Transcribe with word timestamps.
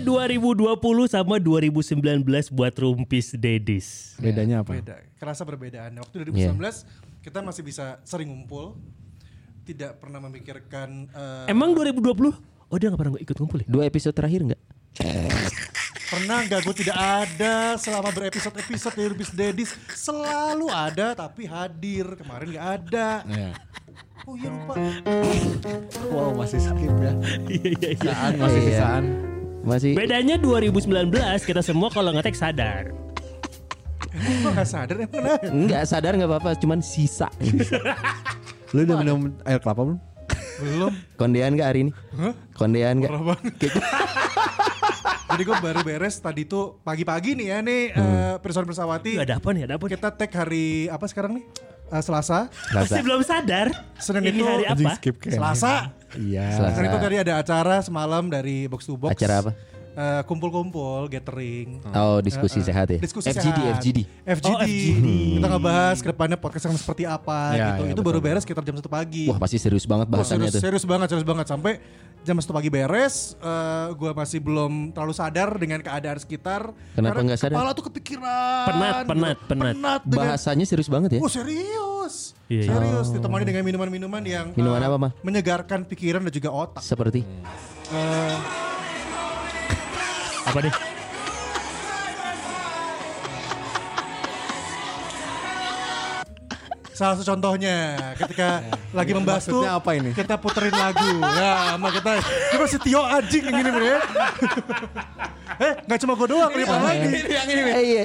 Bedanya 0.00 0.32
2020 0.32 1.12
sama 1.12 1.36
2019 1.36 2.24
buat 2.50 2.74
Rumpis 2.74 3.36
Dedis. 3.36 4.16
Bedanya 4.16 4.64
apa? 4.64 4.72
Beda, 4.72 4.96
kerasa 5.20 5.44
perbedaan. 5.44 5.92
Waktu 5.92 6.24
Iya. 6.24 6.56
2019 6.56 6.88
kita 7.20 7.44
masih 7.44 7.60
bisa 7.60 8.00
sering 8.02 8.32
ngumpul, 8.32 8.80
tidak 9.62 10.00
pernah 10.00 10.24
memikirkan 10.24 11.04
eh, 11.46 11.52
Emang 11.52 11.76
2020? 11.76 12.32
Oh 12.70 12.76
dia 12.78 12.88
gak 12.88 12.96
pernah 12.96 13.20
ikut 13.20 13.36
ngumpul 13.36 13.60
ya? 13.60 13.66
Dua 13.68 13.84
episode 13.84 14.16
terakhir 14.16 14.40
enggak? 14.42 14.62
pernah 16.10 16.42
nggak 16.42 16.66
gue 16.66 16.74
tidak 16.74 16.98
ada 16.98 17.78
selama 17.78 18.10
berepisode-episode 18.10 18.98
dari 18.98 19.08
Rubis 19.14 19.30
Dedis 19.30 19.70
selalu 19.94 20.66
ada 20.66 21.14
tapi 21.14 21.46
hadir 21.46 22.18
kemarin 22.18 22.50
nggak 22.50 22.66
ada. 22.82 23.22
Iya. 23.30 23.50
Oh 24.26 24.34
iya 24.34 24.50
lupa. 24.50 24.74
Wow 26.10 26.34
masih 26.34 26.58
skip 26.58 26.90
ya. 26.90 27.12
Iya 27.54 27.68
iya 27.70 27.90
iya. 27.94 28.10
Sisaan 28.10 28.32
masih 28.36 28.58
Iya. 28.58 28.66
sisaan. 28.66 29.04
Masih 29.60 29.92
Bedanya 29.92 30.36
2019 30.36 31.12
kita 31.40 31.60
semua 31.60 31.88
kalau 31.88 32.10
ngetek 32.10 32.32
sadar. 32.32 32.96
Emang 34.10 34.36
gue 34.40 34.50
nggak 34.52 34.66
sadar 34.66 34.94
emang 34.98 35.12
kenapa? 35.12 35.46
enggak 35.46 35.82
sadar 35.84 36.12
enggak 36.12 36.30
apa-apa, 36.30 36.50
cuman 36.56 36.80
sisa. 36.80 37.28
Lu 38.74 38.82
udah 38.82 38.96
minum 38.98 39.18
air 39.44 39.58
kelapa 39.58 39.84
belum? 39.84 39.98
Belum. 40.60 40.92
Kondean 41.14 41.54
enggak 41.54 41.68
hari 41.68 41.80
ini? 41.84 41.92
Kondean 42.52 42.98
enggak? 42.98 43.10
Parah 43.10 43.24
banget. 43.28 43.52
Jadi 45.30 45.42
gue 45.46 45.56
baru 45.56 45.80
beres 45.80 46.18
tadi 46.18 46.42
tuh 46.42 46.82
pagi-pagi 46.82 47.38
nih 47.38 47.46
ya 47.46 47.58
nih 47.62 47.82
Hmm. 47.94 48.02
eh, 48.02 48.34
Pirsawan 48.40 48.66
Persawati. 48.66 49.14
Ada 49.14 49.38
apa 49.38 49.48
nih? 49.52 49.62
Ada 49.62 49.74
apa 49.78 49.84
nih? 49.86 49.92
Kita 49.94 50.08
tag 50.10 50.30
hari 50.34 50.66
apa 50.86 51.04
sekarang 51.06 51.38
nih? 51.38 51.44
Eh, 51.86 52.02
Selasa. 52.02 52.50
Masih 52.72 52.98
Rasa. 52.98 53.04
belum 53.04 53.22
sadar. 53.22 53.66
Senin 53.94 54.22
Ini 54.24 54.30
itu 54.32 54.42
hari 54.42 54.64
apa? 54.66 54.90
Selasa. 55.22 55.72
Iya. 56.18 56.70
Senin 56.74 56.90
itu 56.90 56.98
tadi 56.98 57.16
ada 57.22 57.32
acara 57.38 57.76
semalam 57.84 58.26
dari 58.26 58.66
Box 58.66 58.88
to 58.88 58.98
Box. 58.98 59.14
Acara 59.14 59.34
apa? 59.46 59.52
Eh, 59.90 60.22
kumpul-kumpul, 60.22 61.10
gathering. 61.10 61.82
Oh, 61.90 62.22
diskusi 62.22 62.58
Eh, 62.58 62.62
eh, 62.62 62.66
sehat 62.70 62.86
ya. 62.88 62.98
Diskusi 63.02 63.26
FGD, 63.26 63.58
sehat. 63.58 63.74
FGD. 63.76 63.98
FGD. 64.22 64.46
Oh, 64.48 64.58
FGD. 64.62 65.06
Kita 65.34 65.46
ngebahas 65.50 65.96
ke 65.98 66.08
depannya 66.08 66.38
podcast 66.38 66.64
yang 66.64 66.78
seperti 66.78 67.02
apa 67.04 67.38
Ya, 67.52 67.66
gitu. 67.74 67.82
ya, 67.82 67.90
itu 67.90 68.00
baru 68.00 68.18
betul. 68.18 68.30
beres 68.30 68.42
sekitar 68.42 68.62
jam 68.62 68.74
1 68.74 68.86
pagi. 68.86 69.26
Wah, 69.26 69.36
pasti 69.36 69.58
serius 69.58 69.84
banget 69.84 70.06
Wah, 70.06 70.22
bahasannya 70.22 70.46
serius, 70.46 70.54
tuh. 70.54 70.62
serius 70.62 70.84
banget, 70.86 71.06
serius 71.10 71.26
banget 71.26 71.46
sampai 71.46 71.72
jam 72.20 72.36
1 72.38 72.52
pagi 72.52 72.68
beres, 72.68 73.34
eh 73.34 73.86
gue 73.92 74.10
masih 74.12 74.38
belum 74.38 74.72
terlalu 74.92 75.10
sadar 75.10 75.48
dengan 75.56 75.80
keadaan 75.80 76.18
sekitar. 76.18 76.70
Kenapa 76.94 77.18
nggak 77.18 77.38
sadar? 77.40 77.56
Kepala 77.58 77.70
tuh 77.74 77.84
kepikiran. 77.90 78.64
Penat, 78.70 78.94
penat, 79.04 79.36
gitu. 79.36 79.48
penat. 79.50 79.74
dengan, 79.74 80.04
Bahasanya 80.06 80.64
serius 80.64 80.86
banget 80.86 81.16
ya. 81.16 81.20
Oh 81.20 81.26
serius, 81.26 82.38
Iya, 82.46 82.62
iya. 82.62 82.70
serius. 82.70 83.06
Ditemani 83.10 83.42
dengan 83.42 83.66
minuman-minuman 83.66 84.22
yang 84.22 84.46
Minuman 84.54 84.78
eh, 84.78 84.86
apa, 84.86 84.96
Mah? 84.96 85.10
Menyegarkan 85.20 85.82
pikiran 85.82 86.22
dan 86.22 86.30
juga 86.30 86.48
otak. 86.48 86.80
Seperti 86.80 87.26
Eh, 87.90 88.69
Apa 90.50 90.66
nih? 90.66 90.74
Salah 96.90 97.14
satu 97.16 97.32
contohnya 97.32 97.96
ketika 98.18 98.60
lagi 98.92 99.14
membahas 99.14 99.46
tuh 99.46 99.62
apa 99.62 99.94
ini? 99.94 100.10
kita 100.12 100.36
puterin 100.36 100.74
lagu. 100.74 101.22
Ya, 101.22 101.78
sama 101.78 101.88
kita 101.94 102.12
kita 102.50 102.64
si 102.66 102.78
Tio 102.82 103.00
anjing 103.06 103.46
yang 103.46 103.56
gini 103.62 103.70
ya. 103.78 103.98
eh, 105.70 105.72
nggak 105.86 105.98
cuma 106.02 106.12
gue 106.18 106.28
doang, 106.28 106.50
ini 106.52 106.64
lagi. 106.66 107.08
yang 107.30 107.46
ini. 107.48 107.62
Eh, 107.70 107.82
iya. 107.86 108.04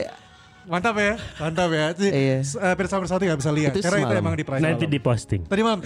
Mantap 0.65 0.95
ya, 0.95 1.13
mantap 1.37 1.69
ya. 1.69 1.93
Jadi, 1.93 2.09
Iya. 2.09 2.37
uh, 2.41 2.73
Pirsa 2.73 2.97
Bersatu 2.97 3.21
nggak 3.21 3.37
bisa 3.37 3.51
lihat 3.51 3.69
Itu 3.69 3.79
karena 3.79 3.97
itu 3.99 4.05
semalam. 4.07 4.23
emang 4.23 4.33
di 4.33 4.43
private. 4.43 4.65
Nanti 4.65 4.85
di 4.87 4.99
posting. 4.99 5.41
Tadi 5.43 5.61
malam. 5.61 5.79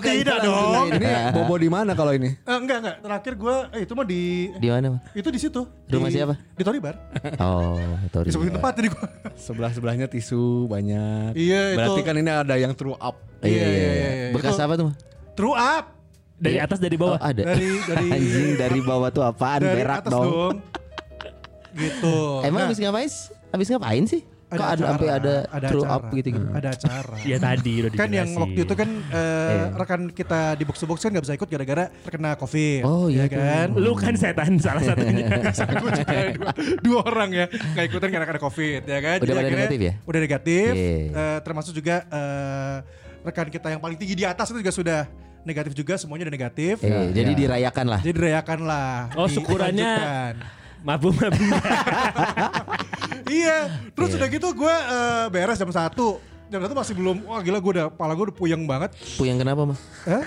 Tidak 0.00 0.38
dong. 0.40 0.86
Ini 0.92 1.08
bobo 1.30 1.54
di 1.56 1.68
mana 1.68 1.92
kalau 1.92 2.10
ini? 2.10 2.34
Eh, 2.36 2.56
enggak 2.56 2.78
enggak. 2.80 2.96
Terakhir 3.00 3.32
gue 3.34 3.54
eh, 3.70 3.80
itu 3.82 3.92
mah 3.92 4.02
di 4.04 4.22
Di 4.52 4.68
mana, 4.68 4.86
Mah? 4.90 5.00
itu 5.12 5.28
di 5.28 5.38
situ. 5.38 5.62
Rumah 5.84 6.08
Di- 6.08 6.14
siapa? 6.14 6.34
Di 6.52 6.62
Toribar. 6.62 6.94
Oh, 7.38 7.78
sorry. 8.10 8.26
Disebutin 8.26 8.52
tempat 8.52 8.72
jadi 8.74 8.88
gue. 8.88 9.06
Sebelah 9.36 9.70
sebelahnya 9.70 10.06
tisu 10.06 10.66
banyak. 10.66 11.32
Iya, 11.34 11.62
itu. 11.70 11.78
Berarti 11.78 12.00
kan 12.02 12.14
ini 12.16 12.30
ada 12.30 12.54
yang 12.56 12.72
true 12.72 12.96
up. 12.96 13.14
Iya, 13.38 13.46
Iya, 13.48 13.62
iya, 13.62 13.68
iya, 13.70 13.92
iya. 13.94 14.10
iya. 14.10 14.28
Bekas 14.32 14.52
Itu- 14.52 14.64
apa 14.64 14.72
tuh, 14.74 14.86
Mah? 14.86 14.96
True 15.32 15.54
up 15.54 15.84
Dari 16.34 16.54
atas 16.56 16.78
dari 16.78 16.94
Oh, 16.96 17.02
bawah. 17.04 17.18
ada. 17.20 17.42
dari 17.44 17.66
dari 17.80 18.06
Anjing 18.14 18.50
dari 18.56 18.78
bawah 18.80 19.10
tuh 19.10 19.22
apaan? 19.22 19.58
dari 19.60 19.82
Berak 19.82 20.02
atas 20.02 20.12
dong. 20.12 20.22
dong. 20.24 20.54
Gitu. 21.78 22.14
Emang 22.42 22.58
Nah, 22.58 22.66
habis 22.66 22.78
ngapain? 22.78 23.10
Habis 23.48 23.68
ngapain 23.68 24.04
sih? 24.04 24.22
Kok 24.48 24.56
ada 24.56 24.64
acara, 24.72 24.88
sampai 24.88 25.08
ada, 25.12 25.34
true 25.68 25.84
acara. 25.84 25.92
up 25.92 26.02
gitu 26.10 26.28
gitu? 26.32 26.46
Ada 26.50 26.68
acara. 26.72 27.14
Ya 27.28 27.36
tadi 27.38 27.72
udah 27.78 27.90
kan 27.92 28.08
yang 28.08 28.28
waktu 28.34 28.60
itu 28.64 28.74
kan 28.74 28.88
eh, 29.06 29.52
Iya. 29.52 29.64
rekan 29.76 30.00
kita 30.08 30.40
di 30.54 30.64
box 30.64 30.76
to 30.78 30.86
box 30.86 30.98
kan 30.98 31.10
nggak 31.10 31.20
bisa 31.22 31.36
ikut 31.36 31.48
gara-gara 31.48 31.84
terkena 32.00 32.32
covid 32.34 32.80
Oh, 32.80 33.06
iya 33.06 33.24
ya 33.24 33.26
kan 33.28 33.66
Lu 33.76 33.92
kan 33.92 34.16
setan 34.16 34.56
salah 34.56 34.80
satunya. 34.82 35.28
Aku 35.68 35.92
juga 35.92 36.16
dua, 36.32 36.50
dua 36.80 37.00
orang 37.06 37.28
ya 37.30 37.44
nggak 37.44 37.84
ikutan 37.86 38.08
karena 38.08 38.24
kena 38.26 38.40
covid 38.40 38.80
ya 38.82 38.98
kan 38.98 39.16
Udah 39.20 39.32
akhirnya 39.34 39.52
negatif 39.60 39.78
ya? 39.78 39.92
udah 40.02 40.20
negatif 40.22 40.70
Iya. 40.72 40.96
Eh, 41.12 41.38
termasuk 41.42 41.72
juga 41.74 41.96
eh, 42.08 42.76
rekan 43.20 43.46
kita 43.48 43.68
yang 43.68 43.80
paling 43.80 43.96
tinggi 43.96 44.14
di 44.14 44.24
atas 44.24 44.48
itu 44.48 44.58
juga 44.58 44.72
sudah 44.72 45.00
negatif 45.44 45.72
juga 45.72 45.94
semuanya 45.94 46.24
udah 46.24 46.34
negatif 46.34 46.80
Eh, 46.80 47.12
jadi 47.12 47.32
dirayakan 47.36 47.84
lah. 47.86 48.00
jadi 48.00 48.16
dirayakan 48.16 48.58
lah 48.64 49.12
Oh, 49.12 49.28
syukurannya. 49.28 49.92
Dilanjutkan. 50.78 50.86
Mabu 50.86 51.08
mabu. 51.12 51.44
iya 53.28 53.58
terus 53.92 54.16
udah 54.16 54.28
gitu 54.28 54.48
gue 54.52 54.74
eh, 54.74 55.26
beres 55.28 55.58
jam 55.60 55.68
satu 55.68 56.16
jam 56.48 56.60
satu 56.64 56.74
masih 56.74 56.94
belum 56.96 57.16
wah 57.28 57.40
gila 57.44 57.60
gue 57.60 57.72
udah 57.76 57.86
kepala 57.92 58.12
gue 58.16 58.24
udah 58.32 58.36
puyeng 58.36 58.64
banget 58.64 58.90
Puyeng 59.20 59.36
kenapa, 59.36 59.68
Mah? 59.68 59.78
Hah? 60.08 60.24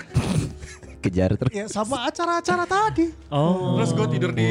Kejar 1.02 1.34
terus. 1.34 1.50
ya 1.50 1.66
sama 1.66 2.06
acara-acara 2.06 2.62
tadi 2.62 3.10
Oh. 3.26 3.74
Terus 3.74 3.90
gue 3.90 4.06
tidur 4.06 4.30
di 4.30 4.50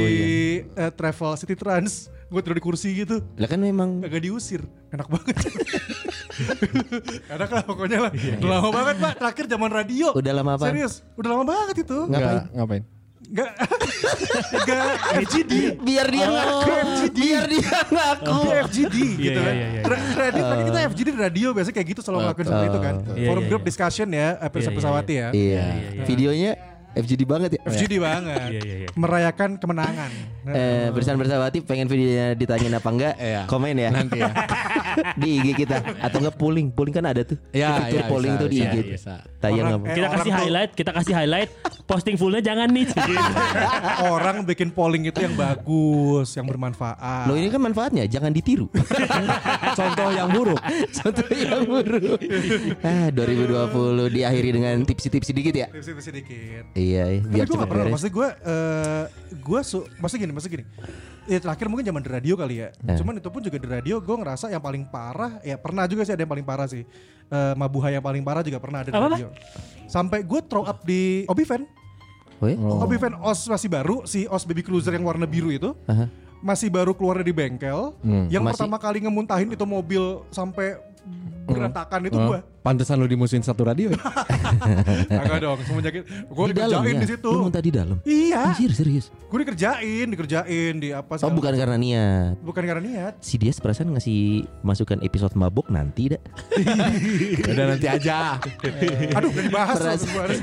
eh, 0.68 0.92
travel 0.92 1.40
city 1.40 1.56
trans, 1.56 2.12
gue 2.28 2.40
tidur 2.44 2.60
di 2.60 2.64
kursi 2.64 2.92
gitu, 2.92 3.24
Lah 3.40 3.48
kan 3.48 3.64
memang 3.64 4.04
agak 4.04 4.20
diusir, 4.20 4.60
enak 4.92 5.08
banget. 5.08 5.32
enak 7.40 7.50
lah 7.56 7.64
pokoknya 7.64 8.00
lah. 8.04 8.12
Udah 8.12 8.50
lama 8.52 8.70
banget 8.76 8.96
pak, 9.00 9.14
terakhir 9.16 9.46
zaman 9.48 9.70
radio. 9.72 10.12
Udah 10.12 10.32
lama 10.36 10.60
apa? 10.60 10.66
Serius, 10.68 11.08
udah 11.16 11.30
lama 11.32 11.46
banget 11.48 11.88
itu. 11.88 12.00
Ngapain? 12.12 12.20
Enggak, 12.20 12.44
ngapain? 12.52 12.84
Enggak, 13.32 13.52
enggak 14.52 14.84
FGD. 15.24 15.54
biar 15.80 16.08
dia 16.12 16.28
ngaku. 16.28 16.72
Biar 17.16 17.44
dia 17.48 17.78
ngaku. 17.88 18.36
Di 18.36 18.50
FGD 18.68 18.96
Iya, 19.00 19.16
gitu 19.16 19.40
iya, 19.40 19.48
kan. 19.48 19.54
iya, 19.56 19.68
iya. 19.72 19.82
Kan 20.44 20.60
kita 20.68 20.80
FGD 20.92 21.08
di 21.16 21.20
radio 21.20 21.48
biasanya 21.56 21.76
kayak 21.80 21.88
gitu 21.96 22.02
selalu 22.04 22.20
ngelakuin 22.28 22.46
seperti 22.46 22.68
itu 22.68 22.80
kan. 22.80 22.96
Forum 23.08 23.44
group 23.48 23.64
discussion 23.64 24.08
ya, 24.12 24.36
episode 24.38 24.76
pesawati 24.76 25.14
ya. 25.16 25.28
Iya. 25.32 25.64
Videonya 26.04 26.52
FGD 26.94 27.22
banget 27.24 27.50
ya. 27.56 27.62
FGD 27.64 27.94
banget. 27.98 28.50
Iya, 28.50 28.62
iya, 28.62 28.76
iya. 28.84 28.90
Merayakan 28.94 29.56
kemenangan. 29.56 30.12
Eh, 30.44 30.88
Bersan 30.92 31.16
bersawati 31.16 31.62
pengen 31.62 31.86
videonya 31.86 32.34
ditanyain 32.34 32.74
apa 32.74 32.90
enggak? 32.90 33.14
Iya. 33.16 33.42
Komen 33.46 33.76
ya. 33.76 33.90
Nanti 33.90 34.20
ya. 34.20 34.32
di 35.22 35.40
IG 35.40 35.48
kita 35.58 35.78
atau 35.98 36.18
enggak 36.20 36.36
polling. 36.36 36.68
Polling 36.70 36.92
kan 36.92 37.06
ada 37.06 37.24
tuh. 37.24 37.40
Ya, 37.52 37.88
ya, 37.88 38.06
polling 38.06 38.36
bisa, 38.36 38.42
tuh 38.42 38.48
di 38.48 38.58
bisa, 38.58 38.68
IG. 38.68 38.78
bisa. 38.90 39.14
Tayang 39.40 39.66
Orang- 39.68 39.80
apa? 39.80 39.86
eh, 39.86 39.96
Kita 39.96 40.08
kasih 40.10 40.32
highlight, 40.34 40.72
kita 40.76 40.92
kasih 40.92 41.14
highlight. 41.16 41.50
Posting 41.86 42.16
fullnya 42.16 42.42
jangan 42.42 42.68
nih. 42.68 42.86
Orang 44.14 44.44
bikin 44.44 44.70
polling 44.70 45.04
itu 45.04 45.18
yang 45.18 45.34
bagus, 45.34 46.28
yang 46.34 46.46
bermanfaat. 46.46 47.26
Loh 47.26 47.36
ini 47.36 47.48
kan 47.48 47.60
manfaatnya 47.60 48.04
jangan 48.06 48.32
ditiru. 48.32 48.68
Contoh 49.80 50.10
yang 50.12 50.30
buruk. 50.30 50.60
Contoh 50.92 51.28
yang 51.32 51.64
buruk. 51.64 52.20
ah 52.82 53.08
2020 53.10 54.12
diakhiri 54.12 54.50
dengan 54.52 54.76
tipsi-tipsi 54.84 55.32
dikit 55.32 55.56
ya. 55.56 55.68
Tipis-tipis 55.70 56.06
sedikit. 56.06 56.64
Iya, 56.82 57.04
iya, 57.08 57.20
Tapi 57.22 57.32
biar 57.32 57.46
gue 57.46 57.54
cepat 57.54 57.62
gak 57.62 57.70
pernah, 57.70 57.86
beres. 57.86 57.94
maksudnya 57.94 58.14
gue, 58.14 58.30
uh, 58.44 59.04
gue 59.38 59.60
su, 59.62 59.80
maksudnya 59.98 60.22
gini, 60.26 60.34
maksudnya 60.34 60.54
gini. 60.58 60.66
Ya 61.30 61.38
terakhir 61.38 61.66
mungkin 61.70 61.86
zaman 61.86 62.02
di 62.02 62.10
radio 62.10 62.34
kali 62.34 62.56
ya. 62.58 62.74
Eh. 62.74 62.98
Cuman 62.98 63.14
itu 63.16 63.30
pun 63.30 63.40
juga 63.40 63.56
di 63.56 63.68
radio 63.70 63.96
gue 64.02 64.16
ngerasa 64.18 64.50
yang 64.50 64.60
paling 64.60 64.84
parah, 64.90 65.38
ya 65.46 65.56
pernah 65.56 65.86
juga 65.86 66.02
sih 66.02 66.12
ada 66.12 66.26
yang 66.26 66.32
paling 66.32 66.44
parah 66.44 66.66
sih. 66.66 66.82
Uh, 67.30 67.54
Mabuhay 67.56 67.94
yang 67.94 68.04
paling 68.04 68.26
parah 68.26 68.42
juga 68.42 68.58
pernah 68.58 68.82
ada 68.82 68.90
di 68.90 68.98
Apa, 68.98 69.08
radio. 69.14 69.30
Sampai 69.86 70.26
gue 70.26 70.42
throw 70.44 70.66
up 70.66 70.82
di 70.82 71.24
Obiven. 71.30 71.64
Oh, 72.42 72.50
ya? 72.50 72.58
Obiven 72.58 73.14
OS 73.22 73.46
masih 73.46 73.70
baru, 73.70 74.02
si 74.10 74.26
OS 74.26 74.50
Baby 74.50 74.66
Cruiser 74.66 74.98
yang 74.98 75.06
warna 75.06 75.30
biru 75.30 75.54
itu. 75.54 75.78
Aha. 75.86 76.10
Masih 76.42 76.74
baru 76.74 76.98
keluar 76.98 77.22
dari 77.22 77.30
bengkel. 77.30 77.94
yang 78.34 78.42
Masih- 78.42 78.66
pertama 78.66 78.82
kali 78.82 78.98
ngemuntahin 79.06 79.46
itu 79.46 79.62
mobil 79.62 80.26
sampai 80.34 80.74
berantakan 81.52 82.00
itu 82.06 82.18
Oh, 82.18 82.28
gua. 82.28 82.40
Pantesan 82.62 83.02
lu 83.02 83.10
dimusuhin 83.10 83.42
satu 83.42 83.66
radio 83.66 83.90
ya? 83.90 83.98
Agak 85.26 85.42
dong, 85.42 85.58
semenjak 85.66 85.98
Di 85.98 86.06
dalam 86.54 86.86
dikerjain 86.86 86.94
ya? 86.94 87.02
di 87.02 87.10
situ. 87.10 87.30
Lu 87.34 87.50
muntah 87.50 87.58
di 87.58 87.72
dalam? 87.74 87.98
Iya, 88.06 88.54
Serius, 88.54 88.78
serius. 88.78 89.06
gue 89.10 89.40
dikerjain, 89.42 90.06
dikerjain 90.06 90.74
di 90.78 90.94
apa? 90.94 91.18
Oh 91.26 91.34
bukan 91.34 91.58
karena 91.58 91.74
niat. 91.74 92.38
bukan 92.38 92.62
karena 92.62 92.84
niat. 92.84 93.14
Si 93.18 93.42
dia 93.42 93.50
perasaan 93.52 93.98
ngasih 93.98 94.46
masukan 94.62 95.02
episode 95.02 95.34
mabok 95.34 95.74
nanti 95.74 96.14
dah. 96.14 96.22
Udah 97.50 97.66
nanti 97.74 97.88
aja. 97.90 98.38
Aduh, 99.18 99.30
udah 99.34 99.44
dibahas. 99.44 99.76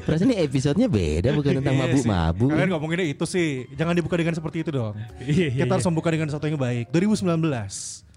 Perasaan, 0.02 0.26
ini 0.26 0.36
episodenya 0.42 0.90
beda 0.90 1.30
bukan 1.30 1.62
tentang 1.62 1.74
Iya 1.78 1.82
mabuk-mabuk. 1.86 2.50
Kalian 2.50 2.68
ngomonginnya 2.74 3.06
itu 3.06 3.24
sih. 3.30 3.62
Jangan 3.78 3.94
dibuka 3.94 4.18
dengan 4.18 4.34
seperti 4.34 4.66
itu 4.66 4.70
dong. 4.74 4.98
Iya, 5.22 5.54
iya, 5.54 5.62
Kita 5.62 5.78
harus 5.78 5.86
membuka 5.86 6.10
dengan 6.10 6.26
sesuatu 6.26 6.50
yang 6.50 6.58
baik. 6.58 6.90
2019. 6.90 7.46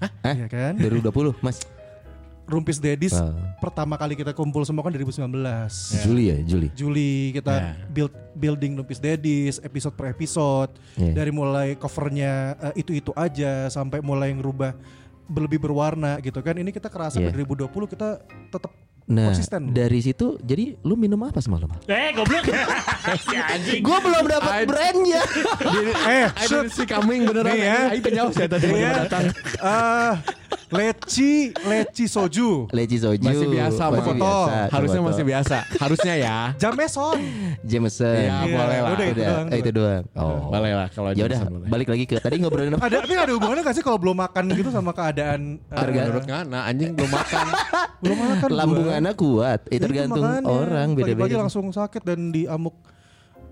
Hah? 0.01 0.11
Iya 0.25 0.47
kan? 0.49 0.73
2020 0.81 1.37
Mas 1.45 1.61
Rumpis 2.51 2.77
Dedis 2.77 3.13
Ah. 3.13 3.31
pertama 3.57 3.95
kali 3.95 4.13
kita 4.13 4.31
kumpul 4.31 4.61
semua 4.61 4.81
kan 4.81 4.91
2019. 4.91 5.95
Juli 6.01 6.23
ya 6.27 6.37
Juli 6.41 6.67
Juli 6.71 7.11
kita 7.31 7.53
Ya. 7.53 7.71
build 7.87 8.11
building 8.33 8.75
Rumpis 8.75 8.99
Dedis 8.99 9.57
episode 9.59 9.95
per 9.95 10.11
episode 10.11 10.75
Iya. 10.93 11.15
dari 11.15 11.31
mulai 11.31 11.73
covernya 11.73 12.33
eh, 12.61 12.73
itu-itu 12.77 13.09
aja 13.13 13.65
sampai 13.67 13.99
mulai 13.99 14.31
ngerubah 14.31 14.75
berlebih 15.25 15.57
berwarna 15.61 16.19
gitu 16.19 16.39
kan. 16.39 16.53
Ini 16.53 16.69
kita 16.69 16.87
kerasa 16.87 17.17
di 17.17 17.31
2020 17.31 17.87
kita 17.87 18.19
tetap 18.49 18.75
Nah 19.03 19.27
konsisten. 19.27 19.71
dari 19.71 19.97
situ 19.99 20.37
Jadi 20.37 20.77
lu 20.81 20.93
minum 20.93 21.19
apa 21.21 21.39
semalam? 21.39 21.67
Eh 21.85 22.11
goblok. 22.11 22.45
si 23.23 23.35
anjing. 23.35 23.81
Gue 23.81 23.97
belum 23.97 24.23
dapat 24.25 24.63
brandnya 24.65 25.23
eh, 26.05 26.27
I 26.29 26.45
shoot. 26.45 26.67
didn't 26.67 26.71
see 26.71 26.85
coming 26.85 27.23
beneran. 27.23 27.49
Nih 27.49 27.63
ya. 27.63 27.79
Teh 27.97 28.11
jauh 28.13 28.31
saya 28.31 28.47
tadi 28.47 28.67
Iya. 28.69 28.91
datang. 29.01 29.23
Eh, 29.57 30.13
leci, 30.71 31.31
leci 31.61 32.05
soju. 32.05 32.67
Leci 32.69 32.97
soju 32.97 33.21
Masih 33.21 33.47
biasa, 33.47 33.83
Masih 33.87 34.13
biasa 34.13 34.55
Harusnya 34.67 34.97
Tomato. 34.97 35.09
masih 35.11 35.23
biasa. 35.23 35.57
Harusnya 35.77 36.13
ya. 36.15 36.37
Jameson. 36.55 37.17
Jameson 37.61 38.15
Iya, 38.17 38.35
Iya, 38.41 38.55
boleh 38.55 38.77
lah. 38.77 38.89
udah 38.89 39.05
itu 39.05 39.21
doang 39.21 39.47
Eh, 39.47 39.57
itu 39.59 39.71
doang 39.71 40.03
Oh 40.13 40.37
Boleh 40.47 40.71
lah 40.73 40.87
kalau 40.89 41.09
Ya 41.11 41.23
udah 41.25 41.39
balik 41.67 41.87
lagi 41.87 42.03
ke 42.05 42.15
tadi 42.17 42.35
ngobrolin 42.37 42.73
apa? 42.73 42.87
Ada 42.87 43.03
tapi 43.03 43.13
ada 43.13 43.31
hubungannya 43.31 43.61
gak 43.61 43.75
sih 43.75 43.83
kalau 43.83 43.97
belum 43.97 44.17
makan 44.17 44.43
gitu 44.51 44.69
sama 44.69 44.91
keadaan 44.91 45.59
Tergantung. 45.67 46.07
Menurut 46.07 46.25
ngana 46.25 46.59
anjing 46.65 46.91
belum 46.91 47.11
makan. 47.11 47.45
belum 48.03 48.17
makan 48.17 48.47
gua. 48.47 48.57
Lambung 48.57 48.89
anak 48.89 49.13
kuat 49.15 49.59
Eh 49.67 49.75
Itu 49.75 49.85
tergantung 49.85 50.23
orang 50.41 50.87
Pagi-pagi 50.89 51.13
beda-beda 51.13 51.35
langsung 51.39 51.67
sakit 51.69 52.01
dan 52.01 52.31
diamuk. 52.31 52.75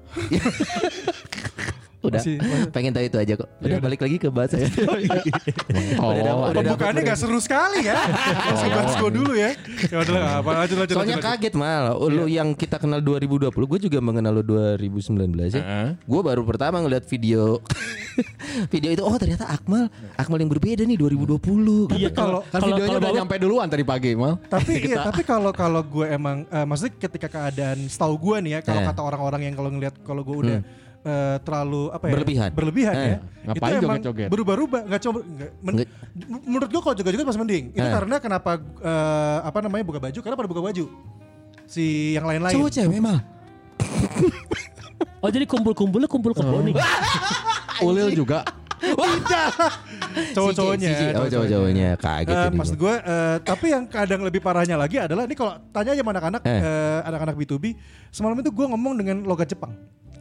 Udah 2.00 2.16
Masih- 2.16 2.40
masih- 2.40 2.72
pengen 2.72 2.92
tahu 2.92 3.04
itu 3.04 3.18
aja 3.18 3.34
kok 3.36 3.50
Udah 3.60 3.78
balik 3.78 4.00
lagi 4.00 4.16
ke 4.16 4.28
bahasa 4.30 4.56
Oh, 6.00 6.10
Udah, 6.10 6.32
udah 6.48 6.54
Pembukaannya 6.56 7.02
gak 7.04 7.20
seru 7.20 7.38
sekali 7.38 7.84
ya. 7.84 8.00
Langsung 8.48 8.72
bahas 8.72 8.94
gua 8.96 9.12
dulu 9.12 9.34
ya. 9.34 9.52
Ya 9.86 9.98
udah 10.00 10.14
lah, 10.16 10.32
apa 10.40 10.50
lanjut 10.58 10.78
lanjut. 10.78 10.96
Soalnya 10.96 11.16
lanjut, 11.18 11.28
lanjut. 11.28 11.44
kaget 11.44 11.54
mal 11.56 11.84
Lu 12.02 12.26
yang 12.26 12.50
kita 12.54 12.76
kenal 12.78 13.00
2020 13.00 13.52
Gue 13.52 13.80
juga 13.82 14.00
mengenal 14.00 14.32
lu 14.34 14.44
2019 14.44 15.12
ya 15.50 15.60
Heeh. 15.60 15.88
Gue 16.02 16.22
baru 16.22 16.42
pertama 16.42 16.80
ngeliat 16.80 17.04
video 17.04 17.60
Video 18.74 18.90
itu 18.90 19.02
Oh 19.02 19.16
ternyata 19.16 19.48
Akmal 19.48 19.88
Akmal 20.16 20.40
yang 20.40 20.50
berbeda 20.50 20.82
nih 20.82 20.96
2020 20.96 21.92
Iya 21.94 22.10
kalau- 22.10 22.44
Kan 22.46 22.60
kalau 22.60 22.68
videonya 22.74 22.88
kalau 22.90 23.00
udah 23.02 23.12
nyampe 23.14 23.36
duluan 23.38 23.68
tadi 23.68 23.84
pagi, 23.84 24.12
Mal. 24.14 24.40
Tapi 24.42 24.72
iya, 24.86 25.04
tapi 25.04 25.22
kalau 25.22 25.52
kalau 25.52 25.82
gue 25.82 26.06
emang 26.08 26.44
eh, 26.46 26.64
maksudnya 26.64 26.96
ketika 26.98 27.28
keadaan 27.28 27.86
setahu 27.86 28.16
gue 28.18 28.38
nih 28.42 28.52
ya, 28.52 28.60
kalau 28.62 28.80
Eh. 28.80 28.88
kata 28.88 29.02
orang-orang 29.02 29.42
yang 29.44 29.54
kalau 29.54 29.70
ngelihat 29.70 29.96
kalau 30.02 30.22
gue 30.22 30.38
udah 30.38 30.60
eh, 31.02 31.38
terlalu 31.42 31.84
apa 31.90 32.04
ya? 32.06 32.14
Berlebihan. 32.14 32.50
Berlebihan 32.52 32.94
Eh. 32.94 33.06
ya. 33.06 33.18
Ngapain 33.46 33.72
itu 33.72 33.78
emang 33.82 33.98
joget-joget? 33.98 34.28
Berubah-ubah, 34.30 34.82
nggak 34.86 35.02
coba 35.02 35.20
nggak- 35.22 35.54
men- 35.60 35.76
Nggak. 35.76 35.90
menurut 36.44 36.70
gue 36.70 36.82
kalau 36.82 36.96
joget-joget 36.96 37.26
masih 37.26 37.42
mending. 37.42 37.66
Itu 37.72 37.82
Eh. 37.82 37.94
karena 37.94 38.16
kenapa 38.18 38.52
eh, 38.60 39.38
apa 39.44 39.58
namanya 39.60 39.84
buka 39.84 40.00
baju? 40.00 40.20
Karena 40.20 40.36
pada 40.36 40.48
buka 40.48 40.62
baju. 40.62 40.86
Si 41.66 41.86
yang 42.14 42.26
lain-lain. 42.26 42.56
Cowok 42.56 42.72
cewek 42.72 43.00
mal 43.00 43.20
Oh 45.20 45.28
jadi 45.28 45.44
kumpul-kumpulnya 45.44 46.08
kumpul 46.08 46.32
kebo 46.32 46.64
nih. 46.64 46.76
Ulil 47.82 48.12
juga. 48.14 48.44
Cowok-cowoknya. 50.32 50.90
Si- 50.90 50.98
si- 50.98 51.14
Oh 51.14 51.28
cowok-cowoknya 51.28 51.90
Kaget 51.96 52.36
ini 52.48 52.56
maksud 52.56 52.76
gua. 52.76 52.96
gue, 52.98 53.12
eh, 53.12 53.38
tapi 53.42 53.66
yang 53.70 53.84
kadang 53.86 54.22
lebih 54.24 54.40
parahnya 54.40 54.76
lagi 54.76 54.96
adalah 54.98 55.24
ini 55.24 55.36
kalau 55.36 55.60
tanya 55.70 55.92
aja 55.92 56.02
sama 56.02 56.12
anak-anak, 56.12 56.42
Eh. 56.42 56.60
eh, 56.60 57.00
anak-anak 57.04 57.36
B2B, 57.36 57.66
semalam 58.10 58.40
itu 58.40 58.50
gue 58.50 58.66
ngomong 58.66 58.94
dengan 58.96 59.18
logat 59.24 59.48
Jepang. 59.48 59.76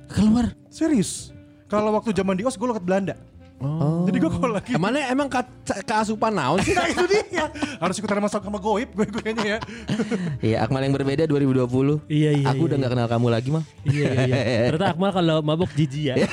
Keluar 0.08 0.56
Serius. 0.72 1.30
Kalau 1.68 1.92
waktu 1.92 2.16
zaman 2.16 2.34
di 2.34 2.42
OS 2.48 2.56
gue 2.56 2.64
logat 2.64 2.84
Belanda. 2.84 3.14
Oh. 3.58 4.06
Jadi 4.06 4.22
gue 4.22 4.30
kalau 4.30 4.54
lagi 4.54 4.70
Emangnya 4.70 5.10
emang 5.10 5.26
ka- 5.26 5.42
keasupan 5.82 6.30
naon 6.30 6.62
sih? 6.62 6.78
Nah 6.78 6.86
itu 6.94 7.02
dia 7.10 7.50
Harus 7.76 7.98
ikutan 7.98 8.22
masuk 8.22 8.38
sama 8.38 8.56
goib 8.56 8.86
gue 8.88 9.02
gue 9.04 9.18
kayaknya 9.18 9.44
ya 9.44 9.58
Iya 10.46 10.56
Akmal 10.62 10.78
yang 10.80 10.94
berbeda 10.94 11.26
2020 11.26 12.06
Iya, 12.06 12.30
iya, 12.38 12.46
Aku 12.48 12.62
iya, 12.62 12.66
udah 12.70 12.76
iya. 12.76 12.84
gak 12.86 12.92
kenal 12.94 13.08
kamu 13.08 13.26
lagi 13.28 13.48
mal 13.50 13.62
Iya 13.82 14.08
iya 14.14 14.38
iya. 14.38 14.58
Ternyata 14.70 14.86
Akmal 14.88 15.10
kalau 15.10 15.36
mabuk 15.42 15.74
jijik 15.74 16.14
ya. 16.14 16.30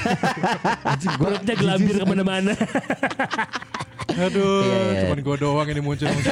Perutnya 1.17 1.53
gelambir 1.55 1.95
ke 1.97 2.05
mana-mana. 2.05 2.53
Aduh 4.07 4.63
Iya, 4.63 4.77
iya. 4.87 4.99
Cuman 5.03 5.19
gue 5.19 5.35
doang 5.35 5.67
ini 5.67 5.81
muncul, 5.81 6.07
muncul. 6.07 6.31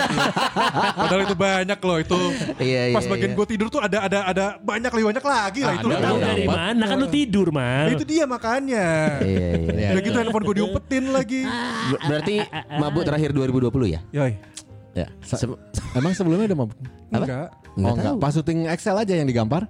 Padahal 0.94 1.22
itu 1.26 1.36
banyak 1.36 1.80
loh 1.82 1.98
itu 2.00 2.20
Iya, 2.56 2.82
iya, 2.88 2.96
Pas 2.96 3.04
bagian 3.04 3.32
iya. 3.34 3.36
gue 3.36 3.48
tidur 3.50 3.68
tuh 3.68 3.82
ada 3.82 3.98
ada 4.06 4.20
ada 4.24 4.46
banyak 4.56 4.88
lebih 4.88 5.08
banyak 5.12 5.26
lagi 5.26 5.62
lah 5.66 5.74
itu 5.76 5.88
Ada, 5.90 6.00
Tahu 6.00 6.16
Iya, 6.16 6.24
dari 6.24 6.44
Pak. 6.46 6.54
mana 6.56 6.84
kan 6.86 6.96
lu 6.96 7.08
tidur 7.10 7.48
mal. 7.50 7.86
Nah, 7.90 7.92
Itu 7.92 8.06
dia 8.06 8.24
makanya 8.24 8.86
Iya 9.20 9.48
iya 9.74 10.00
gitu 10.00 10.16
handphone 10.16 10.44
gue 10.46 10.56
diumpetin 10.86 11.06
lagi 11.10 11.42
Ber- 11.90 12.02
Berarti 12.06 12.36
mabuk 12.74 13.04
terakhir 13.04 13.30
2020 13.32 13.72
ya? 13.90 14.02
Yoi 14.12 14.34
Ya. 14.94 15.10
Se- 15.20 15.50
Emang 15.94 16.14
sebelumnya 16.14 16.46
udah 16.48 16.60
mabuk? 16.60 16.78
Enggak 17.10 17.50
Nggak 17.74 17.90
oh 17.90 17.96
enggak, 17.98 18.14
tahu. 18.14 18.22
pas 18.22 18.32
syuting 18.32 18.60
Excel 18.70 18.94
aja 18.96 19.14
yang 19.16 19.26
digampar. 19.26 19.66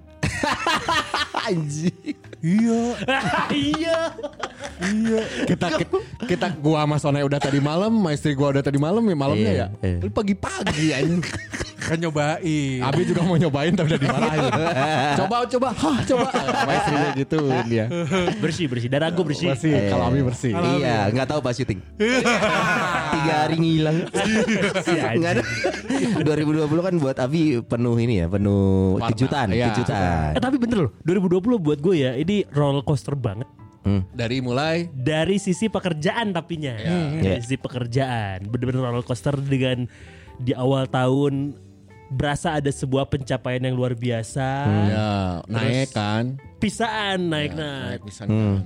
Anjing. 1.42 2.16
Iya 2.44 2.92
Iya. 3.48 3.98
Iya 4.84 5.22
Kita 5.48 5.80
kita, 5.80 5.96
kita 6.28 6.46
gua 6.54 6.84
sama 6.84 7.00
Sone 7.00 7.24
udah 7.24 7.40
tadi 7.40 7.56
malam, 7.56 7.88
sama 7.90 8.12
istri 8.12 8.36
gua 8.36 8.52
udah 8.52 8.60
tadi 8.60 8.76
malam 8.76 9.00
ya 9.00 9.16
malamnya 9.16 9.48
Iya, 9.48 9.56
ya. 9.56 9.66
iya. 9.80 9.98
Lu 10.04 10.12
pagi-pagi 10.12 10.92
anjing. 10.92 11.24
Kan 11.84 11.98
nyobain 11.98 12.80
Abi 12.80 13.02
juga 13.04 13.20
mau 13.22 13.36
nyobain 13.36 13.70
tapi 13.70 13.86
udah 13.86 14.00
dimarahin. 14.00 14.42
coba 15.20 15.36
coba, 15.44 15.68
hah 15.70 15.98
coba. 16.02 16.26
Sama 16.32 16.72
istrinya 16.74 17.08
gitu 17.14 17.38
dia. 17.64 17.84
Bersih 18.38 18.66
bersih. 18.66 18.88
Darah 18.88 19.08
gue 19.08 19.20
bersih. 19.22 19.52
Bersih, 19.52 19.72
kalau 19.88 20.04
Abi 20.06 20.20
bersih. 20.20 20.52
Iya, 20.52 21.08
nggak 21.10 21.26
tahu 21.26 21.40
pas 21.40 21.52
syuting. 21.52 21.80
Tiga 23.10 23.34
hari 23.42 23.56
ngilang. 23.58 23.96
Nggak 25.14 25.30
ada. 25.34 25.42
2020 26.20 26.64
kan 26.80 26.94
buat 26.96 27.16
Abi 27.18 27.42
penuh 27.60 27.96
ini 27.96 28.14
ya, 28.18 28.26
penuh 28.26 28.96
Warna. 28.96 29.08
kejutan, 29.10 29.46
Iya. 29.50 29.66
kejutan. 29.70 30.32
Eh, 30.32 30.42
tapi 30.42 30.56
bener 30.56 30.88
loh, 30.88 30.92
2020 31.02 31.58
buat 31.58 31.78
gue 31.78 31.94
ya 31.96 32.12
ini 32.14 32.44
roller 32.50 32.82
coaster 32.82 33.14
banget. 33.14 33.46
Hmm. 33.84 34.00
Dari 34.10 34.40
mulai 34.40 34.88
Dari 34.88 35.36
sisi 35.36 35.68
pekerjaan 35.68 36.32
tapinya. 36.32 36.72
Hmm, 36.74 37.20
Iya. 37.20 37.36
Dari 37.36 37.40
sisi 37.42 37.56
pekerjaan. 37.56 38.48
Bener-bener 38.48 38.80
roller 38.82 39.04
coaster 39.04 39.36
dengan 39.36 39.84
di 40.34 40.50
awal 40.50 40.88
tahun 40.88 41.52
berasa 42.06 42.56
ada 42.56 42.68
sebuah 42.68 43.08
pencapaian 43.08 43.60
yang 43.60 43.74
luar 43.74 43.92
biasa. 43.92 44.46
ya 44.86 45.10
naik 45.46 45.90
kan. 45.90 46.36
Pisaan 46.56 47.28
naik 47.28 47.52
naik. 47.52 48.00
Naik 48.00 48.02
bisa. 48.04 48.22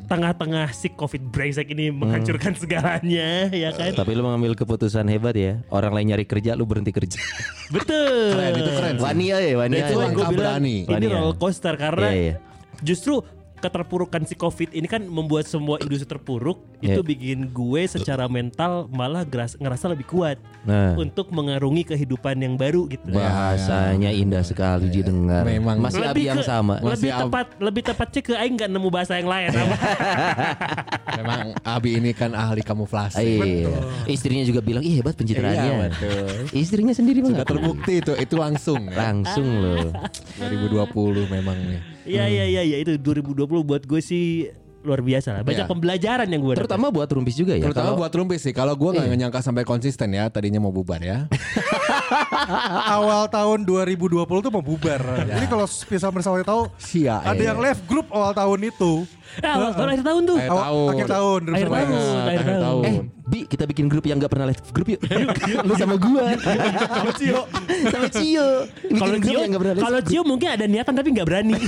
Tengah-tengah 0.07 0.71
si 0.71 0.91
covid 0.91 1.23
brengsek 1.29 1.67
ini 1.69 1.91
menghancurkan 1.91 2.55
segalanya, 2.55 3.51
ya 3.51 3.71
kan? 3.73 3.91
Tapi 3.93 4.11
lu 4.12 4.23
mengambil 4.23 4.55
keputusan 4.55 5.07
hebat 5.07 5.35
ya. 5.35 5.62
Orang 5.69 5.95
lain 5.95 6.15
nyari 6.15 6.23
kerja, 6.23 6.55
lu 6.55 6.62
berhenti 6.62 6.91
kerja. 6.91 7.19
Betul. 7.75 8.35
Keren, 8.35 8.53
itu 8.55 8.71
keren 8.71 8.95
sih. 8.99 9.03
Wania 9.03 9.37
ya, 9.39 9.55
wania. 9.57 9.79
Itu 9.83 9.93
Gua 9.95 10.03
langkah 10.05 10.29
bilang, 10.29 10.39
berani. 10.62 10.77
Ini 10.83 10.93
Wania. 10.95 11.09
roller 11.11 11.37
coaster 11.37 11.75
karena 11.75 12.09
Iya, 12.09 12.23
iya. 12.23 12.35
justru 12.81 13.15
keterpurukan 13.59 14.23
si 14.23 14.33
covid 14.33 14.71
ini 14.71 14.87
kan 14.87 15.03
membuat 15.03 15.45
semua 15.45 15.79
industri 15.79 16.07
terpuruk 16.07 16.59
itu 16.79 16.95
Iya. 16.95 17.03
bikin 17.05 17.38
gue 17.49 17.83
secara 17.85 18.25
mental 18.27 18.87
malah 18.88 19.23
geras- 19.23 19.55
ngerasa 19.57 19.88
lebih 19.88 20.07
kuat 20.07 20.38
Nah. 20.62 20.95
untuk 20.95 21.29
mengarungi 21.29 21.83
kehidupan 21.85 22.37
yang 22.37 22.55
baru 22.55 22.87
gitu. 22.87 23.11
Bahasanya 23.11 24.11
indah 24.11 24.41
sekali 24.41 24.87
didengar. 24.88 25.43
Memang. 25.43 25.81
Masih 25.81 26.03
Abi 26.03 26.25
yang 26.25 26.38
ke- 26.38 26.47
sama. 26.47 26.79
Lebih 26.79 26.88
Masih 26.88 27.11
Ab- 27.11 27.21
tepat 27.25 27.47
lebih 27.59 27.83
tepatnya 27.85 28.21
ke 28.21 28.33
aing 28.35 28.55
nggak 28.55 28.71
nemu 28.71 28.88
bahasa 28.88 29.12
yang 29.17 29.27
lain. 29.27 29.49
Memang 31.19 31.41
Abi 31.62 31.91
ini 31.95 32.11
kan 32.12 32.31
ahli 32.33 32.61
kamuflase. 32.61 33.19
Iya. 33.19 33.71
Istrinya 34.07 34.45
juga 34.45 34.61
bilang, 34.61 34.81
"Ih, 34.81 34.99
hebat 34.99 35.15
pencitraannya." 35.15 35.65
Iya, 35.65 35.75
betul. 35.88 36.29
Istrinya 36.53 36.93
sendiri 36.93 37.19
Sudah 37.21 37.43
terbukti 37.45 37.93
itu, 37.99 38.12
itu 38.15 38.35
langsung. 38.35 38.87
ya. 38.87 39.09
Langsung 39.09 39.47
loh. 39.59 39.91
2020 40.38 41.27
memang 41.29 41.57
nih. 41.59 41.81
Iya 42.09 42.25
iya 42.27 42.45
iya 42.49 42.62
iya 42.65 42.77
itu 42.81 42.97
2020 42.97 43.45
buat 43.62 43.83
gue 43.85 44.00
sih 44.00 44.49
luar 44.79 45.03
biasa 45.03 45.29
lah. 45.35 45.43
Banyak 45.43 45.67
Iya. 45.67 45.71
pembelajaran 45.71 46.29
yang 46.31 46.41
gue 46.41 46.55
Terutama 46.55 46.88
buat 46.88 47.11
rumpis 47.11 47.35
juga 47.35 47.53
ya. 47.53 47.62
Terutama 47.67 47.93
Kalau- 47.93 48.00
buat 48.00 48.12
Rumpis 48.15 48.41
sih. 48.41 48.55
Kalau 48.55 48.73
gua 48.73 48.95
nggak 48.95 49.19
nyangka 49.19 49.41
sampai 49.43 49.67
konsisten 49.67 50.15
ya, 50.15 50.31
tadinya 50.31 50.62
mau 50.62 50.71
bubar 50.71 51.03
ya. 51.03 51.27
awal 52.97 53.29
tahun 53.29 53.67
2020 53.67 54.25
tuh 54.25 54.53
mau 54.55 54.62
bubar. 54.62 55.00
Jadi 55.27 55.47
kalau 55.47 55.67
Pisau 55.67 56.11
Bersawati 56.11 56.47
tahu 56.47 56.71
Sia, 56.79 57.21
ada 57.21 57.37
iya. 57.37 57.53
yang 57.53 57.59
left 57.61 57.85
group 57.85 58.07
awal 58.09 58.33
tahun 58.33 58.71
itu. 58.71 59.05
Ah, 59.39 59.55
awal 59.55 59.71
tahun 59.77 59.89
akhir 59.95 60.05
tahun 60.05 60.23
tuh. 60.27 60.39
Akhir 60.39 60.51
tahun. 60.51 60.89
akhir 60.89 61.09
tahun. 61.09 61.41
Akhir 61.53 61.69
2019. 61.69 61.79
tahun. 61.79 62.27
akhir 62.29 62.59
tahun. 62.59 62.85
Eh, 62.85 62.97
Bi, 63.29 63.45
kita 63.45 63.69
bikin 63.69 63.93
grup 63.93 64.09
yang 64.09 64.17
gak 64.17 64.33
pernah 64.33 64.49
live 64.49 64.57
grup 64.73 64.89
yuk. 64.89 65.01
Lu 65.69 65.77
sama 65.77 66.01
gua. 66.01 66.33
Kalau 66.33 67.13
Cio, 67.13 67.41
sama 67.93 68.09
Cio. 68.09 68.49
Kalau 68.89 69.15
grup 69.21 69.29
Cio, 69.29 69.39
yang 69.45 69.53
gak 69.53 69.61
pernah 69.61 69.75
live 69.77 69.85
kalau 69.85 70.01
Cio 70.01 70.21
mungkin 70.25 70.49
ada 70.49 70.65
niatan 70.65 70.93
tapi 70.97 71.09
nggak 71.13 71.27
berani. 71.29 71.55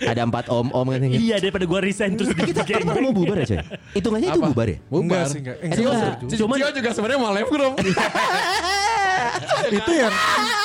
Ada 0.00 0.24
empat 0.24 0.48
om-om 0.48 0.88
katanya. 0.88 1.16
iya 1.20 1.36
daripada 1.36 1.68
gua 1.68 1.84
resign 1.84 2.16
terus 2.16 2.32
di 2.32 2.40
Kita 2.56 2.64
mau 2.88 3.12
bubar 3.12 3.44
ya 3.44 3.46
coy? 3.52 3.58
Hitungannya 3.92 4.28
itu 4.32 4.40
bubar 4.40 4.66
ya? 4.68 4.78
Bubar. 4.88 5.24
sih, 5.28 5.40
enggak. 5.44 5.56
Eh, 5.60 5.68
Enggak. 5.76 6.24
Cio 6.32 6.68
juga 6.72 6.90
sebenarnya 6.96 7.20
mau 7.20 7.32
live 7.36 7.50
group. 7.52 7.72
Itu 9.72 9.92
yang 9.92 10.12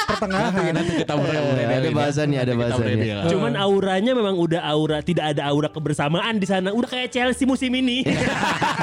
pertengahan. 0.07 0.71
Nanti 0.75 0.93
kita 1.01 1.13
mulai 1.17 1.39
mulai 1.41 1.63
Ada 1.65 1.89
bahasannya, 1.91 2.39
ada 2.39 2.53
bahasannya. 2.53 3.15
Cuman 3.31 3.53
auranya 3.57 4.11
memang 4.13 4.35
udah 4.37 4.61
aura 4.61 4.99
tidak 5.01 5.33
ada 5.35 5.41
aura 5.49 5.69
kebersamaan 5.71 6.37
di 6.37 6.47
sana. 6.47 6.69
Udah 6.75 6.89
kayak 6.89 7.09
Chelsea 7.09 7.45
musim 7.47 7.71
ini. 7.73 8.05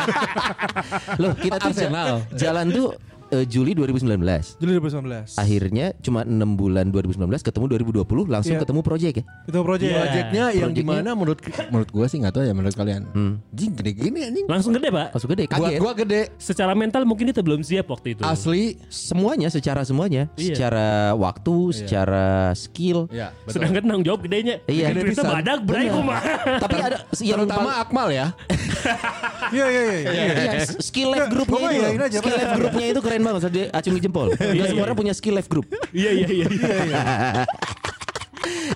Loh, 1.23 1.33
kita 1.39 1.57
tuh 1.61 1.71
Arsenal. 1.73 2.23
jalan 2.35 2.67
tuh 2.71 2.89
eh, 3.30 3.44
Juli 3.44 3.73
2019. 3.73 4.56
Juli 4.56 4.73
2019. 4.75 5.37
Akhirnya 5.37 5.87
cuma 5.99 6.23
6 6.23 6.32
bulan 6.54 6.88
2019 6.88 7.18
ketemu 7.40 7.64
2020 7.70 8.26
langsung 8.26 8.54
Iya. 8.54 8.62
ketemu 8.62 8.80
project 8.80 9.14
ya. 9.14 9.25
Itu 9.44 9.58
project. 9.61 9.92
Projectnya 9.92 10.44
yang 10.50 10.70
Projectnya- 10.70 10.99
gimana 10.99 11.11
menurut 11.12 11.38
menurut 11.68 11.90
gua 11.90 12.06
sih 12.06 12.18
nggak 12.18 12.32
tahu 12.32 12.42
ya 12.42 12.52
menurut 12.52 12.73
kalian. 12.73 13.02
Jing 13.50 13.73
gede 13.75 13.90
gini 13.92 14.18
anjing. 14.23 14.47
Langsung 14.47 14.73
gede 14.73 14.88
pak. 14.88 15.08
Langsung 15.12 15.30
gede 15.30 15.44
Buat 15.47 15.61
kaget. 15.61 15.78
gua 15.78 15.92
gede. 15.94 16.20
Secara 16.38 16.73
mental 16.73 17.02
mungkin 17.04 17.25
kita 17.26 17.40
belum 17.40 17.61
siap 17.61 17.87
waktu 17.88 18.14
itu. 18.14 18.23
Asli. 18.23 18.76
Semuanya 18.88 19.49
secara 19.49 19.82
semuanya, 19.82 20.28
Iya. 20.35 20.54
secara 20.54 20.87
waktu, 21.14 21.56
secara 21.75 22.26
skill. 22.54 23.06
Ya, 23.08 23.32
Sedangkan 23.44 23.82
tanggung 23.82 24.04
jawab 24.04 24.20
gedenya. 24.23 24.61
Iya. 24.64 24.90
Gede 24.90 25.12
kita 25.12 25.25
badak 25.25 25.58
berai 25.62 25.88
mah. 25.90 26.20
Tapi 26.58 26.76
ada 26.76 26.97
yang 27.18 27.38
Terutama 27.38 27.70
Akmal 27.78 28.08
ya. 28.11 28.26
Iya, 29.49 29.64
iya, 29.64 29.82
iya. 29.82 29.97
iya. 29.99 30.23
Iya, 30.28 30.61
skill 30.78 31.11
groupnya 31.26 31.49
pokoknya 31.49 31.88
itu. 31.88 32.20
skill 32.20 32.35
life 32.37 32.52
groupnya 32.54 32.87
itu 32.92 33.00
keren 33.00 33.18
banget. 33.23 33.41
Saya 33.47 33.67
acungi 33.75 34.01
jempol. 34.01 34.29
Nggak 34.57 34.67
semua 34.73 34.85
orang 34.89 34.99
punya 34.99 35.15
skill 35.15 35.35
life 35.37 35.51
group. 35.51 35.67
Iya 35.93 36.11
iya 36.15 36.27
iya. 36.29 36.47
iya. 36.49 37.01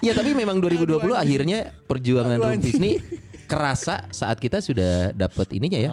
Ya 0.02 0.12
tapi 0.18 0.34
memang 0.34 0.58
2020 0.58 0.98
akhirnya 1.14 1.72
perjuangan 1.86 2.38
Rumpis 2.38 2.76
ini 2.78 2.98
kerasa 3.46 4.08
saat 4.08 4.40
kita 4.40 4.64
sudah 4.64 5.12
dapat 5.12 5.52
ininya 5.52 5.78
ya 5.78 5.90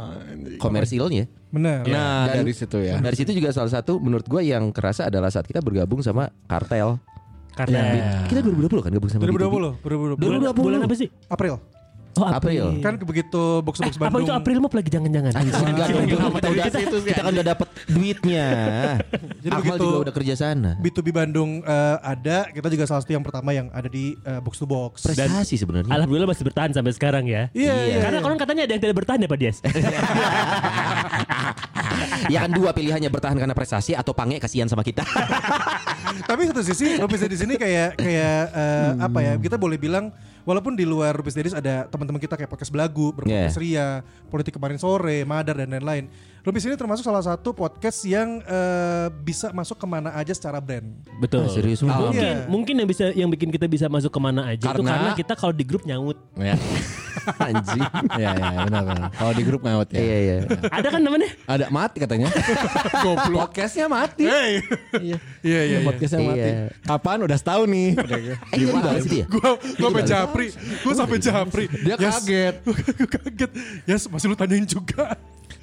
komersilnya. 0.62 1.28
Benar. 1.50 1.84
Nah, 1.84 2.30
Dan- 2.30 2.46
dari 2.46 2.54
situ 2.54 2.78
ya. 2.80 3.02
Dari 3.02 3.16
situ 3.18 3.32
juga 3.36 3.50
salah 3.52 3.74
satu 3.74 3.98
menurut 3.98 4.24
gua 4.30 4.40
yang 4.40 4.70
kerasa 4.70 5.10
adalah 5.10 5.34
saat 5.34 5.50
kita 5.50 5.60
bergabung 5.60 6.00
sama 6.06 6.30
kartel. 6.48 7.02
Karena 7.58 8.24
Kita 8.32 8.40
2020 8.40 8.86
kan 8.88 8.92
gabung 8.96 9.12
sama 9.12 9.28
2020, 9.28 9.84
2020. 9.84 10.16
bulan, 10.16 10.54
2020. 10.56 10.64
bulan 10.64 10.80
apa 10.88 10.96
sih? 10.96 11.10
April. 11.28 11.60
Oh 12.16 12.26
April. 12.26 12.82
Kan 12.82 12.98
begitu 13.00 13.62
box-box 13.62 13.94
Eh, 13.94 13.96
apa 13.96 14.10
Bandung. 14.10 14.26
itu 14.26 14.34
April 14.34 14.58
Mop 14.60 14.74
lagi 14.74 14.90
jangan-jangan? 14.90 15.32
Anjing 15.32 15.56
enggak 15.64 15.88
dong, 15.88 16.04
Kita- 16.04 16.26
kita, 16.26 16.48
udah, 16.50 16.66
kita 17.06 17.22
kan 17.22 17.32
udah 17.32 17.46
dapat 17.48 17.68
duitnya. 17.86 18.46
Jadi 19.46 19.54
Akmal 19.54 19.62
begitu- 19.62 19.86
juga 19.86 20.00
udah 20.02 20.14
kerja 20.14 20.34
sana. 20.36 20.72
B2B 20.78 21.08
Bandung 21.10 21.62
eh, 21.62 21.98
ada, 22.02 22.50
kita 22.50 22.68
juga 22.68 22.84
salah 22.86 23.00
satu 23.00 23.12
yang 23.12 23.22
pertama 23.22 23.50
yang 23.52 23.70
ada 23.70 23.86
di 23.86 24.18
eh, 24.18 24.40
box 24.40 24.58
to 24.58 24.66
box. 24.66 25.06
Prestasi 25.06 25.56
sebenarnya. 25.56 25.92
Alhamdulillah 25.92 26.28
masih 26.28 26.44
bertahan 26.44 26.72
sampai 26.72 26.92
sekarang 26.92 27.24
ya. 27.24 27.48
Iya, 27.52 27.72
Iya. 27.72 27.86
iya. 27.86 27.98
Karena 28.02 28.20
konon 28.20 28.38
katanya 28.38 28.62
ada 28.64 28.74
yang 28.74 28.82
tidak 28.82 28.96
bertahan 28.98 29.20
ya 29.20 29.28
Pak 29.28 29.40
Dias. 29.40 29.58
ya 32.30 32.40
kan 32.42 32.52
dua 32.52 32.70
pilihannya 32.72 33.10
bertahan 33.10 33.38
karena 33.38 33.56
prestasi 33.56 33.94
atau 33.94 34.12
pange 34.12 34.38
kasihan 34.38 34.68
sama 34.68 34.82
kita. 34.82 35.04
Tapi 36.30 36.42
satu 36.46 36.62
sisi 36.62 36.98
Rupis 36.98 37.22
di 37.22 37.38
sini 37.38 37.54
kayak 37.56 37.96
kayak 37.96 38.42
eh, 38.52 38.90
apa 39.00 39.20
ya? 39.20 39.34
Kita 39.38 39.56
boleh 39.56 39.78
bilang 39.78 40.12
walaupun 40.50 40.74
di 40.74 40.82
luar 40.82 41.14
Rupis 41.14 41.38
Dedis 41.38 41.54
ada 41.54 41.86
teman-teman 41.86 42.18
kita 42.18 42.34
kayak 42.34 42.50
podcast 42.50 42.74
Belagu, 42.74 43.14
berpodcast 43.14 43.62
Ria, 43.62 44.02
politik 44.34 44.58
kemarin 44.58 44.82
sore, 44.82 45.22
Madar 45.22 45.62
dan 45.62 45.70
lain-lain. 45.70 46.10
Rupis 46.40 46.64
ini 46.64 46.76
termasuk 46.76 47.04
salah 47.04 47.20
satu 47.20 47.52
podcast 47.52 48.00
yang 48.08 48.40
eh, 48.42 49.08
bisa 49.22 49.52
masuk 49.52 49.76
ke 49.76 49.84
mana 49.84 50.16
aja 50.16 50.32
secara 50.32 50.64
brand. 50.64 50.88
Betul. 51.20 51.44
Ah, 51.44 51.52
serius? 51.52 51.84
Mungkin 51.84 52.16
Iya. 52.16 52.48
mungkin 52.48 52.74
yang 52.80 52.88
bisa 52.88 53.12
yang 53.12 53.28
bikin 53.28 53.52
kita 53.52 53.68
bisa 53.68 53.92
masuk 53.92 54.08
ke 54.08 54.20
mana 54.20 54.48
aja 54.48 54.56
itu 54.56 54.72
Karena- 54.72 54.92
karena 54.96 55.12
kita 55.20 55.34
kalau 55.36 55.52
di 55.52 55.68
grup 55.68 55.84
nyaut. 55.84 56.16
Ya. 56.40 56.56
Anjing. 57.44 57.84
Iya, 58.16 58.30
iya, 58.32 58.50
benar 58.64 58.84
benar. 58.88 59.10
Kalau 59.12 59.34
di 59.36 59.44
grup 59.44 59.62
ngawet 59.62 59.90
ya. 59.92 60.00
Iya 60.00 60.18
iya. 60.18 60.36
Ada 60.72 60.88
kan 60.90 61.02
namanya? 61.04 61.30
Ada 61.46 61.66
mati 61.68 61.98
katanya. 62.00 62.32
Goblok. 63.04 63.52
Podcastnya 63.52 63.86
mati. 63.86 64.24
Hey. 64.24 64.64
Iya. 64.96 65.18
Iya 65.44 65.62
iya. 65.68 65.78
Podcastnya 65.84 66.20
Iya. 66.20 66.30
mati. 66.32 66.50
Kapan? 66.88 67.18
Udah 67.28 67.38
setahun 67.38 67.68
nih. 67.68 67.90
Eh 68.10 68.22
iya 68.26 68.36
dibahas 68.56 69.04
itu 69.04 69.16
ya? 69.22 69.26
Gua 69.28 69.52
gua 69.60 69.88
sampai 69.92 70.04
japri, 70.04 70.48
gua 70.82 70.94
sampai 70.96 71.18
japri. 71.20 71.66
Dia 71.84 71.96
kaget. 71.96 72.56
Gua 72.64 72.76
kaget. 73.12 73.52
Yes, 73.86 74.08
masih 74.08 74.32
lu 74.32 74.36
tanyain 74.36 74.64
juga. 74.64 75.14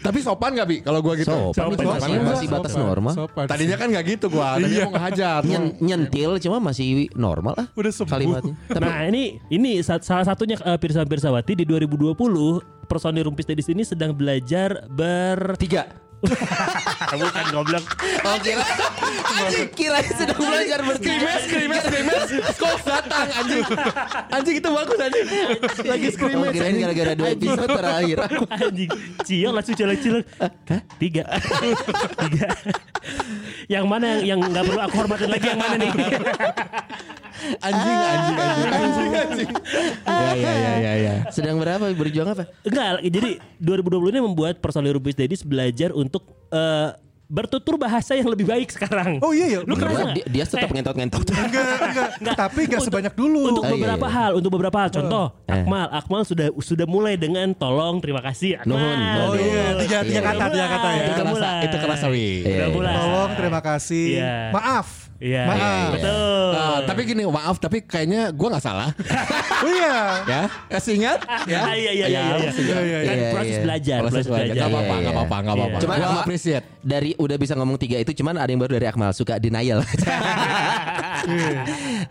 Tapi 0.07 0.19
sopan 0.21 0.51
gak 0.53 0.67
Bi 0.67 0.77
kalau 0.81 1.01
gua 1.01 1.15
gitu? 1.15 1.29
Sopan, 1.29 1.53
Sopan, 1.53 1.85
masih, 1.87 1.99
sopan. 1.99 2.25
masih 2.25 2.47
batas 2.49 2.73
normal. 2.75 3.13
Sopan. 3.13 3.45
Tadinya 3.47 3.77
kan 3.77 3.89
gak 3.91 4.05
gitu 4.07 4.27
gua. 4.29 4.57
Tadinya 4.57 4.81
mau 4.85 4.93
ngehajar. 4.95 5.41
Nyen- 5.43 5.75
nyentil 5.79 6.31
cuma 6.39 6.57
masih 6.61 6.87
normal 7.13 7.55
lah 7.55 7.67
Udah 7.73 7.91
sembuh. 7.91 8.11
kalimatnya. 8.11 8.55
Nah 8.77 9.07
ini 9.07 9.43
ini 9.49 9.81
sa- 9.81 9.99
salah 9.99 10.25
satunya 10.25 10.55
uh, 10.59 10.77
Pirsa 10.77 11.03
Pirsawati 11.03 11.53
di 11.53 11.65
2020 11.65 12.15
personil 12.87 13.27
Rumpis 13.27 13.45
Tedis 13.45 13.67
ini 13.67 13.83
sedang 13.83 14.15
belajar 14.15 14.87
ber 14.89 15.59
Tiga. 15.59 16.06
Bukan 17.17 17.45
goblok. 17.53 17.85
Oh 18.25 18.37
kira 18.41 18.65
Kira 19.77 20.01
sedang 20.17 20.41
belajar 20.41 20.81
Skrimes, 20.97 21.41
skrimes, 21.47 21.83
skrimes. 21.85 22.23
Kok 22.57 22.77
datang 22.89 23.29
anjing. 23.37 23.65
Anjing 24.33 24.57
itu 24.59 24.69
bagus 24.73 24.99
anjing. 24.99 25.27
Lagi 25.85 26.09
Oh 26.09 26.15
skrimes. 26.17 26.53
kirain 26.57 26.75
gara-gara 26.81 27.13
dua 27.15 27.29
episode 27.37 27.69
terakhir. 27.69 28.17
Anjing. 28.49 28.91
Ciok 29.23 29.53
langsung 29.53 29.77
cilek 29.77 29.99
cilek 30.01 30.25
tiga. 30.97 31.25
Tiga. 32.17 32.49
Yang 33.69 33.85
mana 33.85 34.07
yang 34.25 34.39
yang 34.39 34.39
nggak 34.41 34.65
perlu 34.67 34.81
aku 34.81 34.95
hormatin 34.97 35.29
lagi 35.31 35.47
yang 35.53 35.61
mana 35.61 35.75
nih 35.79 35.91
Anjing, 37.59 37.99
anjing, 37.99 38.37
anjing. 38.37 38.71
Anjing, 38.71 39.13
anjing. 39.15 39.51
Ya, 40.03 40.33
ya, 40.33 40.53
ya, 40.53 40.73
ya, 40.77 40.93
ya. 40.97 41.15
Sedang 41.29 41.57
berapa 41.57 41.85
berjuang 41.91 42.29
apa? 42.29 42.45
enggak 42.63 42.89
jadi 43.05 43.31
2020 43.59 44.11
ini 44.11 44.21
membuat 44.23 44.59
personil 44.59 44.95
Rumpis 44.95 45.15
Tedis 45.15 45.41
belajar 45.41 45.91
untuk 45.91 46.23
eh, 46.49 46.91
bertutur 47.27 47.75
bahasa 47.75 48.15
yang 48.15 48.31
lebih 48.31 48.47
baik 48.47 48.71
sekarang 48.71 49.19
Oh 49.19 49.35
iya 49.35 49.51
ya. 49.51 49.61
lu 49.61 49.75
kerasa 49.75 50.15
Dia, 50.15 50.23
dia 50.25 50.45
tetap 50.47 50.71
Eh, 50.71 50.75
ngentot-ngentot. 50.79 51.27
Enggak, 51.27 51.79
enggak, 52.15 52.37
Tapi 52.37 52.61
enggak 52.63 52.79
Untuk- 52.79 52.87
sebanyak 52.87 53.15
dulu. 53.15 53.41
Untuk 53.51 53.63
Oh, 53.63 53.67
iya, 53.67 53.75
beberapa 53.75 54.07
iya. 54.07 54.15
hal, 54.15 54.31
untuk 54.33 54.51
beberapa 54.53 54.79
hal. 54.79 54.89
Contoh, 54.89 55.27
Eh. 55.45 55.59
Akmal, 55.59 55.87
Akmal 55.91 56.23
sudah 56.23 56.55
sudah 56.57 56.87
mulai 56.87 57.19
dengan 57.19 57.51
tolong, 57.51 57.99
terima 57.99 58.23
kasih, 58.23 58.63
Akmal. 58.63 58.79
Nuhun, 58.79 58.99
Oh 59.27 59.35
iya, 59.35 59.75
tiga, 59.77 59.99
tiga 60.07 60.21
Iya. 60.23 60.23
kata, 60.23 60.45
tiga 60.49 60.67
kata 60.71 60.89
ya. 60.89 61.03
Itu 61.03 61.13
Kerasa, 61.19 61.49
itu 61.67 61.77
kerasa 61.83 62.07
Wi. 62.07 62.29
Iya, 62.41 62.47
iya. 62.47 62.67
mulai. 62.71 62.95
Tolong, 62.95 63.31
terima 63.35 63.61
kasih. 63.61 64.07
Iya. 65.17 65.43
Maaf. 65.45 65.57
Iya, 65.57 65.67
Maaf. 65.67 65.93
betul. 65.97 66.51
Ah, 66.57 66.79
tapi 66.85 67.01
gini, 67.05 67.23
maaf, 67.25 67.57
tapi 67.57 67.79
kayaknya 67.81 68.21
gua 68.33 68.49
nggak 68.53 68.65
salah. 68.65 68.89
Oh 69.57 69.69
iya. 69.69 69.97
ya, 70.25 70.41
kasih 70.69 70.93
ingat. 71.01 71.19
Ya, 71.49 71.61
iya, 71.73 71.91
iya, 71.91 72.07
iya, 72.07 72.09
iya. 72.09 72.23
Iya, 72.53 72.79
iya, 72.79 72.99
Kan 73.01 73.17
iya. 73.17 73.31
proses 73.33 73.51
Iya. 73.51 73.63
belajar, 73.65 73.99
Proses 74.05 74.25
belajar. 74.25 74.37
belajar. 74.37 74.57
Gak 74.57 74.69
apa-apa, 74.69 74.87
Iya, 74.87 74.93
gak 74.93 75.01
iya. 75.01 75.11
apa-apa, 75.17 75.37
gak 75.37 75.55
apa-apa. 75.57 75.73
Iya. 75.73 75.83
Cuman 75.83 75.97
Gua 75.97 76.21
appreciate. 76.21 76.67
Dari 76.87 77.11
udah 77.17 77.37
bisa 77.37 77.53
ngomong 77.57 77.77
tiga 77.77 77.97
itu 77.97 78.13
cuman 78.15 78.35
ada 78.37 78.47
yang 78.47 78.61
baru 78.61 78.73
dari 78.77 78.87
Akmal 78.87 79.11
suka 79.11 79.37
denial. 79.37 79.83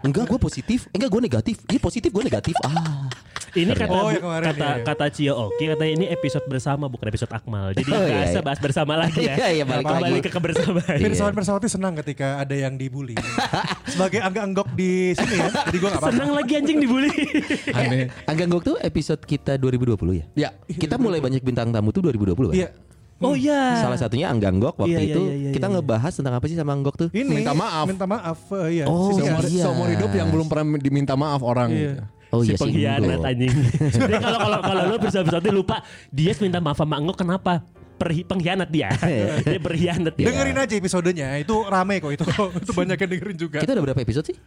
enggak 0.06 0.28
gue 0.28 0.36
positif, 0.36 0.92
enggak 0.92 1.08
gue 1.08 1.22
negatif. 1.24 1.56
Ini 1.66 1.80
positif 1.80 2.12
gue 2.12 2.24
negatif. 2.24 2.56
Ah. 2.62 3.08
Ini 3.56 3.72
kata 3.72 3.88
Oh, 3.90 4.12
yang 4.12 4.20
kemarin, 4.20 4.48
kata 4.50 4.60
iya, 4.60 4.76
iya. 4.76 4.84
kata 4.84 5.06
Cio 5.10 5.34
Oki 5.34 5.64
katanya 5.66 5.92
ini 5.94 6.06
episode 6.10 6.44
bersama 6.44 6.86
bukan 6.86 7.08
episode 7.08 7.32
Akmal. 7.32 7.72
Jadi 7.72 7.88
Oh, 7.88 8.04
iya, 8.04 8.28
iya. 8.28 8.42
bahas 8.44 8.60
bersama 8.60 9.00
lagi 9.00 9.24
ya. 9.24 9.34
Iya, 9.34 9.48
iya, 9.50 9.64
balik 9.64 9.88
Kembali 9.88 10.12
lagi. 10.12 10.20
ke 10.22 10.30
kebersamaan. 10.30 10.92
Iya. 10.92 11.06
Pirsawan 11.08 11.34
Persawati 11.34 11.68
senang 11.68 11.94
ketika 11.96 12.36
ada 12.38 12.52
yang 12.52 12.76
dibully. 12.76 13.16
Sebagai 13.96 14.20
angga-anggok 14.20 14.76
di 14.76 15.16
sini 15.16 15.36
ya. 15.38 15.48
Jadi 15.48 15.78
gue 15.78 15.88
gak 15.88 15.96
apa-apa. 15.96 16.12
Senang 16.12 16.32
lagi 16.36 16.52
anjing 16.54 16.78
dibully. 16.78 17.12
Aneh. 17.80 18.12
Anggang 18.26 18.52
Gok 18.52 18.64
tuh 18.66 18.76
episode 18.78 19.24
kita 19.24 19.56
2020 19.56 19.96
ya? 20.14 20.26
Ya, 20.36 20.50
Kita 20.68 21.00
mulai 21.00 21.24
banyak 21.24 21.40
bintang 21.40 21.72
tamu 21.72 21.90
tuh 21.90 22.04
2020 22.04 22.52
kan? 22.52 22.56
Iya. 22.58 22.70
oh 23.18 23.32
iya. 23.32 23.80
Salah 23.80 23.96
satunya 23.96 24.28
Anggang 24.28 24.60
Gok 24.60 24.76
waktu 24.78 24.92
Iya, 24.92 25.00
iya, 25.00 25.14
itu 25.16 25.22
iya, 25.24 25.36
iya, 25.40 25.52
kita 25.56 25.68
iya. 25.68 25.74
ngebahas 25.74 26.12
tentang 26.12 26.36
apa 26.36 26.46
sih 26.46 26.60
sama 26.60 26.76
Anggok 26.76 26.96
tuh? 26.98 27.10
Ini 27.10 27.24
Minta 27.24 27.56
maaf. 27.56 27.88
Minta 27.88 28.04
maaf. 28.04 28.40
eh, 28.60 28.68
iya. 28.76 28.86
Oh, 28.86 29.08
Sisi- 29.08 29.24
seumur, 29.24 29.44
iya. 29.48 29.64
seumur 29.64 29.88
hidup 29.88 30.12
yang 30.12 30.28
belum 30.28 30.48
pernah 30.52 30.76
diminta 30.76 31.16
maaf 31.16 31.40
orang. 31.40 31.72
Iya. 31.72 32.04
Gitu. 32.44 32.60
Oh 32.60 32.68
si 32.68 32.76
iya 32.76 32.98
pengkhianat 33.00 33.20
Anggo. 33.22 33.30
anjing. 33.32 33.54
Sebenarnya 33.94 34.22
kalau 34.22 34.40
kalau 34.42 34.60
kalau 34.60 34.82
lu 34.92 34.96
bersama-sama 35.00 35.50
lupa 35.54 35.78
dia 36.10 36.32
minta 36.42 36.60
maaf 36.60 36.76
sama 36.76 36.96
Anggo 37.00 37.14
kenapa? 37.16 37.54
Perhi, 37.96 38.28
pengkhianat 38.28 38.68
dia. 38.68 38.92
dia 39.48 39.60
berkhianat 39.64 40.14
dia. 40.20 40.28
Dengerin 40.28 40.58
aja 40.60 40.74
episodenya. 40.76 41.28
Itu 41.40 41.64
rame 41.64 42.04
kok 42.04 42.12
itu. 42.12 42.26
itu 42.64 42.72
banyak 42.76 42.98
yang 43.00 43.10
dengerin 43.16 43.38
juga. 43.40 43.58
Kita 43.64 43.72
udah 43.72 43.84
berapa 43.88 44.02
episode 44.04 44.28
sih? 44.28 44.38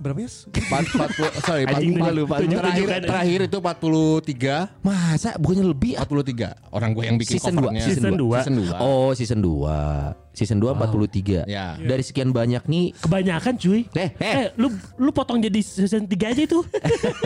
berapa 0.00 0.16
ya? 0.16 0.32
Empat, 0.48 0.84
empat 0.96 1.10
puluh, 1.12 1.32
sorry, 1.44 1.62
empat, 1.68 1.76
Anjing, 1.76 1.92
empat- 2.00 2.16
lupa. 2.16 2.34
terakhir, 2.40 2.86
terakhir 3.04 3.38
itu 3.52 3.56
43 3.60 4.80
Masa 4.80 5.30
bukannya 5.36 5.64
lebih? 5.68 5.92
43 6.00 6.72
orang 6.72 6.90
gue 6.96 7.04
yang 7.04 7.18
bikin 7.20 7.36
Season 7.36 7.52
2 7.52 7.60
covernya 7.60 7.84
Season 7.84 8.14
dua. 8.16 8.38
season 8.40 8.54
2 8.64 8.80
Oh 8.80 9.10
season 9.12 9.38
2 9.44 10.29
Season 10.30 10.56
2 10.56 10.72
43 10.72 11.44
Ya. 11.44 11.74
Dari 11.74 12.00
sekian 12.00 12.30
banyak 12.30 12.62
nih 12.64 12.94
Kebanyakan 12.96 13.54
cuy. 13.58 13.86
Eh, 13.92 14.10
eh. 14.14 14.34
Eh, 14.34 14.46
lu 14.54 14.70
lu 14.96 15.10
potong 15.10 15.36
jadi 15.36 15.58
season 15.58 16.06
3 16.06 16.32
aja 16.32 16.42
itu. 16.46 16.62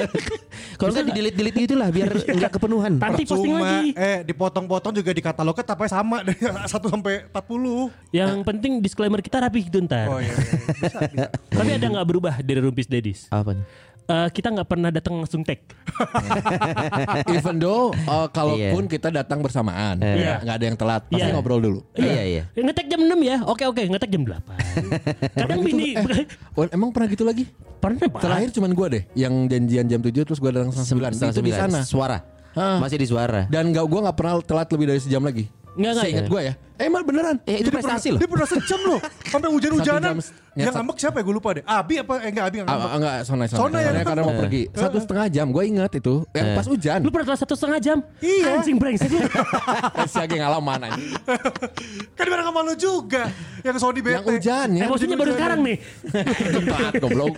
Kalau 0.81 0.91
nggak 0.91 1.07
di 1.09 1.13
delete 1.13 1.37
delete 1.37 1.59
gitu 1.69 1.77
lah 1.77 1.93
Biar 1.93 2.11
nggak 2.41 2.53
kepenuhan 2.57 2.97
Nanti 2.97 3.23
posting 3.29 3.55
Cuma 3.55 3.63
lagi. 3.63 3.93
eh 3.95 4.19
dipotong-potong 4.25 4.93
juga 4.97 5.11
di 5.13 5.23
katalognya 5.23 5.65
tapi 5.65 5.85
sama 5.87 6.25
dari 6.25 6.41
1 6.43 6.71
sampai 6.71 7.29
40. 7.29 8.15
Yang 8.15 8.31
penting 8.43 8.73
disclaimer 8.81 9.21
kita 9.21 9.39
rapi 9.41 9.69
gitu 9.69 9.79
ntar. 9.85 10.09
Oh 10.09 10.19
iya, 10.19 10.33
iya. 10.33 10.59
bisa 10.73 10.99
bisa. 11.13 11.27
Tapi 11.51 11.71
ada 11.77 11.87
nggak 11.87 12.07
berubah 12.07 12.35
dari 12.41 12.61
Rumpis 12.61 12.89
Dedis? 12.89 13.21
Apa 13.29 13.53
Eh, 14.05 14.29
kita 14.31 14.53
nggak 14.53 14.69
pernah 14.69 14.89
datang 14.89 15.17
langsung 15.17 15.41
tag. 15.41 15.65
even 17.31 17.57
though 17.57 17.89
uh, 18.05 18.29
kalaupun 18.29 18.85
kita 18.85 19.09
datang 19.09 19.41
bersamaan 19.41 19.97
Iya. 19.97 20.45
nggak 20.45 20.57
ada 20.57 20.65
yang 20.67 20.77
telat 20.77 21.03
pasti 21.07 21.23
Iya. 21.23 21.33
ngobrol 21.33 21.57
dulu 21.59 21.81
Iya 21.95 22.23
iya 22.25 22.43
Ngetek 22.53 22.87
jam 22.87 23.01
6 23.01 23.17
ya. 23.23 23.37
Oke 23.45 23.65
oke, 23.65 23.81
ngetek 23.81 24.11
jam 24.11 24.23
8. 24.23 24.45
Kadang 25.41 25.61
bini 25.63 25.97
Oh, 26.53 26.69
emang 26.69 26.91
pernah 26.91 27.09
gitu 27.09 27.25
lagi 27.25 27.49
pernah 27.75 28.01
Pak. 28.03 28.17
terakhir 28.19 28.49
cuman 28.51 28.71
gue 28.73 28.87
deh 28.91 29.03
yang 29.15 29.35
janjian 29.45 29.87
jam 29.87 30.01
7 30.01 30.13
terus 30.23 30.37
gue 30.37 30.51
datang 30.51 30.69
setengah 30.69 31.09
9 31.09 31.17
Setengah 31.17 31.33
itu 31.33 31.43
di 31.43 31.53
sembilan. 31.53 31.71
sana 31.71 31.81
Suara 31.83 32.19
Hah. 32.55 32.79
Masih 32.79 32.97
di 32.97 33.05
suara 33.05 33.45
dan 33.47 33.69
nggak 33.69 33.83
gue 33.83 34.01
nggak 34.01 34.15
pernah 34.15 34.35
telat 34.39 34.69
lebih 34.69 34.87
dari 34.87 35.01
sejam 35.01 35.21
lagi 35.21 35.49
Enggak, 35.75 35.90
enggak, 35.90 36.04
Seingat 36.04 36.25
ya. 36.25 36.31
gue 36.31 36.43
ya 36.45 36.54
eh 36.75 36.90
emang 36.90 37.07
beneran 37.07 37.38
Eh 37.47 37.62
itu 37.62 37.71
prestasi 37.71 38.11
pernah- 38.11 38.11
loh 38.11 38.19
Dia 38.19 38.28
pernah 38.28 38.49
sejam 38.49 38.81
loh. 38.83 38.99
Sampai 39.31 39.47
hujan-hujanan. 39.49 40.14
Yang 40.54 40.71
ngambek 40.73 40.97
siapa 40.97 41.16
ya 41.16 41.25
gue 41.25 41.35
lupa 41.35 41.49
deh. 41.52 41.62
Abi 41.64 41.95
apa 41.97 42.14
eh 42.19 42.31
enggak 42.31 42.45
Abi 42.45 42.57
yang 42.59 42.66
Ah, 42.66 42.73
ngambek. 42.73 42.83
ah, 42.85 42.97
enggak 42.97 43.14
Sonai 43.23 43.47
Sonai, 43.47 43.61
Sonai 43.61 43.78
ya, 43.81 43.88
Sonai 43.88 44.02
karena 44.04 44.23
mau 44.23 44.35
pergi 44.37 44.62
satu 44.73 44.99
setengah 44.99 45.26
jam 45.28 45.47
gue 45.49 45.62
ingat 45.64 45.90
itu 45.93 46.14
yang 46.28 46.49
pas 46.52 46.66
hujan 46.66 46.99
Lu 46.99 47.11
pernah 47.11 47.26
telat 47.28 47.40
satu 47.40 47.54
setengah 47.54 47.78
jam? 47.81 47.99
Iya. 48.19 48.59
Anjing 48.59 48.76
brengsek 48.76 49.07
lu. 49.09 49.23
si 50.11 50.19
Agi 50.19 50.35
ngalaman 50.37 50.78
anjing. 50.85 51.09
Kan 52.19 52.25
bareng 52.25 52.43
sama 52.45 52.61
lu 52.61 52.75
juga. 52.75 53.23
Yang 53.62 53.76
Sony 53.81 54.00
bete. 54.00 54.12
yang 54.12 54.26
hujan 54.26 54.69
ya 54.73 54.85
Emosinya 54.85 55.16
baru 55.16 55.31
sekarang 55.33 55.59
nih. 55.62 55.76
telat 56.66 56.95
goblok 56.99 57.35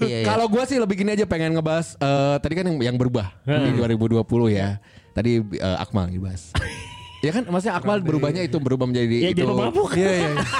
Iya 0.00 0.16
iya 0.18 0.26
Kalau 0.26 0.48
gue 0.48 0.62
sih 0.64 0.76
lebih 0.76 0.96
gini 0.98 1.12
aja 1.12 1.24
pengen 1.24 1.52
ngebahas 1.52 1.96
eh, 1.96 2.36
tadi 2.40 2.54
kan 2.54 2.64
yang 2.66 2.76
yang 2.82 2.96
berubah 2.96 3.28
di 3.44 3.76
2020 3.76 4.24
ya. 4.50 4.80
Tadi 5.12 5.32
eh, 5.52 5.76
Akmal 5.76 6.08
dibahas. 6.08 6.56
Ya 7.22 7.30
kan 7.30 7.42
maksudnya 7.46 7.74
Akmal 7.74 7.98
berubahnya 7.98 8.42
itu 8.42 8.58
berubah 8.58 8.84
menjadi 8.84 9.16
Ya 9.16 9.30
itu. 9.30 9.40
jadi 9.40 9.48
mabuk. 9.48 9.94
Iya 9.94 10.10
iya. 10.12 10.28
iya. 10.28 10.44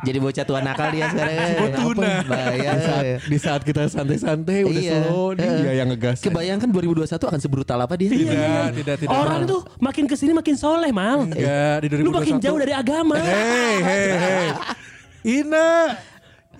Jadi 0.00 0.16
bocah 0.16 0.44
tua 0.48 0.64
nakal 0.64 0.96
dia 0.96 1.12
sekarang 1.12 1.36
Tuna. 1.76 2.24
Bahaya 2.24 2.72
Di 2.72 2.80
saat, 2.80 3.04
di 3.20 3.38
saat 3.38 3.60
kita 3.60 3.84
santai-santai 3.84 4.64
udah 4.64 4.80
Iya. 4.80 4.96
slow 5.04 5.36
dia 5.36 5.52
Eh. 5.52 5.76
yang 5.76 5.92
ngegas. 5.92 6.24
Kebayangkan 6.24 6.72
2021 6.72 7.28
akan 7.28 7.36
sebrutal 7.36 7.76
apa 7.76 8.00
dia 8.00 8.08
Tidak, 8.08 8.80
tidak, 8.80 8.96
tidak. 8.96 9.12
Orang 9.12 9.44
tuh 9.44 9.60
makin 9.76 10.08
ke 10.08 10.16
sini 10.16 10.32
makin 10.32 10.56
soleh 10.56 10.88
mal. 10.88 11.28
Enggak, 11.28 11.84
di 11.84 11.86
2021. 11.92 12.00
Lu 12.00 12.12
makin 12.16 12.36
jauh 12.40 12.56
dari 12.56 12.72
agama. 12.72 13.20
Hei, 13.20 13.76
hei, 13.76 14.08
hei. 14.16 14.46
Ina. 15.36 15.68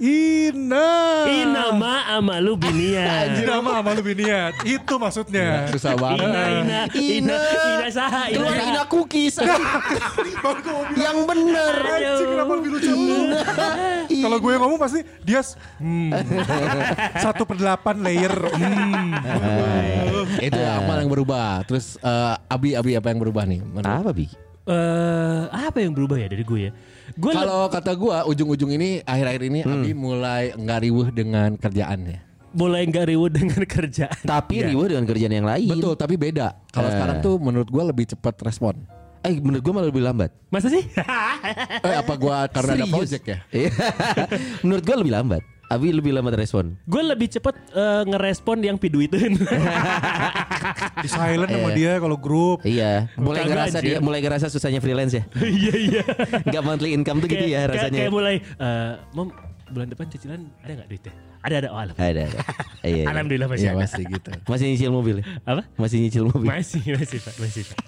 Ina. 0.00 0.88
Ina 1.28 1.76
ma 1.76 2.09
ama 2.09 2.40
lu 2.40 2.57
binian. 2.57 3.37
Ina 3.45 3.61
mah 3.61 3.85
sama 3.85 3.92
lu 3.92 4.00
biniat. 4.00 4.64
Itu 4.64 4.97
maksudnya. 4.97 5.69
Susah 5.69 5.92
banget. 5.92 6.25
Ina 6.25 6.42
ina 6.64 6.80
ina 6.97 7.37
ina 7.37 7.87
saha 7.92 8.33
ina. 8.33 8.40
Keluar 8.40 8.57
Ina 8.64 8.83
cookies 8.88 9.37
Yang 11.04 11.19
bener 11.28 11.75
Anjing 11.85 12.28
kenapa 12.33 12.52
lebih 12.57 12.71
lucu 12.80 12.90
lu? 12.97 13.16
Kalau 14.09 14.38
gue 14.40 14.52
ngomong 14.57 14.78
pasti 14.80 15.00
dia 15.21 15.45
hmm, 15.45 16.11
satu 17.25 17.45
per 17.45 17.61
delapan 17.61 18.00
layer. 18.00 18.33
Hmm. 18.57 19.12
itu 20.40 20.57
Akmal 20.57 21.04
yang 21.04 21.12
berubah. 21.12 21.61
Terus 21.69 22.00
eh, 22.00 22.35
Abi 22.49 22.73
Abi 22.73 22.97
apa 22.97 23.12
yang 23.12 23.21
berubah 23.21 23.45
nih? 23.45 23.61
Menurut- 23.61 24.00
Apa 24.00 24.11
Bi? 24.16 24.26
Eh, 24.64 25.42
apa 25.50 25.76
yang 25.83 25.92
berubah 25.92 26.16
ya 26.16 26.28
dari 26.33 26.45
gue 26.47 26.61
ya? 26.69 26.73
Gue 27.21 27.33
Kalau 27.33 27.69
kata 27.69 27.93
gua 27.93 28.25
ujung-ujung 28.25 28.73
ini 28.73 29.05
akhir-akhir 29.05 29.43
ini 29.45 29.61
Abi 29.62 29.93
mulai 29.93 30.50
nggak 30.50 30.79
riuh 30.81 31.09
dengan 31.11 31.53
kerjaannya. 31.55 32.19
mulai 32.50 32.83
nggak 32.83 33.07
ribut 33.07 33.31
dengan 33.31 33.62
kerjaan. 33.62 34.19
Tapi 34.25 34.65
riuh 34.65 34.83
dengan 34.85 35.05
kerjaan 35.05 35.31
yang 35.33 35.47
lain 35.47 35.71
Betul, 35.71 35.95
tapi 35.95 36.17
beda. 36.17 36.59
Kalau 36.67 36.89
Eh. 36.89 36.93
sekarang 36.93 37.17
tuh 37.21 37.37
menurut 37.37 37.69
gua 37.69 37.87
lebih 37.87 38.09
cepat 38.09 38.35
respon. 38.41 38.75
Eh 39.21 39.37
menurut 39.37 39.61
gue 39.61 39.71
malah 39.71 39.87
lebih 39.87 40.00
lambat 40.00 40.33
Masa 40.49 40.67
sih? 40.67 40.81
Eh 41.87 41.95
apa 41.95 42.17
gua 42.17 42.49
karena 42.49 42.73
ada 42.73 42.79
Serius? 42.81 42.91
project 42.91 43.25
ya? 43.25 43.39
Iya. 43.53 43.71
Menurut 44.65 44.81
gue 44.81 44.97
lebih 44.97 45.12
lambat 45.12 45.43
Abi 45.71 45.95
lebih 45.95 46.11
lambat 46.11 46.35
respon 46.35 46.75
gue 46.83 46.99
lebih 47.00 47.31
cepet 47.31 47.55
eh, 47.71 48.03
ngerespon 48.05 48.59
yang 48.59 48.75
piduitin. 48.75 49.39
Di 51.00 51.09
silent 51.09 51.49
sama 51.49 51.71
dia 51.73 51.97
kalau 51.97 52.17
grup. 52.17 52.61
Iya 52.62 53.09
Mulai 53.15 53.41
Kagak, 53.41 53.50
ngerasa 53.50 53.77
anjir. 53.79 53.87
dia 53.87 53.99
Mulai 53.99 54.21
ngerasa 54.21 54.47
susahnya 54.47 54.79
freelance 54.79 55.15
ya 55.15 55.23
Iya 55.62 55.75
iya. 55.75 56.03
Gak 56.45 56.62
monthly 56.62 56.93
income 56.93 57.19
tuh 57.19 57.29
gitu 57.29 57.47
ya 57.47 57.65
rasanya 57.67 57.99
Kayak 57.99 58.12
mulai, 58.12 58.35
eh, 58.41 58.91
mom 59.12 59.31
bulan 59.71 59.87
depan 59.87 60.07
cicilan 60.09 60.41
ada 60.61 60.73
nggak 60.75 60.89
duitnya? 60.91 61.13
Ada 61.41 61.54
ada. 61.56 61.69
Oh, 61.71 61.78
alhamdulillah. 61.78 62.11
Ada 62.11 62.21
ada 62.26 62.41
Iya, 62.83 62.91
iya. 62.93 63.04
Alhamdulillah 63.06 63.49
masih 63.49 63.63
Iya 63.63 63.73
ada. 63.73 63.80
pasti 63.80 64.02
gitu. 64.04 64.30
Masih 64.45 64.65
nyicil 64.69 64.91
mobil 64.91 65.15
ya 65.17 65.25
Apa? 65.47 65.63
Masih 65.78 65.97
nyicil 66.02 66.23
mobil 66.26 66.49
Masih 66.50 66.83
masih 66.91 67.19
pak 67.23 67.35
masih 67.39 67.63
pak. 67.65 67.78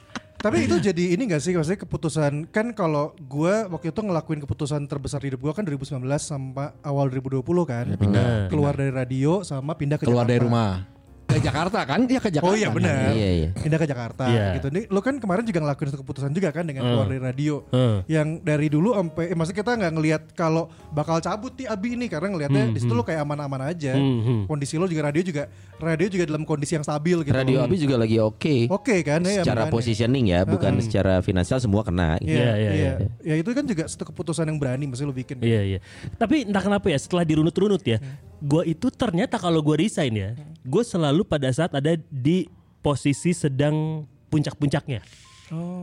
Tapi 0.43 0.67
itu 0.67 0.77
jadi 0.83 1.15
ini 1.15 1.23
gak 1.31 1.39
sih 1.39 1.55
maksudnya 1.55 1.81
keputusan 1.87 2.51
kan 2.51 2.75
kalau 2.75 3.15
gue 3.15 3.55
waktu 3.71 3.95
itu 3.95 4.01
ngelakuin 4.03 4.43
keputusan 4.43 4.91
terbesar 4.91 5.23
di 5.23 5.31
hidup 5.31 5.39
gue 5.39 5.53
kan 5.55 5.63
2019 5.63 6.03
sampai 6.19 6.75
awal 6.83 7.07
2020 7.07 7.47
kan. 7.63 7.87
pindah. 7.95 8.51
Keluar 8.51 8.75
dari 8.75 8.91
radio 8.91 9.47
sama 9.47 9.79
pindah 9.79 10.03
ke 10.03 10.05
Keluar 10.05 10.27
dari 10.27 10.43
Jakarta. 10.43 10.51
rumah. 10.51 10.92
Ke 11.33 11.41
Jakarta 11.41 11.79
kan? 11.83 12.01
Iya 12.05 12.21
ke 12.21 12.31
Jakarta. 12.31 12.53
Oh 12.53 12.57
iya 12.57 12.69
benar. 12.69 13.13
Iya, 13.13 13.31
iya. 13.33 13.49
Pindah 13.57 13.79
ke 13.81 13.87
Jakarta 13.87 14.25
Iya. 14.29 14.47
gitu. 14.57 14.69
Nih 14.69 14.85
lo 14.87 15.01
kan 15.01 15.17
kemarin 15.17 15.43
juga 15.43 15.59
ngelakuin 15.61 15.89
satu 15.89 16.01
keputusan 16.01 16.31
juga 16.31 16.49
kan 16.51 16.65
dengan 16.65 16.85
keluar 16.85 17.07
dari 17.07 17.21
radio. 17.21 17.65
Hmm. 17.69 18.05
Yang 18.05 18.29
dari 18.43 18.67
dulu 18.69 18.93
sampai 18.93 19.25
eh, 19.29 19.37
maksudnya 19.37 19.59
kita 19.59 19.73
nggak 19.75 19.93
ngelihat 19.93 20.23
kalau 20.33 20.65
bakal 20.91 21.19
cabut 21.19 21.53
nih 21.55 21.67
Abi 21.67 21.89
ini 21.95 22.07
karena 22.07 22.29
ngelihatnya 22.29 22.65
di 22.71 22.79
situ 22.79 22.93
lo 22.93 23.03
kayak 23.03 23.25
aman-aman 23.25 23.63
aja. 23.67 23.97
Hmm, 23.97 24.21
hmm. 24.21 24.41
Kondisi 24.47 24.77
lo 24.77 24.85
juga 24.85 25.09
radio 25.09 25.23
juga 25.23 25.49
radio 25.79 26.07
juga 26.07 26.25
dalam 26.29 26.45
kondisi 26.45 26.77
yang 26.77 26.85
stabil 26.85 27.17
gitu. 27.23 27.33
Radio 27.33 27.59
Abi 27.59 27.77
juga 27.77 27.97
lagi 27.97 28.17
oke 28.17 28.71
Oke 28.71 29.03
kan 29.03 29.19
ya 29.23 29.43
Secara 29.43 29.67
makanya. 29.67 29.75
positioning 29.75 30.25
ya 30.31 30.41
Bukan 30.45 30.79
secara 30.79 31.19
finansial 31.19 31.59
semua 31.59 31.83
kena 31.83 32.15
Iya, 32.23 32.31
Iya, 32.31 32.53
iya, 32.55 32.71
iya, 32.71 32.93
Ya 33.23 33.35
itu 33.35 33.51
kan 33.51 33.65
juga 33.65 33.89
satu 33.89 34.07
keputusan 34.07 34.47
yang 34.47 34.59
berani 34.59 34.87
mesti 34.87 35.03
lo 35.03 35.11
bikin. 35.11 35.43
Iya 35.43 35.61
iya. 35.65 35.79
Tapi 36.15 36.47
entah 36.47 36.63
kenapa 36.63 36.87
ya 36.87 36.99
setelah 36.99 37.23
dirunut-runut 37.23 37.83
ya, 37.83 37.99
gue 38.39 38.63
itu 38.69 38.91
ternyata 38.91 39.39
kalau 39.39 39.63
gue 39.63 39.77
resign 39.79 40.13
ya, 40.13 40.31
gue 40.63 40.83
selalu 40.83 41.22
pada 41.25 41.49
saat 41.51 41.73
ada 41.73 41.97
di 42.11 42.47
posisi 42.83 43.31
sedang 43.33 44.07
puncak-puncaknya. 44.29 45.01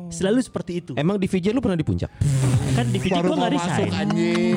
Selalu 0.10 0.42
seperti 0.42 0.82
itu. 0.82 0.92
Emang 0.98 1.22
di 1.22 1.30
VJ 1.30 1.54
lu 1.54 1.62
pernah 1.62 1.78
di 1.78 1.86
puncak? 1.86 2.10
kan 2.74 2.86
di 2.90 2.98
VJ 2.98 3.18
gue 3.22 3.36
nggak 3.38 3.54
resign. 3.54 3.90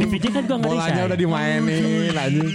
Di 0.01 0.07
VJ 0.09 0.25
kan 0.33 0.43
gue 0.49 0.57
nggak 0.57 0.73
resign. 0.73 0.93
Bolanya 0.97 1.03
udah 1.05 1.19
dimainin 1.19 2.15
anjing. 2.17 2.51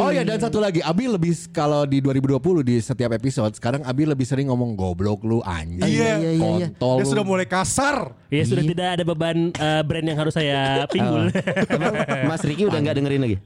Oh 0.00 0.10
ya 0.10 0.22
dan 0.24 0.38
satu 0.40 0.58
lagi 0.62 0.80
Abi 0.80 1.06
lebih 1.06 1.36
kalau 1.52 1.84
di 1.84 2.00
2020 2.02 2.40
di 2.66 2.76
setiap 2.80 3.12
episode 3.14 3.52
sekarang 3.54 3.84
Abi 3.84 4.08
lebih 4.08 4.24
sering 4.24 4.48
ngomong 4.48 4.74
goblok 4.74 5.22
lu 5.26 5.44
anjing. 5.44 5.84
Iya, 5.84 6.18
iya, 6.18 6.30
iya, 6.34 6.48
iya. 6.56 6.68
Kontol 6.72 6.96
Dia 7.02 7.06
sudah 7.06 7.24
mulai 7.26 7.46
kasar. 7.46 8.16
Ya 8.30 8.42
sudah 8.46 8.62
tidak 8.62 8.88
ada 8.98 9.02
beban 9.04 9.50
eh, 9.52 9.82
brand 9.84 10.06
yang 10.06 10.18
harus 10.18 10.34
saya 10.34 10.58
pinggul. 10.94 11.28
Emang 11.68 11.94
Mas 12.30 12.42
Riki 12.46 12.64
udah 12.66 12.78
nggak 12.80 12.96
dengerin 13.02 13.20
lagi? 13.22 13.36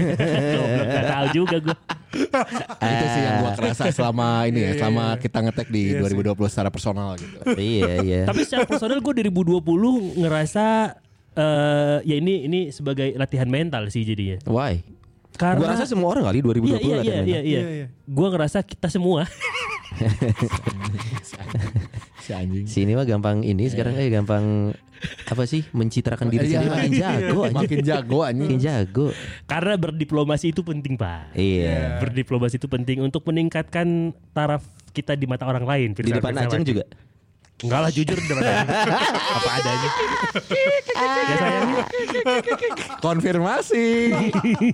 Goblok, 0.60 0.84
nggak 0.88 1.06
tahu 1.06 1.26
juga 1.36 1.56
gue. 1.60 1.76
itu 2.90 3.06
sih 3.14 3.22
yang 3.22 3.36
gua 3.46 3.52
kerasa 3.54 3.82
selama 3.94 4.42
ini 4.50 4.60
ya, 4.66 4.70
selama 4.82 5.14
kita 5.22 5.38
ngetek 5.46 5.68
di 5.70 5.94
2020 5.94 6.34
secara 6.50 6.68
personal 6.74 7.14
gitu. 7.14 7.38
iya 7.54 7.92
iya. 8.02 8.20
Tapi 8.26 8.42
secara 8.42 8.66
personal 8.66 8.98
gue 8.98 9.14
2020 9.30 10.18
ngerasa 10.18 10.66
eh 11.32 11.98
ya 12.02 12.16
ini 12.16 12.44
ini 12.44 12.60
sebagai 12.68 13.14
latihan 13.14 13.46
mental 13.46 13.86
sih 13.86 14.02
jadinya. 14.02 14.38
Why? 14.44 14.82
Karena 15.30 15.56
Gua 15.56 15.68
rasa 15.72 15.86
semua 15.86 16.10
orang 16.10 16.26
kali 16.26 16.38
2020 16.42 16.60
Iya 16.60 16.76
iya 16.76 16.96
latihan 16.96 17.00
iya 17.00 17.16
mental. 17.16 17.24
iya 17.24 17.40
iya. 17.40 17.40
Iya, 17.40 17.70
iya. 17.72 17.86
Gue 18.04 18.28
ngerasa 18.28 18.58
kita 18.60 18.88
semua 18.88 19.24
Si 22.20 22.30
anjing. 22.30 22.66
Sini 22.66 22.92
mah 22.92 23.04
gampang 23.04 23.40
ini 23.40 23.66
sekarang 23.66 23.96
eh 23.96 24.08
gampang 24.08 24.74
apa 25.24 25.48
sih 25.48 25.64
mencitrakan 25.72 26.28
diri 26.28 26.44
Iya, 26.46 26.60
sendiri 26.60 26.70
makin 26.70 26.92
jago 26.92 27.38
anjing. 27.40 27.56
Makin 27.56 27.78
jago 27.80 28.18
anjing. 28.20 28.44
Makin 28.46 28.60
jago. 28.60 29.06
karena 29.46 29.74
berdiplomasi 29.78 30.46
itu 30.50 30.60
penting 30.60 30.94
pak. 30.94 31.32
Iya. 31.32 31.96
Berdiplomasi 31.98 32.60
itu 32.60 32.68
penting 32.68 33.00
untuk 33.00 33.24
meningkatkan 33.24 34.12
taraf 34.30 34.60
kita 34.92 35.16
di 35.16 35.24
mata 35.24 35.48
orang 35.48 35.64
lain. 35.64 35.88
Di 35.94 36.12
depan 36.12 36.36
Ajeng 36.36 36.62
juga. 36.62 36.84
Enggak 37.60 37.80
lah 37.84 37.90
jujur 37.92 38.16
depan 38.16 38.64
apa 39.36 39.50
adanya. 39.60 39.90
ya 41.30 41.36
sayangnya. 41.36 41.82
Konfirmasi. 43.04 43.86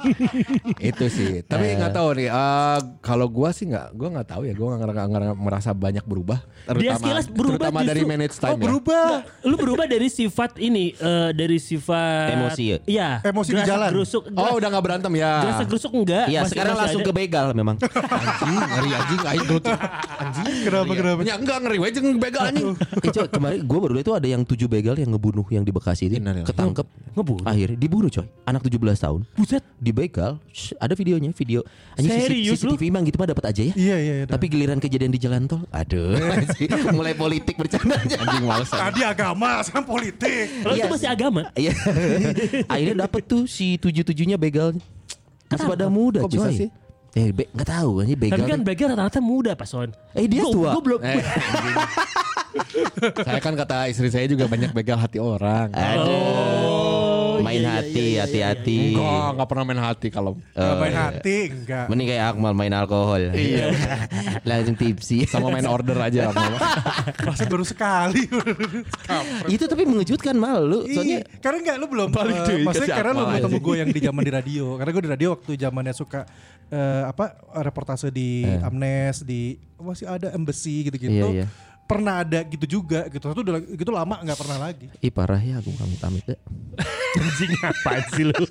itu 0.94 1.04
sih. 1.10 1.42
Tapi 1.42 1.74
nggak 1.82 1.92
tahu 1.94 2.08
nih. 2.22 2.28
eh, 2.30 2.78
kalau 3.02 3.26
gua 3.26 3.50
sih 3.50 3.66
nggak, 3.66 3.86
gua 3.98 4.08
nggak 4.14 4.28
tahu 4.30 4.42
ya. 4.46 4.54
Gua 4.54 4.78
nggak 4.78 5.34
merasa 5.34 5.74
banyak 5.74 6.06
berubah. 6.06 6.38
Dia 6.78 6.94
sekilas 6.98 7.26
berubah 7.26 7.70
terutama 7.70 7.80
dari 7.82 8.02
justru. 8.02 8.10
manage 8.14 8.36
Oh 8.38 8.42
time 8.42 8.54
ya. 8.54 8.62
berubah. 8.70 9.06
Lu 9.42 9.56
berubah 9.58 9.86
dari 9.90 10.08
sifat 10.10 10.50
ini 10.62 10.94
eh, 10.94 11.30
dari 11.34 11.58
sifat 11.58 12.38
Emosi 12.38 12.64
ya? 12.70 12.78
Iya. 12.86 13.10
Emosi 13.26 13.50
di 13.50 13.62
jalan. 13.66 13.90
Gerusuk. 13.90 14.22
Oh 14.30 14.54
udah 14.62 14.68
nggak 14.70 14.84
berantem 14.86 15.12
ya. 15.18 15.42
Gerasak 15.42 15.66
gerusuk 15.66 15.90
enggak. 15.90 16.26
Iya 16.30 16.40
sekarang 16.46 16.74
langsung 16.78 17.02
ada. 17.02 17.10
ke 17.10 17.14
begal 17.14 17.46
memang. 17.50 17.76
Anjing, 17.82 18.60
ngeri 18.62 18.90
anjing, 18.94 19.20
aing 19.26 19.44
gelut. 19.50 19.64
Anjing, 20.22 20.54
Kenapa 20.62 20.92
kenapa? 20.94 21.20
Ya 21.26 21.34
enggak 21.34 21.58
ngeri 21.66 21.78
aja 21.82 21.98
begal 22.14 22.42
anjing. 22.46 22.75
Eh, 22.76 23.08
coy, 23.08 23.26
kemarin 23.26 23.60
gue 23.60 23.78
baru 23.78 23.92
lihat 23.92 24.04
itu 24.04 24.14
ada 24.14 24.26
yang 24.26 24.42
tujuh 24.42 24.66
begal 24.66 24.94
yang 24.94 25.08
ngebunuh 25.08 25.46
yang 25.48 25.60
di 25.60 25.70
Bekasi 25.70 26.06
itu 26.06 26.16
Innalillahi. 26.16 26.44
ketangkep 26.44 26.86
Ngebunuh? 27.12 27.44
akhirnya 27.44 27.76
dibunuh 27.76 28.08
coy 28.08 28.26
anak 28.42 28.60
17 28.62 28.76
tahun 28.98 29.20
Buset. 29.32 29.62
dibegal 29.76 30.36
Shh, 30.46 30.76
ada 30.76 30.92
videonya 30.92 31.30
video 31.30 31.64
Anjing, 31.94 32.12
Serius 32.12 32.60
lu? 32.60 32.72
CCTV 32.72 32.82
emang 32.86 33.02
gitu 33.02 33.16
mah 33.16 33.26
dapat 33.26 33.44
aja 33.46 33.62
ya 33.62 33.74
Iya 33.74 33.96
iya. 33.96 34.14
iya. 34.14 34.24
tapi 34.26 34.46
giliran 34.46 34.76
kejadian 34.76 35.08
di 35.08 35.18
jalan 35.18 35.44
tol 35.44 35.64
aduh 35.68 36.20
mulai 36.92 37.12
politik 37.12 37.56
bercandanya 37.56 38.16
Anjing 38.18 38.44
males. 38.44 38.68
tadi 38.68 39.00
agama, 39.00 39.60
sekarang 39.60 39.86
politik. 39.86 40.46
Lo 40.60 40.70
itu 40.70 40.78
Iya. 40.78 40.86
masih 40.88 41.08
agama. 41.08 41.42
Iya. 41.54 41.72
Akhirnya 42.72 42.96
dapet 43.02 43.22
tuh 43.24 43.44
si 43.46 43.76
tujuh 43.76 44.02
tujuhnya 44.02 44.36
begalnya. 44.36 44.82
Masih 45.46 45.66
pada 45.66 45.86
muda 45.86 46.20
Kok 46.20 46.30
bisa 46.30 46.48
coy. 46.48 46.58
sih? 46.58 46.68
Eh, 47.12 47.30
be, 47.30 47.48
gak 47.48 47.68
tahu 47.70 48.02
aja 48.02 48.12
begal. 48.14 48.34
Tapi 48.34 48.44
kan 48.46 48.60
begal 48.60 48.86
rata-rata 48.92 49.20
muda 49.20 49.52
Pak 49.52 49.64
Son. 49.64 49.88
Eh, 50.12 50.26
dia 50.26 50.42
Gua- 50.42 50.52
tua. 50.52 50.70
Gua 50.70 50.82
belum. 50.82 51.00
Eh. 51.00 51.16
saya 53.26 53.40
kan 53.40 53.54
kata 53.54 53.88
istri 53.90 54.08
saya 54.08 54.26
juga 54.26 54.48
banyak 54.48 54.72
begal 54.72 54.98
hati 54.98 55.18
orang. 55.20 55.72
Aduh. 55.72 57.16
main 57.36 57.60
iya, 57.60 57.78
hati, 57.78 57.92
iya, 58.00 58.08
iya, 58.08 58.20
hati-hati. 58.24 58.78
Enggak, 58.96 59.28
enggak 59.36 59.48
pernah 59.52 59.64
main 59.68 59.82
hati 59.84 60.08
kalau 60.08 60.32
Nggak 60.56 60.76
main 60.80 60.96
hati 60.96 61.36
enggak. 61.52 61.84
Mending 61.92 62.08
kayak 62.08 62.24
Akmal 62.32 62.52
main 62.56 62.72
alkohol. 62.72 63.20
Iya. 63.36 63.66
Langsung 64.48 64.76
tipsi. 64.80 65.28
sama 65.28 65.52
main 65.52 65.68
order 65.68 66.00
aja. 66.00 66.32
Mama. 66.32 66.58
Masa 67.28 67.44
baru 67.44 67.64
sekali. 67.66 68.24
Itu 69.54 69.68
tapi 69.68 69.84
mengejutkan 69.84 70.36
mal 70.36 70.64
lu. 70.64 70.88
Iya, 70.88 70.96
Soalnya 70.96 71.18
karena 71.44 71.58
enggak 71.60 71.76
lu 71.76 71.86
belum 71.92 72.08
Balik 72.08 72.38
deh, 72.48 72.56
maksudnya 72.64 72.96
karena 72.96 73.12
lu 73.12 73.20
akmal 73.20 73.28
belum 73.28 73.36
ketemu 73.36 73.58
gue 73.60 73.74
yang 73.76 73.90
di 73.92 74.00
zaman 74.00 74.22
di 74.24 74.32
radio. 74.32 74.66
Karena 74.80 74.90
gue 74.96 75.02
di 75.04 75.10
radio 75.12 75.28
waktu 75.36 75.50
zamannya 75.60 75.94
suka 75.94 76.20
eh, 76.72 77.04
apa 77.04 77.24
reportase 77.60 78.08
di 78.08 78.48
Amnes 78.64 79.22
di 79.22 79.60
masih 79.76 80.08
ada 80.08 80.32
embassy 80.32 80.88
gitu-gitu. 80.88 81.12
Iya, 81.12 81.44
iya. 81.44 81.65
Pernah 81.86 82.20
ada 82.20 82.42
gitu 82.42 82.66
juga 82.66 83.06
gitu. 83.06 83.30
Itu 83.30 83.40
udah 83.40 83.62
gitu 83.62 83.90
lama 83.90 84.18
nggak 84.20 84.38
pernah 84.38 84.58
lagi. 84.60 84.86
Ih 84.98 85.08
parah 85.08 85.38
ya 85.38 85.58
aku 85.58 85.70
kamu 85.70 85.96
pamit 85.96 86.24
deh. 86.26 86.38
Anjing 87.16 87.52
apaan 87.62 88.04
sih 88.12 88.24
lu? 88.26 88.44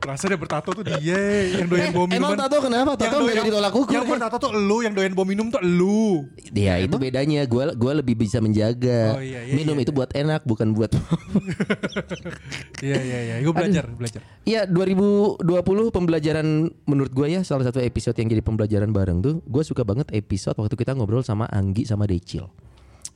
Rasa 0.00 0.26
dia 0.26 0.34
bertato 0.34 0.72
tuh 0.72 0.82
dia 0.82 1.20
yang 1.54 1.68
doyan 1.68 1.94
bom 1.94 2.08
emang 2.08 2.34
minuman. 2.34 2.38
tato 2.40 2.56
kenapa? 2.58 2.90
Yang 2.92 3.00
Tato 3.04 3.16
doyan- 3.16 3.30
nggak 3.30 3.46
ditolak 3.46 3.72
ukur. 3.72 3.94
Yang 3.94 4.06
bertato 4.10 4.36
tuh 4.40 4.50
elu, 4.50 4.78
yang 4.82 4.94
doyan 4.96 5.12
bom 5.14 5.22
minum 5.22 5.46
tuh 5.46 5.60
elu. 5.60 6.26
Ya 6.50 6.80
itu 6.80 6.96
bedanya. 6.96 7.44
Gua 7.46 7.70
gua 7.72 7.92
lebih 7.94 8.18
bisa 8.18 8.40
menjaga. 8.40 9.14
Oh, 9.14 9.22
iya, 9.22 9.44
iya, 9.44 9.54
Minum 9.54 9.76
iya, 9.76 9.84
itu 9.86 9.92
buat 9.92 10.10
enak 10.10 10.42
bukan 10.42 10.72
buat 10.72 10.90
Iya 12.76 12.96
iya 12.98 13.18
iya, 13.22 13.34
gue 13.40 13.52
belajar, 13.52 13.84
belajar. 13.88 14.20
Iya 14.42 14.64
2020 14.66 15.40
pembelajaran 15.88 16.46
menurut 16.84 17.12
gue 17.12 17.26
ya 17.28 17.40
salah 17.42 17.64
satu 17.64 17.80
episode 17.80 18.16
yang 18.16 18.28
jadi 18.28 18.42
pembelajaran 18.42 18.90
bareng 18.90 19.18
tuh 19.20 19.34
gue 19.42 19.62
suka 19.62 19.82
banget 19.82 20.10
episode 20.12 20.56
waktu 20.56 20.74
kita 20.74 20.92
ngobrol 20.92 21.22
sama 21.22 21.48
Anggi 21.48 21.84
sama 21.84 22.04
Decil. 22.04 22.45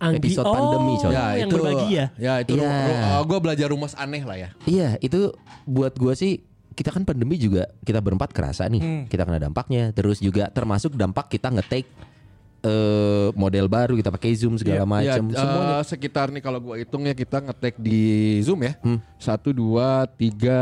Anggi. 0.00 0.32
Episode 0.32 0.48
pandemi, 0.48 0.94
coy. 0.96 1.12
Oh, 1.12 1.32
yang 1.36 1.50
berbagi 1.52 1.88
ya. 1.92 2.06
Ya 2.16 2.32
itu 2.40 2.56
Iya. 2.56 3.20
gue 3.20 3.38
belajar 3.38 3.66
rumus 3.68 3.92
aneh 3.94 4.24
lah 4.24 4.36
ya. 4.36 4.48
Iya 4.64 4.96
itu 4.98 5.36
buat 5.68 5.92
gue 5.94 6.16
sih 6.16 6.40
kita 6.72 6.88
kan 6.88 7.04
pandemi 7.04 7.36
juga 7.36 7.68
kita 7.84 8.00
berempat 8.00 8.32
kerasa 8.32 8.64
nih 8.64 9.04
kita 9.04 9.28
kena 9.28 9.36
dampaknya 9.36 9.92
terus 9.92 10.16
juga 10.16 10.48
termasuk 10.48 10.96
dampak 10.96 11.28
kita 11.28 11.52
ngetek 11.52 11.84
eh 12.60 13.28
model 13.32 13.68
baru 13.68 13.96
kita 13.96 14.08
pakai 14.08 14.32
zoom 14.32 14.56
segala 14.56 14.80
Ya, 14.80 14.86
macam 14.86 15.28
semuanya 15.28 15.76
eh, 15.76 15.84
sekitar 15.84 16.28
nih 16.28 16.40
kalau 16.40 16.60
gue 16.60 16.80
hitung 16.80 17.04
ya 17.04 17.12
kita 17.12 17.40
ngetek 17.40 17.76
di 17.76 18.00
Zoom 18.40 18.60
ya. 18.60 18.76
Satu, 19.16 19.52
dua, 19.52 20.04
tiga, 20.08 20.60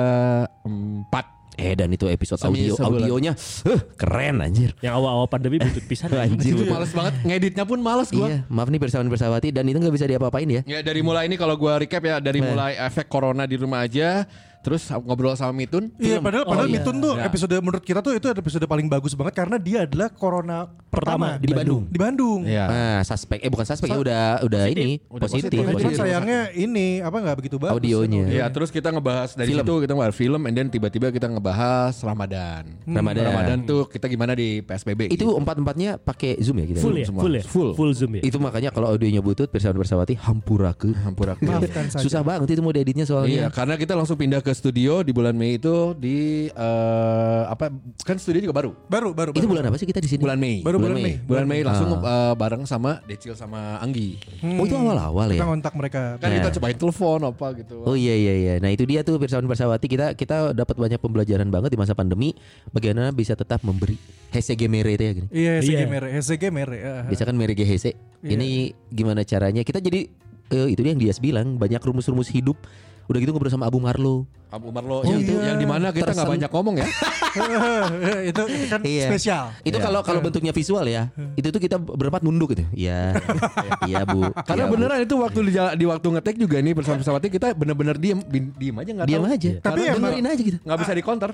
empat. 0.62 1.37
Eh 1.58 1.74
dan 1.74 1.90
itu 1.90 2.06
episode 2.06 2.38
Semi 2.38 2.62
audio 2.62 2.74
sebulan. 2.74 2.88
audionya 3.02 3.32
eh, 3.66 3.80
keren 3.94 4.38
anjir 4.38 4.78
Yang 4.78 4.94
awal-awal 4.94 5.26
pandemi 5.26 5.58
butut 5.58 5.82
pisan. 5.82 6.06
Anjir. 6.16 6.54
Itu 6.54 6.64
males 6.64 6.94
banget. 6.94 7.14
Ngeditnya 7.20 7.64
pun 7.64 7.78
males 7.78 8.08
gue. 8.08 8.22
iya 8.22 8.46
maaf 8.46 8.68
nih 8.68 8.78
persawan 8.78 9.06
persawati 9.06 9.50
dan 9.50 9.66
itu 9.66 9.76
nggak 9.76 9.90
bisa 9.90 10.06
diapa-apain 10.06 10.46
ya 10.46 10.62
Ya 10.64 10.78
dari 10.80 11.02
mulai 11.02 11.26
ini 11.26 11.34
kalau 11.34 11.54
gue 11.54 11.72
recap 11.76 12.00
ya 12.00 12.16
dari 12.18 12.38
mulai 12.40 12.78
efek 12.78 13.06
corona 13.06 13.42
di 13.42 13.58
rumah 13.58 13.82
aja, 13.82 14.22
terus 14.68 14.82
ngobrol 14.92 15.32
sama 15.32 15.50
Mitun. 15.50 15.88
Iya, 15.96 16.20
padahal 16.20 16.44
Oh, 16.44 16.52
padahal 16.52 16.68
iya. 16.68 16.76
Mitun 16.76 16.96
tuh 16.98 17.14
Ya. 17.14 17.24
episode 17.24 17.54
menurut 17.56 17.80
kita 17.80 17.98
tuh 17.98 18.12
itu 18.12 18.26
episode 18.28 18.64
paling 18.64 18.84
bagus 18.86 19.12
banget 19.12 19.34
karena 19.34 19.56
dia 19.56 19.78
adalah 19.82 20.08
corona 20.10 20.68
pertama, 20.86 21.36
Pertama 21.38 21.40
di 21.40 21.48
Bandung. 21.50 21.82
Di 21.86 21.98
Bandung. 21.98 22.40
Iya. 22.44 22.64
Nah, 22.64 22.98
suspek 23.02 23.38
eh 23.38 23.48
bukan 23.48 23.64
suspek 23.64 23.88
ya 23.88 23.98
udah 23.98 24.24
udah 24.42 24.62
ini 24.66 25.00
Udah 25.06 25.24
positif. 25.24 25.48
positif. 25.48 25.58
Cuman 25.58 25.74
positif. 25.74 25.96
sayangnya 25.96 26.40
ini 26.52 27.00
apa 27.00 27.16
nggak 27.16 27.36
begitu 27.36 27.56
bagus. 27.56 27.74
Audionya. 27.74 28.24
Ya 28.28 28.44
terus 28.48 28.68
kita 28.68 28.88
ngebahas 28.90 29.32
dari 29.32 29.48
Film. 29.48 29.62
situ 29.62 29.72
kita 29.80 29.92
ngebahas 29.92 30.14
film, 30.14 30.40
and 30.42 30.54
then 30.54 30.68
tiba-tiba 30.68 31.08
kita 31.08 31.26
ngebahas 31.26 31.94
Ramadan. 31.98 32.62
Ramadan. 32.84 33.24
Ramadan 33.26 33.58
tuh 33.64 33.86
kita 33.86 34.04
gimana 34.06 34.32
di 34.32 34.60
PSBB? 34.60 35.08
Itu 35.08 35.32
empat-empatnya 35.34 35.96
pakai 35.96 36.36
Zoom 36.38 36.58
ya 36.58 36.66
kita. 36.68 36.80
Full 36.80 36.94
ya, 36.94 37.04
semua. 37.04 37.20
full 37.20 37.32
ya, 37.32 37.42
Full. 37.42 37.70
full 37.72 37.92
zoom 37.92 38.12
ya. 38.14 38.22
Itu 38.22 38.36
makanya 38.36 38.68
kalau 38.68 38.88
audionya 38.88 39.20
butut 39.20 39.48
persawan 39.48 39.74
persawati 39.74 40.18
hampurakeun. 40.18 40.92
Hampurakeun. 40.98 41.48
Maafkan 41.48 41.86
saja. 41.88 42.02
Susah 42.02 42.20
banget 42.20 42.50
itu 42.50 42.60
mau 42.60 42.70
dieditnya 42.70 42.98
Iya, 43.00 43.06
soalnya. 43.06 43.46
karena 43.48 43.74
kita 43.76 43.92
langsung 43.94 44.14
pindah 44.14 44.40
ke 44.40 44.50
studio 44.58 45.06
di 45.06 45.14
bulan 45.14 45.38
Mei 45.38 45.54
itu 45.62 45.94
di 45.94 46.50
eh, 46.50 47.42
apa? 47.46 47.70
Kan 48.02 48.18
studio 48.18 48.42
juga 48.42 48.54
baru. 48.58 48.70
Baru 48.90 49.14
baru. 49.14 49.30
Itu 49.30 49.46
baru. 49.46 49.54
bulan 49.54 49.64
apa 49.70 49.76
sih 49.78 49.86
kita 49.86 50.02
di 50.02 50.10
sini? 50.10 50.26
Bulan 50.26 50.42
Mei. 50.42 50.66
Baru 50.66 50.82
bulan 50.82 50.98
bulan 50.98 50.98
Mei. 50.98 51.14
Mei. 51.14 51.26
Bulan 51.30 51.44
Mei 51.46 51.60
langsung 51.62 51.88
eh, 52.02 52.34
bareng 52.34 52.62
sama 52.66 52.98
Decil 53.06 53.38
sama 53.38 53.78
Anggi. 53.78 54.18
Oh 54.42 54.66
itu 54.66 54.74
awal-awal 54.74 55.30
ya. 55.30 55.38
Kita 55.38 55.46
kontak 55.46 55.74
mereka. 55.78 56.00
Kan 56.18 56.28
kita 56.34 56.50
cobain 56.58 56.76
telepon 56.76 57.20
apa 57.22 57.46
gitu. 57.54 57.76
Oh 57.86 57.94
iya 57.94 58.14
iya 58.18 58.34
iya. 58.34 58.54
Nah 58.58 58.74
itu 58.74 58.82
dia 58.82 59.06
tuh 59.06 59.22
persawan 59.22 59.46
persawati 59.46 59.86
kita 59.86 60.18
kita 60.18 60.50
dapat 60.50 60.74
banyak 60.74 60.98
pembelajaran 60.98 61.46
banget 61.46 61.70
di 61.70 61.78
masa 61.78 61.94
pandemi. 61.94 62.34
Bagaimana 62.74 63.14
bisa 63.14 63.38
tetap 63.38 63.62
memberi 63.62 63.94
HCG 64.28 64.68
mere 64.68 64.92
itu 64.92 65.04
ya 65.04 65.12
gini. 65.16 65.28
Iya, 65.32 65.52
SG 65.64 65.72
Iya. 65.72 65.86
mere, 65.88 66.08
SG 66.20 66.44
mere. 66.52 66.76
ya. 66.76 66.94
Biasa 67.08 67.22
kan 67.24 67.36
mere 67.36 67.52
GHC. 67.56 67.86
Ini 68.24 68.76
gimana 68.92 69.24
caranya? 69.24 69.64
Kita 69.64 69.80
jadi 69.80 70.04
eh, 70.48 70.68
itu 70.68 70.80
dia 70.80 70.92
yang 70.92 71.00
dia 71.00 71.12
bilang 71.20 71.56
banyak 71.56 71.80
rumus-rumus 71.80 72.28
hidup. 72.28 72.56
Udah 73.08 73.18
gitu 73.18 73.32
ngobrol 73.32 73.48
sama 73.48 73.64
Abu 73.64 73.80
Marlo. 73.80 74.28
Abu 74.48 74.68
Marlo 74.68 75.00
yang, 75.02 75.20
iya. 75.20 75.52
yang 75.52 75.56
di 75.56 75.64
mana 75.64 75.92
kita 75.92 76.08
nggak 76.08 76.28
banyak 76.28 76.50
ngomong 76.50 76.76
ya. 76.76 76.86
itu, 78.24 78.42
itu 78.56 78.64
kan 78.66 78.80
Iya. 78.80 79.06
spesial. 79.08 79.44
Itu 79.60 79.76
kalau 79.76 80.00
kalau 80.00 80.20
bentuknya 80.20 80.52
visual 80.52 80.84
ya, 80.84 81.08
itu 81.34 81.48
tuh 81.48 81.56
kita 81.58 81.76
berempat 81.76 82.20
nunduk 82.20 82.52
gitu. 82.52 82.64
Iya. 82.72 83.16
Iya, 83.88 84.04
Bu. 84.04 84.28
Karena 84.42 84.62
Iya, 84.62 84.68
Bu. 84.68 84.74
beneran 84.74 84.98
itu 85.00 85.14
waktu 85.16 85.38
di, 85.42 85.52
di 85.54 85.84
waktu 85.84 86.06
ngetek 86.10 86.36
juga 86.36 86.56
nih 86.58 86.72
bersama 86.72 86.96
pesawatnya 86.96 87.30
kita 87.30 87.48
bener-bener 87.52 87.96
diem 87.96 88.20
diem 88.28 88.76
aja 88.76 88.90
nggak 88.94 89.06
diam 89.08 89.22
tahu. 89.22 89.32
aja. 89.32 89.50
Tapi 89.54 89.64
Tapi 89.64 89.80
emang- 89.86 89.96
dengerin 90.12 90.26
aja 90.26 90.42
gitu. 90.44 90.58
nggak 90.60 90.78
bisa 90.78 90.92
di 90.92 91.02
counter. 91.02 91.30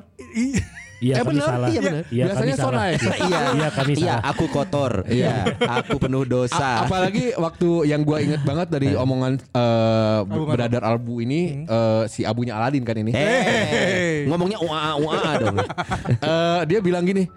Iya, 1.05 1.15
Eh, 1.15 1.21
kami 1.21 1.29
bener, 1.37 1.45
salah. 1.45 1.69
iya. 1.69 1.81
Iya, 2.09 2.25
Biasanya 2.25 2.33
kami 2.33 2.53
salah. 2.57 2.65
sonai. 2.65 2.93
Iya, 2.97 3.39
Iya, 3.53 3.69
kami 3.71 3.93
Iya, 3.93 4.15
salah. 4.17 4.23
aku 4.25 4.45
kotor. 4.49 4.93
Iya, 5.05 5.35
aku 5.61 5.95
penuh 6.01 6.25
A- 6.25 6.31
dosa. 6.31 6.69
apalagi 6.81 7.25
waktu 7.37 7.69
yang 7.85 8.01
gua 8.03 8.19
inget 8.19 8.41
banget 8.41 8.73
dari 8.73 8.97
omongan 8.97 9.37
eh, 9.37 10.19
beradar 10.25 10.81
Albu 10.83 11.21
ini 11.21 11.69
eh, 11.69 12.03
si 12.07 12.25
abunya 12.25 12.57
Aladin 12.57 12.81
kan 12.83 12.97
ini. 12.97 13.13
Eh, 13.13 14.25
ngomongnya 14.25 14.57
ua 14.59 14.97
ua 14.97 15.13
dong. 15.37 15.57
Eh, 16.17 16.61
dia 16.65 16.79
bilang 16.81 17.05
gini, 17.05 17.29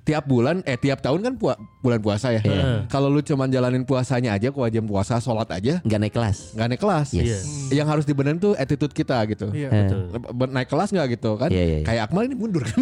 tiap 0.00 0.24
bulan 0.24 0.64
eh 0.64 0.74
tiap 0.74 0.98
tahun 0.98 1.20
kan 1.20 1.34
pua- 1.34 1.54
bulan 1.78 1.98
puasa 1.98 2.30
ya. 2.30 2.40
Kalau 2.86 3.06
lu 3.06 3.20
cuman 3.20 3.46
jalanin 3.46 3.82
puasanya 3.82 4.32
aja, 4.32 4.48
kewajiban 4.48 4.84
puasa, 4.84 5.16
sholat 5.16 5.46
aja, 5.48 5.78
Nggak 5.80 5.98
naik 6.00 6.14
kelas. 6.14 6.38
nggak 6.52 6.66
naik 6.68 6.80
kelas. 6.80 7.08
Yes. 7.12 7.68
Yang 7.68 7.86
harus 7.88 8.04
dibenerin 8.04 8.36
tuh 8.36 8.52
attitude 8.54 8.90
kita 8.90 9.20
gitu. 9.26 9.48
Iya. 9.50 9.68
Eh, 9.70 9.86
Be- 10.26 10.50
Naik 10.50 10.66
kelas 10.66 10.90
nggak 10.90 11.06
gitu 11.14 11.36
kan? 11.36 11.48
Iya, 11.48 11.62
iya, 11.62 11.76
iya. 11.76 11.86
Kayak 11.86 12.02
Akmal 12.06 12.24
ini 12.24 12.34
mundur 12.34 12.62
kan? 12.62 12.80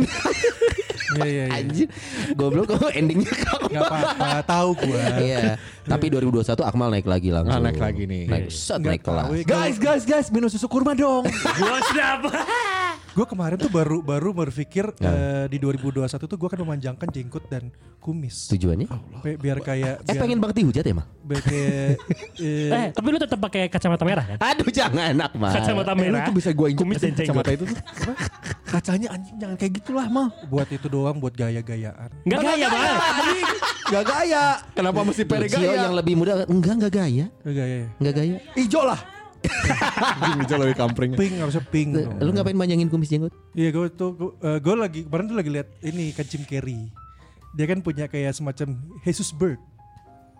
Iya 1.09 1.24
iya 1.24 1.44
iya. 1.48 1.57
Anjir, 1.59 1.88
goblok 2.33 2.68
kok 2.70 2.92
endingnya 2.92 3.33
kamu. 3.33 3.64
Enggak 3.66 3.83
apa-apa, 3.83 4.28
tahu 4.44 4.68
gua. 4.76 5.02
Iya, 5.18 5.57
tapi 5.83 6.07
2021 6.09 6.52
Akmal 6.62 6.88
naik 6.92 7.09
lagi 7.09 7.28
langsung. 7.28 7.57
Ah, 7.57 7.64
naik 7.64 7.81
lagi 7.81 8.04
nih. 8.04 8.28
Naik, 8.28 8.46
set, 8.48 8.76
naik 8.78 9.00
kelas. 9.00 9.24
ya. 9.33 9.42
guys, 9.42 9.76
guys, 9.76 10.04
guys, 10.04 10.26
minum 10.28 10.46
susu 10.46 10.68
kurma 10.68 10.92
dong. 10.92 11.24
Gua 11.24 11.76
siapa? 11.88 12.31
Gue 13.18 13.26
kemarin 13.26 13.59
tuh 13.59 13.66
baru 13.68 13.98
baru 13.98 14.31
berpikir 14.31 14.94
Ya. 14.96 15.11
eh, 15.11 15.44
di 15.50 15.59
2021 15.59 16.07
tuh 16.07 16.38
gue 16.38 16.46
akan 16.46 16.61
memanjangkan 16.62 17.11
jenggot 17.11 17.50
dan 17.50 17.66
kumis. 17.98 18.46
Tujuannya? 18.46 18.87
Bi- 19.18 19.35
biar 19.35 19.59
kayak 19.59 19.94
Eh 20.00 20.07
biar, 20.07 20.22
pengen 20.22 20.38
banget 20.38 20.62
dihujat 20.62 20.87
ya, 20.87 20.94
biar 21.20 21.42
kayak 21.42 21.98
eh, 22.38 22.70
Eh, 22.70 22.87
tapi 22.94 23.07
lu 23.11 23.18
tetap 23.18 23.42
pakai 23.42 23.66
kacamata 23.66 24.07
merah 24.07 24.22
kan? 24.24 24.38
Aduh 24.38 24.70
jangan 24.70 25.18
Akmal. 25.18 25.50
Kacamata 25.50 25.90
Eh, 25.90 25.96
lu 25.98 26.02
merah. 26.07 26.26
tuh 26.31 26.35
bisa 26.38 26.50
gue 26.54 26.66
injek 26.70 26.78
kumis 26.78 26.96
dan 26.96 27.11
jenggot. 27.11 27.26
kacamata 27.42 27.50
itu 27.50 27.64
tuh. 27.66 27.78
Kacanya 28.68 29.09
anjing 29.11 29.37
jangan 29.37 29.57
kayak 29.59 29.72
gitulah 29.83 30.07
mal. 30.07 30.28
buat 30.46 30.68
itu 30.70 30.87
doang 30.87 31.18
buat 31.18 31.35
gaya-gayaan. 31.35 32.09
Enggak 32.22 32.40
gaya, 32.40 32.66
Mal. 32.70 32.94
Gak 33.88 34.04
gaya. 34.04 34.44
Kenapa 34.76 35.00
mesti 35.02 35.24
Cio 35.24 35.59
gaya? 35.59 35.83
yang 35.83 35.94
lebih 35.96 36.14
muda 36.14 36.46
enggak 36.46 36.74
enggak 36.76 36.92
gaya. 36.94 37.26
Gaya 37.42 37.64
ya. 37.66 37.87
Enggak 37.98 38.14
gaya. 38.14 38.37
Ijo 38.54 38.81
lah. 38.87 39.17
Anjing 40.18 40.59
lebih 40.61 40.77
kampring. 40.77 41.11
Pink 41.14 41.35
harusnya 41.38 41.64
pink. 41.68 41.88
dong. 41.94 42.18
Lu 42.22 42.31
ngapain 42.35 42.57
manjangin 42.57 42.88
kumis 42.90 43.11
jenggot? 43.11 43.33
Iya 43.55 43.70
gue 43.70 43.87
tuh 43.94 44.35
gue 44.40 44.74
lagi 44.74 45.05
kemarin 45.07 45.24
tuh 45.31 45.37
lagi 45.38 45.51
lihat 45.51 45.68
ini 45.83 46.11
kan 46.14 46.24
Jim 46.27 46.42
Carrey. 46.44 46.90
Dia 47.57 47.64
kan 47.66 47.81
punya 47.81 48.07
kayak 48.07 48.37
semacam 48.37 48.77
Jesus 49.03 49.33
Bird. 49.33 49.59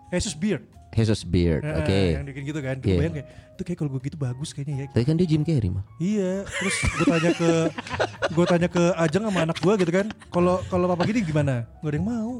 Jesus 0.09 0.33
Beard. 0.33 0.65
Jesus 0.89 1.21
Beard. 1.21 1.61
Eh, 1.61 1.77
Oke. 1.85 1.99
Yang 2.17 2.25
bikin 2.33 2.43
gitu 2.49 2.59
kan. 2.65 2.75
Iya. 2.81 2.85
Gue 2.85 2.95
bayang 2.97 3.13
kayak 3.13 3.27
itu 3.29 3.61
kayak 3.67 3.77
kalau 3.77 3.89
gue 3.91 4.01
gitu 4.07 4.17
bagus 4.17 4.49
kayaknya 4.55 4.73
ya. 4.73 4.85
Tapi 4.89 5.05
kan 5.05 5.15
dia 5.19 5.27
Jim 5.29 5.43
Carrey 5.45 5.69
mah. 5.69 5.83
Iya, 6.01 6.47
terus 6.47 6.75
gue 6.81 7.05
tanya 7.05 7.31
ke 7.35 7.49
gue 8.33 8.45
tanya 8.47 8.67
ke 8.71 8.83
Ajeng 8.97 9.23
sama 9.27 9.39
anak 9.45 9.57
gue 9.61 9.73
gitu 9.85 9.91
kan. 9.93 10.05
Kalau 10.33 10.63
kalau 10.71 10.85
papa 10.89 11.03
gini 11.05 11.21
gimana? 11.21 11.67
Gak 11.83 11.93
ada 11.93 11.97
yang 11.97 12.07
mau. 12.07 12.33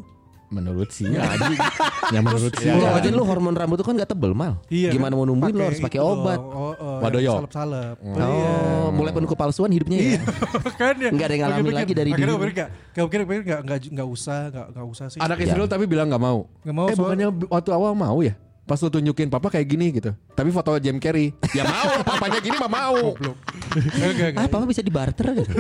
Menurut 0.50 0.90
sih 0.90 1.06
ya 1.06 1.22
anjing. 1.24 1.62
Ya 2.10 2.20
menurut 2.20 2.54
sih. 2.54 2.66
Kalau 2.66 2.90
aja 2.92 3.10
lu 3.10 3.22
hormon 3.22 3.54
rambut 3.54 3.78
tuh 3.78 3.86
kan 3.86 3.94
gak 3.94 4.10
tebel 4.10 4.34
mal. 4.34 4.58
Iya. 4.66 4.90
Gimana 4.90 5.14
mau 5.14 5.22
numbuhin 5.22 5.54
lu 5.54 5.62
Pakai 5.62 5.70
harus 5.70 5.80
pakai 5.80 6.00
obat. 6.02 6.40
Oh, 6.42 6.74
oh, 6.74 6.98
Wadoyo. 7.00 7.34
Salep-salep. 7.40 7.96
Oh, 8.02 8.90
mulai 8.90 9.14
penuh 9.14 9.30
kepalsuan 9.30 9.70
hidupnya 9.70 10.18
ya. 10.18 10.22
kan 10.82 10.98
ya. 10.98 11.10
Nggak 11.10 11.22
ada 11.24 11.34
yang 11.34 11.44
ngalamin 11.46 11.74
lagi 11.76 11.94
dari 11.94 12.10
Akhirnya 12.10 12.26
dulu. 12.26 12.34
gue 12.36 12.44
pikir 12.44 12.56
nggak, 12.56 12.70
gue 12.90 13.04
pikir 13.06 13.20
pikir 13.24 13.42
nggak 13.46 13.60
nggak 13.62 13.80
nggak 13.94 14.08
usah 14.10 14.40
nggak 14.50 14.66
nggak 14.74 14.88
usah 14.90 15.06
sih. 15.08 15.20
Anak 15.22 15.38
istri 15.38 15.54
lu 15.56 15.66
tapi 15.66 15.86
bilang 15.86 16.10
gak 16.10 16.20
mau. 16.20 16.50
Nggak 16.62 16.76
mau, 16.76 16.86
Eh 16.86 16.94
soal- 16.94 17.02
bukannya 17.06 17.28
waktu 17.46 17.70
awal 17.70 17.94
mau 17.94 18.18
ya? 18.20 18.34
Pas 18.66 18.78
lu 18.78 18.90
tunjukin 18.92 19.30
papa 19.30 19.50
kayak 19.50 19.66
gini 19.66 19.90
gitu. 19.92 20.14
Tapi 20.34 20.50
foto 20.50 20.74
Jim 20.78 20.98
Carrey. 20.98 21.34
Ya 21.54 21.62
mau, 21.62 21.90
papanya 22.10 22.38
gini 22.38 22.54
mah 22.54 22.70
mau. 22.70 23.14
Enggak 23.14 24.34
enggak 24.34 24.34
Ah, 24.36 24.46
papa 24.46 24.66
bisa 24.66 24.82
dibarter 24.82 25.26
gitu. 25.36 25.54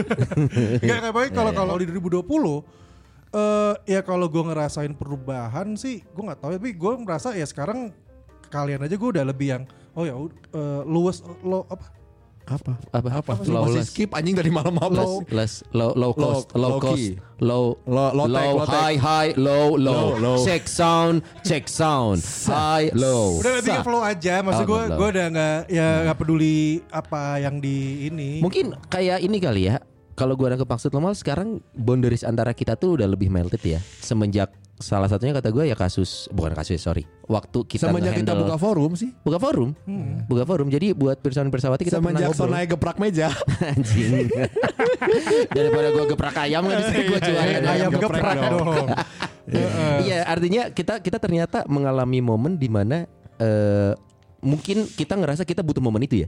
Enggak 0.82 0.97
kayak 0.99 1.13
baik 1.13 1.30
Iya, 1.30 1.38
kalau 1.38 1.52
kalau 1.52 1.73
di 1.78 1.86
2020 1.86 2.88
eh 3.30 3.74
ya 3.88 4.02
kalau 4.02 4.26
gue 4.26 4.42
ngerasain 4.42 4.92
perubahan 4.92 5.74
sih 5.74 6.02
gue 6.04 6.24
nggak 6.24 6.39
tahu 6.39 6.52
tapi 6.56 6.70
gue 6.72 6.92
merasa 6.98 7.30
ya 7.32 7.44
sekarang 7.44 7.94
kalian 8.48 8.82
aja 8.82 8.94
gue 8.94 9.10
udah 9.12 9.22
lebih 9.24 9.48
yang 9.52 9.63
oh 9.92 10.04
ya 10.04 10.18
uh, 10.18 10.30
luas 10.84 11.22
lo 11.39 11.65
apa 11.68 11.98
Apa? 12.50 12.74
Apa? 12.89 13.22
Apa? 13.22 13.32
sih? 13.38 13.54
Lu 13.54 13.62
masih 13.62 13.86
skip 13.86 14.10
anjing 14.10 14.34
dari 14.34 14.50
malam 14.50 14.74
Less, 14.74 14.89
apa? 14.89 15.30
less, 15.30 15.54
low, 15.70 15.94
low 15.94 16.18
cost, 16.18 16.50
Low- 16.50 16.58
low, 16.58 16.65
low 16.65 16.80
cost, 16.82 16.98
key. 16.98 17.13
low, 17.39 17.65
Low- 17.86 18.10
low 18.10 18.26
tech, 18.26 18.42
low 18.42 18.58
tech. 18.58 18.74
high, 18.74 18.98
high, 18.98 19.32
low, 19.38 19.78
low, 19.78 19.78
Low, 19.78 20.08
low. 20.18 20.38
check 20.42 20.65
sound, 20.65 21.22
check 21.46 21.70
sound, 21.70 22.18
high, 22.50 22.89
low. 22.92 23.38
udah 23.38 23.54
lebih 23.54 23.70
ke 23.70 23.86
flow 23.86 24.02
aja 24.02 24.42
maksud 24.42 24.65
gue 24.65 24.82
gue 24.89 25.08
udah 25.13 25.28
nggak 25.30 25.58
ya 25.70 25.88
nggak 26.10 26.18
peduli 26.18 26.60
apa 26.89 27.38
yang 27.38 27.62
di 27.62 27.78
ini 28.10 28.42
Mungkin 28.42 28.74
kayak 28.89 29.22
ini 29.22 29.38
kali 29.38 29.70
ya. 29.70 29.78
Kalau 30.19 30.36
gua 30.36 30.51
nangkep 30.51 30.67
maksud 30.67 30.91
lo 30.91 30.99
mal 30.99 31.15
sekarang 31.15 31.63
boundaries 31.71 32.27
antara 32.27 32.51
kita 32.51 32.75
tuh 32.75 32.99
udah 32.99 33.08
lebih 33.08 33.32
melted 33.32 33.63
ya. 33.63 33.79
Semenjak 34.03 34.51
salah 34.75 35.08
satunya 35.08 35.32
kata 35.32 35.47
gua 35.47 35.63
ya 35.63 35.79
kasus 35.79 36.27
bukan 36.36 36.51
kasus 36.51 36.84
sorry. 36.84 37.08
Waktu 37.32 37.63
kita 37.63 37.88
Semenjak 37.88 38.19
kita 38.19 38.36
buka 38.36 38.60
forum 38.60 38.99
sih. 38.99 39.15
buka 39.23 39.39
forum, 39.39 39.71
buka 40.27 40.43
forum. 40.43 40.67
Jadi 40.67 40.91
buat 40.91 41.23
pirsawan 41.23 41.47
pirsawati 41.47 41.88
kita 41.88 42.03
pernah 42.03 42.19
Semenjak 42.19 42.36
ngobrol. 42.36 42.47
Sonai 42.51 42.67
geprak 42.67 42.97
meja. 42.99 43.32
Anjing. 43.71 44.27
Daripada 45.55 45.88
gua 45.95 46.03
geprak 46.12 46.36
ayam 46.43 46.67
kan 46.67 46.75
di 46.75 46.84
sini 46.91 47.01
gua 47.08 47.19
jualan 47.23 47.39
ayam 47.39 47.63
ayam 47.63 47.89
geprek 47.95 48.23
geprek 48.23 48.36
dong 48.43 48.88
Iya, 50.05 50.27
artinya 50.27 50.69
kita 50.69 50.99
kita 50.99 51.17
ternyata 51.17 51.63
mengalami 51.65 52.19
momen 52.19 52.60
di 52.60 52.67
mana 52.67 53.08
eh, 53.39 53.95
mungkin 54.43 54.84
kita 54.84 55.15
ngerasa 55.15 55.47
kita 55.47 55.63
butuh 55.63 55.79
momen 55.79 56.03
itu 56.03 56.27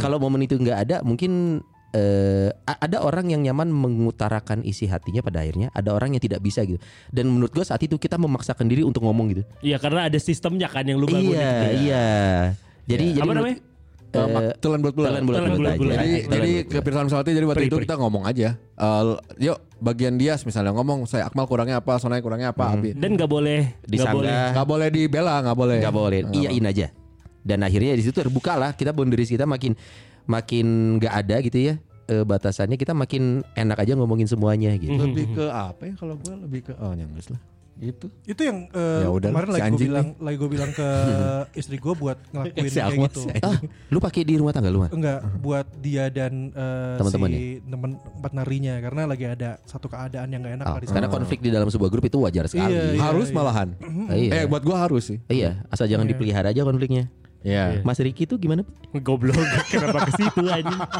Kalau 0.00 0.16
momen 0.16 0.40
itu 0.40 0.56
nggak 0.56 0.78
ada, 0.88 0.96
mungkin 1.04 1.60
eh, 1.96 2.52
a- 2.62 2.80
ada 2.84 3.00
orang 3.00 3.26
yang 3.26 3.40
nyaman 3.40 3.72
mengutarakan 3.72 4.60
isi 4.62 4.84
hatinya 4.84 5.24
pada 5.24 5.40
akhirnya, 5.40 5.72
ada 5.72 5.90
orang 5.90 6.12
yang 6.12 6.20
tidak 6.20 6.38
bisa 6.38 6.60
gitu. 6.62 6.76
Dan 7.08 7.32
menurut 7.32 7.48
gue 7.50 7.64
saat 7.64 7.80
itu 7.80 7.96
kita 7.96 8.14
memaksakan 8.14 8.68
diri 8.68 8.84
untuk 8.84 9.00
ngomong 9.02 9.32
gitu. 9.32 9.42
Iya, 9.64 9.80
karena 9.80 10.04
ada 10.04 10.18
sistemnya 10.18 10.68
kan 10.68 10.84
yang 10.84 11.00
lu 11.00 11.08
bangun 11.08 11.32
iya, 11.32 11.40
itu 11.40 11.40
ya. 11.40 11.72
iya. 11.74 12.06
Jadi 12.84 13.06
jadi 13.10 13.18
Apa 13.18 13.26
menurut- 13.26 13.48
namanya? 13.48 13.58
eh, 14.16 14.52
Telan 14.56 14.80
bulat-bulat. 14.80 15.08
telan 15.10 15.24
bulat-bulat 15.24 15.24
Telan 15.26 15.48
aja. 15.48 15.58
bulat-bulat. 15.58 15.96
Jadi 15.96 16.12
Telan 16.22 16.30
jadi 16.30 16.52
ke 16.62 16.78
Pesawati 16.78 17.30
jadi 17.32 17.44
waktu 17.44 17.58
Peri, 17.58 17.66
itu 17.66 17.76
peri. 17.76 17.84
kita 17.84 17.96
ngomong 17.96 18.22
aja. 18.24 18.48
Eh, 18.56 19.02
yuk 19.42 19.58
bagian 19.76 20.14
dia 20.16 20.32
misalnya 20.38 20.72
ngomong 20.72 21.04
saya 21.04 21.26
Akmal 21.26 21.44
kurangnya 21.44 21.80
apa, 21.80 21.96
Sonai 21.96 22.20
kurangnya 22.20 22.52
apa, 22.52 22.70
Abi. 22.70 22.92
Dan 22.92 23.12
nggak 23.12 23.26
boleh 23.26 23.74
nggak 23.78 23.90
Disanggah. 23.90 24.14
boleh 24.14 24.36
Nggak 24.52 24.66
boleh 24.66 24.88
dibela, 24.88 25.34
nggak 25.40 25.56
boleh. 25.56 25.78
nggak 25.80 25.94
boleh 25.94 26.20
iyain 26.30 26.64
aja 26.64 26.88
dan 27.46 27.62
akhirnya 27.62 27.94
di 27.94 28.02
situ 28.02 28.10
terbuka 28.10 28.58
lah 28.58 28.74
kita 28.74 28.90
boundaries 28.90 29.30
kita 29.30 29.46
makin 29.46 29.78
makin 30.26 30.66
nggak 30.98 31.14
ada 31.14 31.36
gitu 31.38 31.58
ya 31.62 31.74
eh, 32.08 32.22
batasannya 32.22 32.74
kita 32.74 32.92
makin 32.92 33.22
enak 33.52 33.78
aja 33.78 33.92
ngomongin 33.94 34.24
semuanya 34.24 34.72
gitu 34.74 34.94
Lebih 34.96 35.26
ke 35.32 35.44
apa 35.46 35.82
ya 35.84 35.94
kalau 35.94 36.14
gue 36.14 36.34
lebih 36.38 36.60
ke 36.62 36.72
oh 36.74 36.92
nyanggus 36.92 37.28
lah. 37.28 37.40
Gitu. 37.76 38.08
itu 38.24 38.40
yang 38.40 38.72
eh, 38.72 39.04
Ya 39.04 39.12
udah 39.12 39.28
kemarin 39.28 39.48
si 39.48 39.52
lagi 39.52 39.68
gue 39.68 39.80
bilang 39.84 40.06
lagi 40.16 40.36
gue 40.38 40.48
bilang 40.48 40.70
ke 40.72 40.88
istri 41.60 41.76
gue 41.76 41.92
buat 41.92 42.16
ngelakuin 42.26 42.70
Si 42.72 42.80
kayak 42.80 42.96
gitu 43.04 43.20
si 43.20 43.36
ah 43.36 43.58
lu 43.92 44.00
pakai 44.00 44.24
di 44.24 44.34
rumah 44.34 44.48
tangga 44.50 44.72
lu 44.72 44.80
Man? 44.80 44.88
enggak 44.90 45.20
buat 45.36 45.68
dia 45.76 46.08
dan 46.08 46.56
eh, 46.56 46.96
Teman-temannya? 46.96 47.36
si 47.36 47.44
teman 47.62 47.90
empat 48.00 48.32
narinya 48.32 48.80
karena 48.80 49.02
lagi 49.04 49.24
ada 49.26 49.60
satu 49.62 49.86
keadaan 49.86 50.24
yang 50.26 50.40
gak 50.40 50.56
enak 50.56 50.64
Ah, 50.64 50.80
di 50.80 50.88
karena 50.88 51.08
konflik 51.12 51.38
di 51.38 51.52
dalam 51.52 51.68
sebuah 51.68 51.90
grup 51.90 52.00
itu 52.02 52.16
wajar 52.16 52.48
sekali 52.48 52.72
Iya, 52.72 52.96
iya. 52.96 53.00
harus 53.02 53.28
malahan. 53.28 53.68
Ah, 54.08 54.16
iya. 54.16 54.30
Eh 54.32 54.44
buat 54.46 54.64
gue 54.64 54.72
harus 54.72 55.04
sih. 55.06 55.18
iya 55.28 55.60
asal 55.68 55.84
jangan 55.84 56.08
dipelihara 56.08 56.48
aja 56.48 56.64
konfliknya 56.64 57.12
Iya. 57.44 57.84
Mas 57.84 58.00
Riki 58.00 58.24
tuh 58.24 58.40
gimana 58.40 58.64
goblok 58.96 59.36
kenapa 59.68 60.08
ke 60.08 60.12
situ 60.16 60.48
anjing. 60.48 60.80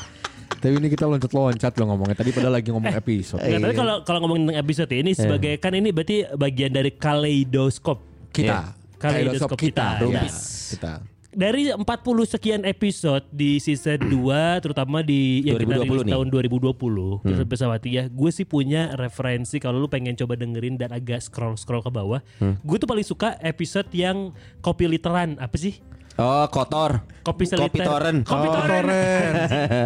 Tapi 0.56 0.72
ini 0.80 0.88
kita 0.88 1.04
loncat-loncat 1.04 1.72
loh 1.76 1.86
ngomongnya. 1.92 2.16
Tadi 2.16 2.30
pada 2.32 2.48
lagi 2.48 2.68
ngomong 2.72 2.94
episode. 2.96 3.40
Nggak, 3.44 3.60
tapi 3.60 3.74
kalau 3.76 3.96
kalau 4.02 4.18
ngomongin 4.24 4.42
tentang 4.48 4.60
episode 4.64 4.90
ini 4.96 5.12
sebagai 5.12 5.54
kan 5.60 5.72
ini 5.76 5.88
berarti 5.92 6.16
bagian 6.34 6.72
dari 6.72 6.90
kaleidoskop. 6.96 7.98
Kita. 8.32 8.72
Kaleidoskop 8.96 9.58
kita. 9.60 10.00
Rumpis. 10.00 10.36
ya. 10.36 10.70
Kita. 10.76 10.94
Dari 11.36 11.68
40 11.68 11.84
sekian 12.24 12.64
episode 12.64 13.28
di 13.28 13.60
season 13.60 14.08
2 14.08 14.64
terutama 14.64 15.04
di 15.04 15.44
yang 15.44 15.60
kita 15.60 15.84
2020 15.84 15.84
rilis 15.84 16.00
nih. 16.08 16.12
tahun 16.16 16.26
2020 16.32 17.28
hmm. 17.28 17.44
Pesawati 17.44 17.90
ya 17.92 18.04
gue 18.08 18.30
sih 18.32 18.48
punya 18.48 18.96
referensi 18.96 19.60
kalau 19.60 19.84
lu 19.84 19.84
pengen 19.84 20.16
coba 20.16 20.32
dengerin 20.40 20.80
dan 20.80 20.96
agak 20.96 21.20
scroll 21.20 21.52
scroll 21.60 21.84
ke 21.84 21.92
bawah 21.92 22.24
gue 22.40 22.76
tuh 22.80 22.88
paling 22.88 23.04
suka 23.04 23.36
episode 23.44 23.84
yang 23.92 24.32
kopi 24.64 24.88
literan 24.88 25.36
apa 25.36 25.60
sih 25.60 25.76
oh 26.16 26.44
kotor. 26.48 27.04
Kopi 27.20 27.42
kopi 27.42 27.44
seliter 27.44 27.82
toren. 27.82 28.16
Kopi 28.22 28.46
Oh, 28.46 28.52
toren. 28.54 28.82
Toren. 28.86 29.32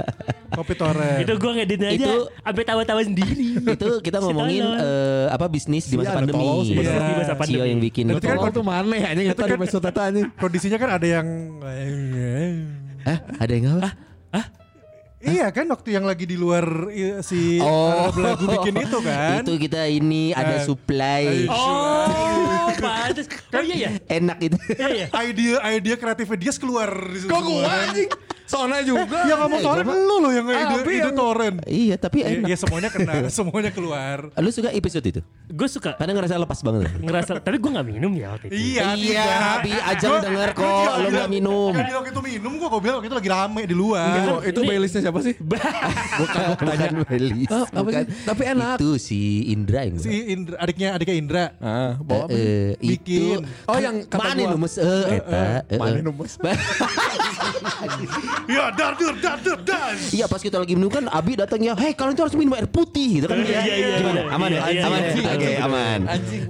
Kopi 0.60 0.74
toren. 0.74 1.16
itu 1.22 1.32
gue 1.32 1.52
ngedit 1.56 1.80
aja 1.80 1.94
Itu- 1.94 2.26
sampai 2.36 2.64
tawa-tawa 2.64 3.00
sendiri. 3.00 3.34
itu 3.56 3.88
kita 4.00 4.18
ngomongin 4.18 4.60
eh, 4.76 5.26
apa 5.30 5.46
bisnis 5.46 5.86
di 5.86 5.96
masa 5.96 6.10
Iya, 6.10 6.18
pandemi. 6.20 6.44
Iya, 6.44 6.94
di 7.00 7.14
masa 7.16 7.32
Cio 7.32 7.40
pandemi. 7.40 7.68
yang 7.70 7.80
bikin. 7.80 8.04
Berarti 8.10 8.26
kan 8.26 8.36
Kalau 8.36 8.52
tuh 8.52 8.64
mana 8.66 8.94
ya? 8.94 9.06
Anjing 9.10 9.26
kita 9.30 9.42
di 9.42 9.54
episode 9.56 9.82
tata 9.82 10.00
anjing. 10.06 10.26
Kondisinya 10.36 10.76
kan 10.76 10.90
ada 10.92 11.06
yang 11.06 11.26
Hah? 13.00 13.18
ada 13.40 13.52
yang 13.52 13.64
apa 13.80 13.90
Iya 15.20 15.52
kan 15.52 15.68
waktu 15.68 15.92
yang 15.92 16.08
lagi 16.08 16.24
di 16.24 16.32
luar 16.32 16.88
si 17.20 17.60
Oh. 17.60 18.08
belagu 18.08 18.48
bikin 18.48 18.72
itu 18.80 18.98
kan. 19.00 19.44
itu 19.44 19.52
kita 19.60 19.84
ini 19.84 20.32
ada 20.32 20.56
Eh, 20.56 20.64
supply. 20.64 21.44
Oh 21.44 22.72
pantes. 22.80 23.28
Oh 23.52 23.60
iya 23.60 23.76
ya 23.76 23.90
enak 24.08 24.38
itu. 24.40 24.56
Iya 24.72 24.88
ya 24.88 25.06
Ide 25.22 25.44
ide 25.60 25.92
kreatifnya 25.94 26.38
dia 26.40 26.52
keluar 26.56 26.88
di 27.04 27.18
situ 27.20 27.28
Kok 27.28 27.40
gua 27.42 27.68
anjing? 27.84 28.08
Sona 28.50 28.82
juga. 28.82 29.24
Yang 29.24 29.38
ngomong 29.40 29.60
toren 29.60 29.84
lu 29.86 30.16
loh 30.18 30.28
yang 30.28 30.44
ide 30.44 30.90
ide 30.90 31.10
toren. 31.12 31.54
iya 31.64 31.94
tapi 31.94 32.20
Ya, 32.20 32.26
enak 32.34 32.44
ya 32.44 32.56
semuanya 32.58 32.88
kena, 32.88 33.12
semuanya 33.32 33.70
keluar. 33.70 34.28
lu 34.34 34.50
suka 34.50 34.68
episode 34.70 35.04
itu 35.04 35.20
gue 35.46 35.68
suka 35.68 35.92
karena 35.92 36.12
ngerasa 36.12 36.36
lepas 36.36 36.60
banget 36.60 36.88
ngerasa 36.96 37.38
tapi 37.38 37.56
gue 37.56 37.70
nggak 37.70 37.86
minum 37.88 38.12
ya 38.12 38.32
waktu 38.32 38.46
itu 38.46 38.54
Iya, 38.56 38.82
Iya. 38.92 39.24
Abi, 39.56 39.70
Ajeng 39.72 40.10
Gua- 40.10 40.22
denger 40.22 40.48
kok, 40.52 40.92
lu 40.96 41.06
nggak 41.08 41.28
minum. 41.28 41.70
Kan 41.70 41.84
waktu 41.92 42.10
itu 42.10 42.20
minum 42.24 42.52
gua, 42.56 42.66
gua 42.68 42.80
bilang 42.80 42.94
waktu 42.96 43.06
itu 43.06 43.16
lagi 43.16 43.28
rame 43.30 43.60
di 43.62 43.72
luar. 43.72 44.16
Oh, 44.28 44.40
itu 44.40 44.58
playlistnya 44.58 45.00
siapa 45.02 45.18
sih? 45.20 45.34
bukan 46.20 46.40
bukan 46.58 46.90
Oh, 47.48 47.62
apa 47.62 47.80
bukan. 47.80 48.02
sih? 48.02 48.24
Tapi 48.24 48.42
enak. 48.44 48.76
itu 48.76 48.88
si 48.96 49.20
Indra 49.48 49.80
yang 49.82 49.96
Si 49.96 50.10
Indra, 50.28 50.54
adiknya 50.58 50.88
adiknya 50.92 51.14
Indra. 51.16 51.44
Ah, 51.58 51.92
bawa 51.96 52.26
apa? 52.26 52.32
Eh, 52.32 52.76
Bikin. 52.76 53.38
Oh, 53.64 53.76
yang 53.76 54.04
kata 54.04 54.20
mana 54.20 54.40
gua- 54.40 54.50
numes 54.54 54.74
eh 54.74 55.04
eta 55.16 55.42
eh, 55.66 55.78
Mana 55.78 56.00
eh. 58.40 58.48
numes? 58.48 58.56
Ya 58.56 58.64
dardur 58.72 59.14
dardur 59.20 59.58
dan. 59.62 59.94
Iya 60.10 60.24
pas 60.30 60.40
kita 60.40 60.56
lagi 60.60 60.74
minum 60.76 60.90
kan 60.92 61.04
Abi 61.10 61.36
datangnya, 61.36 61.72
hei 61.76 61.92
kalian 61.92 62.14
tuh 62.16 62.24
harus 62.28 62.36
minum 62.36 62.52
air 62.56 62.68
putih 62.70 63.20
gitu 63.20 63.26
kan 63.28 63.36
dia. 63.44 63.60
Iya, 63.60 63.74
iya, 63.76 63.88
Gimana? 64.00 64.20
iya. 64.20 64.34
Aman 64.34 64.48
ya? 64.48 64.60
Iya, 64.60 64.82
Aman 64.86 65.00
iya, 65.00 65.10
ya? 65.10 65.14
iya. 65.14 65.30
Oke 65.30 65.50
aman. 65.60 65.98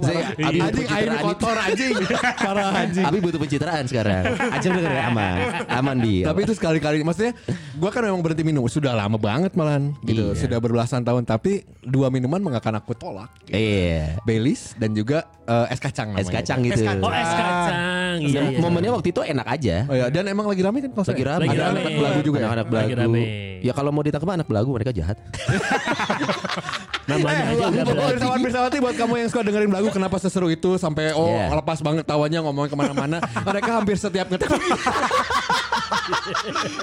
Saya, 0.01 0.23
Abi 0.31 0.59
Anjing 0.61 0.87
air 0.87 1.09
kotor 1.19 1.57
anjing. 1.57 1.93
Parah 2.45 2.69
anjing. 2.85 3.05
Abi 3.05 3.17
butuh 3.19 3.39
pencitraan 3.41 3.83
sekarang. 3.87 4.23
Anjing 4.37 4.71
denger 4.77 4.93
ya 4.93 5.03
aman. 5.11 5.37
Aman 5.67 5.95
di. 5.99 6.15
Tapi 6.23 6.39
itu 6.45 6.53
sekali-kali 6.55 7.03
maksudnya 7.03 7.33
gua 7.77 7.89
kan 7.89 8.01
memang 8.05 8.21
berhenti 8.21 8.43
minum 8.45 8.63
sudah 8.69 8.93
lama 8.95 9.17
banget 9.17 9.51
malan 9.57 9.93
gitu. 10.05 10.31
Iya. 10.33 10.39
Sudah 10.39 10.57
berbelasan 10.61 11.03
tahun 11.03 11.27
tapi 11.27 11.65
dua 11.83 12.07
minuman 12.13 12.39
nggak 12.39 12.61
akan 12.63 12.75
aku 12.79 12.93
tolak. 12.95 13.29
Iya. 13.49 14.21
Baileys 14.23 14.77
dan 14.77 14.93
juga 14.93 15.27
eh, 15.47 15.73
es 15.73 15.79
kacang 15.79 16.13
namanya. 16.13 16.23
Es 16.23 16.29
kacang 16.29 16.59
gitu. 16.63 16.81
Oh 17.01 17.11
es 17.11 17.31
kacang. 17.33 18.15
Iya, 18.21 18.41
iya. 18.53 18.59
Momennya 18.59 18.91
waktu 18.91 19.09
itu 19.15 19.21
enak 19.23 19.47
aja. 19.47 19.75
Oh 19.87 19.95
ya, 19.95 20.05
dan 20.11 20.27
emang 20.27 20.45
lagi 20.47 20.61
rame 20.61 20.83
kan 20.83 20.91
Lagi 20.91 21.23
rame. 21.23 21.41
Lagi 21.47 21.57
Ada 21.57 21.80
rame. 21.81 21.87
anak 21.87 21.99
belagu 21.99 22.19
juga 22.21 22.37
ya. 22.37 22.47
Anak 22.47 22.65
Lagi 22.65 22.71
belagu. 22.91 23.01
rame. 23.03 23.23
Ya 23.59 23.71
kalau 23.71 23.89
mau 23.89 24.01
ditangkap 24.01 24.29
anak 24.31 24.47
belagu 24.47 24.69
mereka 24.69 24.91
jahat. 24.91 25.17
Namanya 27.03 27.43
aja 27.47 27.65
udah 27.67 27.83
berarti. 27.83 28.13
Pirsawan 28.13 28.39
Pirsawati 28.39 28.77
buat 28.79 28.95
kamu 28.95 29.13
yang 29.17 29.27
suka 29.27 29.41
dengerin 29.41 29.69
lagu 29.69 29.89
kenapa 29.89 30.15
seseru 30.17 30.47
itu 30.47 30.77
sampai 30.77 31.11
oh 31.11 31.27
Iya. 31.27 31.49
lepas 31.53 31.79
banget 31.79 32.03
tawanya 32.03 32.39
ngomong 32.41 32.67
ke 32.67 32.75
mana-mana 32.75 33.17
mereka 33.47 33.69
hampir 33.75 33.95
setiap 33.95 34.27
ngetek 34.27 34.47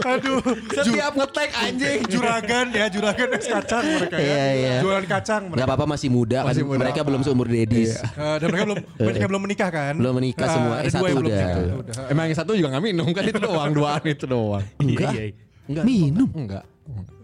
Aduh. 0.04 0.40
setiap 0.70 1.12
ngetek 1.14 1.50
anjing 1.54 1.98
Juragan 2.08 2.66
ya, 2.70 2.86
juragan 2.88 3.28
es 3.32 3.46
kacang 3.46 3.84
mereka 3.84 4.16
ya. 4.16 4.24
Iya, 4.24 4.44
iya. 4.52 4.76
Jualan 4.80 5.04
kacang 5.06 5.42
mereka. 5.44 5.58
Gak 5.58 5.66
apa-apa 5.66 5.86
masih 5.88 6.08
muda 6.08 6.38
kan. 6.40 6.48
Masih 6.48 6.64
muda. 6.64 6.78
Mereka 6.80 7.00
belum 7.02 7.20
seumur 7.22 7.46
Dedis. 7.46 7.98
Eh, 7.98 8.36
dan 8.38 8.46
mereka 8.48 8.64
belum 8.64 8.78
banyak 8.96 9.18
yang 9.18 9.30
belum 9.30 9.42
menikah 9.42 9.68
kan? 9.70 9.94
Belum 9.96 10.14
menikah 10.14 10.44
Ah, 10.44 10.52
semua. 10.52 10.74
Ada 10.74 10.82
Eh, 10.82 10.92
satu 10.92 11.04
udah. 11.18 11.48
Udah. 11.78 11.94
emang 12.08 12.24
yang 12.26 12.36
satu 12.36 12.52
juga 12.52 12.68
gak 12.70 12.84
minum 12.84 13.08
kan 13.08 13.22
itu 13.24 13.38
doang 13.38 13.70
duaan 13.70 14.02
itu 14.04 14.24
doang 14.24 14.64
Enggak. 14.78 15.10
Iya, 15.10 15.22
iya. 15.24 15.34
enggak 15.66 15.84
Minum. 15.84 16.28
enggak 16.32 16.64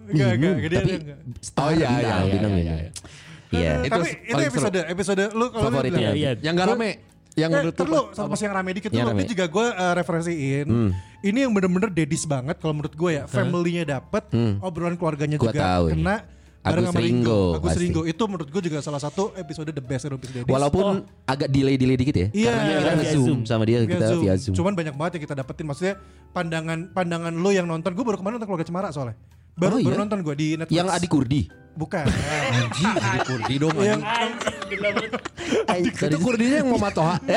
Enggak, 0.05 0.31
enggak, 0.31 0.53
Minum. 0.53 0.57
dia 0.61 0.79
Tapi 0.79 0.93
enggak. 0.95 1.19
Oh, 1.57 1.71
iya, 1.71 1.89
iya, 1.89 1.97
iya, 1.97 2.15
bintang 2.29 2.53
iya, 2.53 2.61
minum. 2.61 2.77
iya. 2.77 2.91
Iya. 3.51 3.73
Itu 3.81 3.93
Tapi 3.95 4.09
itu 4.27 4.43
episode 4.45 4.79
episode 4.85 5.23
lu 5.31 5.47
kalau 5.49 5.63
lu 5.65 5.69
Favorit 5.71 5.91
bilang- 5.91 6.03
Iya, 6.03 6.13
iya. 6.13 6.31
yang 6.41 6.55
gak 6.55 6.69
rame 6.69 6.91
yang 7.35 7.51
eh, 7.51 7.57
menurut 7.57 7.77
lu 7.81 8.01
sama 8.13 8.29
pas 8.31 8.41
yang 8.41 8.53
rame 8.53 8.71
dikit 8.73 8.91
rame. 8.91 9.11
Ini 9.17 9.25
juga 9.27 9.45
gue 9.49 9.67
referensiin 9.95 10.67
Ini 11.21 11.39
yang 11.41 11.53
bener-bener 11.53 11.91
dedis 11.91 12.23
banget 12.25 12.57
Kalau 12.59 12.75
menurut 12.75 12.93
gue 12.93 13.11
ya 13.11 13.25
Family-nya 13.27 13.85
dapet 13.89 14.29
Obrolan 14.61 14.95
keluarganya 14.95 15.35
Gua 15.35 15.51
juga 15.51 15.61
tahu. 15.61 15.85
Kena 15.91 16.17
bareng 16.65 16.81
Agus 16.83 16.91
sama 16.91 17.05
Ringo, 17.05 17.41
Agus 17.55 17.67
pasti. 17.69 17.83
Ringo 17.85 18.01
Itu 18.03 18.23
menurut 18.25 18.49
gue 18.49 18.63
juga 18.65 18.79
salah 18.81 18.97
satu 18.97 19.37
episode 19.37 19.69
the 19.69 19.79
best 19.79 20.09
Episode 20.09 20.49
Walaupun 20.49 20.85
agak 21.23 21.47
delay-delay 21.47 21.95
dikit 21.95 22.17
ya. 22.17 22.29
Iya. 22.33 22.51
Karena 22.51 22.65
kita 22.65 22.81
Via 22.81 22.95
nge-zoom 22.97 23.25
Zoom. 23.25 23.41
sama 23.45 23.63
dia 23.63 23.79
Via 23.79 23.91
kita 23.91 24.07
Zoom. 24.09 24.23
via 24.23 24.35
Zoom. 24.35 24.55
Cuman 24.57 24.73
banyak 24.73 24.95
banget 24.95 25.13
yang 25.15 25.25
kita 25.25 25.35
dapetin 25.37 25.65
Maksudnya 25.69 25.95
pandangan 26.33 26.79
pandangan 26.91 27.33
lo 27.33 27.51
yang 27.51 27.69
nonton 27.69 27.93
Gue 27.93 28.03
baru 28.03 28.17
kemarin 28.17 28.35
nonton 28.37 28.49
Keluarga 28.49 28.67
Cemara 28.67 28.89
soalnya 28.91 29.17
Baru, 29.55 29.77
Oh, 29.77 29.85
baru 29.85 29.93
iya? 29.93 30.03
nonton 30.03 30.19
gue 30.21 30.35
di 30.35 30.49
Netflix 30.57 30.75
Yang 30.75 30.89
Adi 30.91 31.07
Kurdi. 31.07 31.43
Bukan 31.75 32.07
anjing 32.07 32.95
ada 33.07 33.19
kurdi 33.27 33.55
dong 33.59 33.75
Yang 33.77 34.01
itu 35.85 36.19
kurdinya 36.23 36.57
yang 36.63 36.69
mau 36.71 36.79
matoha 36.79 37.19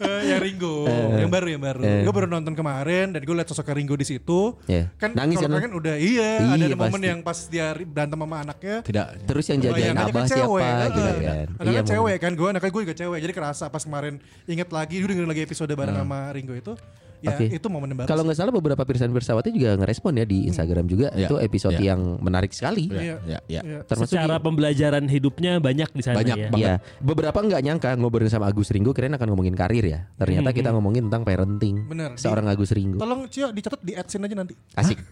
Eh, 0.00 0.32
yang 0.32 0.40
Ringo, 0.40 0.88
yang 0.88 1.28
baru 1.28 1.46
yang 1.52 1.60
baru. 1.60 1.84
gue 1.84 2.08
baru 2.08 2.24
nonton 2.24 2.56
kemarin 2.56 3.12
dan 3.12 3.20
gue 3.20 3.34
liat 3.36 3.44
sosok 3.44 3.68
Ringo 3.76 3.92
di 4.00 4.08
situ. 4.08 4.56
Iya. 4.64 4.88
Kan 4.96 5.12
Nangis 5.12 5.36
kalau 5.36 5.60
kan? 5.60 5.68
kan 5.68 5.72
udah 5.76 5.94
iya, 6.00 6.40
Iya, 6.40 6.56
ada 6.56 6.64
ada 6.72 6.76
momen 6.80 6.88
pasti. 6.96 7.10
yang 7.12 7.20
pas 7.20 7.38
dia 7.52 7.66
berantem 7.76 8.16
sama 8.16 8.36
anaknya. 8.40 8.76
tidak 8.80 9.06
Terus 9.28 9.44
yang 9.52 9.60
jagain 9.60 9.76
Bayangannya 9.92 10.08
abah 10.08 10.16
kan 10.16 10.24
siapa 10.24 10.40
cewek, 10.40 10.64
gitu 10.64 11.00
eh, 11.04 11.12
kan. 11.20 11.46
Anaknya 11.52 11.68
Iya, 11.68 11.82
cewek 11.84 12.16
kan, 12.16 12.32
gue 12.32 12.48
anaknya 12.48 12.70
gue 12.72 12.82
juga 12.88 12.96
cewek. 12.96 13.18
Jadi 13.20 13.32
kerasa 13.36 13.64
pas 13.68 13.82
kemarin 13.84 14.14
inget 14.48 14.68
lagi, 14.72 14.94
gue 14.96 15.08
dengerin 15.12 15.28
lagi 15.28 15.42
episode 15.44 15.68
bareng 15.76 15.96
sama 16.00 16.18
Ringo 16.32 16.54
itu. 16.56 16.72
Ya 17.20 17.36
Oke. 17.36 17.52
itu 17.52 17.66
momen 17.68 17.92
baru. 17.92 18.08
Kalau 18.08 18.24
nggak 18.24 18.34
salah 18.34 18.48
beberapa 18.48 18.80
pirsan 18.80 19.12
bersawati 19.12 19.52
juga 19.52 19.76
ngerespon 19.76 20.16
ya 20.16 20.24
di 20.24 20.48
Instagram 20.48 20.84
juga 20.84 21.12
Iya. 21.12 21.28
itu 21.28 21.34
episode 21.36 21.76
Iya. 21.76 21.92
yang 21.92 22.00
menarik 22.18 22.48
sekali. 22.50 22.88
Iya. 22.88 23.20
ya 23.20 23.38
ya 23.46 23.60
Iya. 23.60 23.78
Termasuk 23.84 24.16
Secara 24.16 24.36
di- 24.36 24.42
pembelajaran 24.42 25.04
hidupnya 25.04 25.52
banyak 25.58 25.88
di 25.90 26.00
sana 26.00 26.16
Banyak 26.16 26.36
ya. 26.36 26.48
banget. 26.48 26.64
Iya, 26.64 26.74
beberapa 26.98 27.38
nggak 27.38 27.60
nyangka 27.60 27.90
ngobrolin 27.94 28.28
sama 28.28 28.48
Agus 28.48 28.72
Ringo 28.72 28.90
kirain 28.90 29.12
akan 29.12 29.28
ngomongin 29.28 29.52
karir 29.52 29.84
ya. 29.84 30.08
Ternyata 30.16 30.50
kita 30.50 30.72
ngomongin 30.72 31.12
tentang 31.12 31.22
parenting. 31.22 31.84
Bener. 31.84 32.16
Seorang 32.16 32.48
Agus 32.48 32.72
Ringo. 32.72 32.96
Tolong 32.96 33.28
Cio 33.28 33.52
dicatat 33.52 33.80
di 33.80 33.92
adsin 33.92 34.24
aja 34.24 34.34
nanti. 34.34 34.56
Asik. 34.72 34.96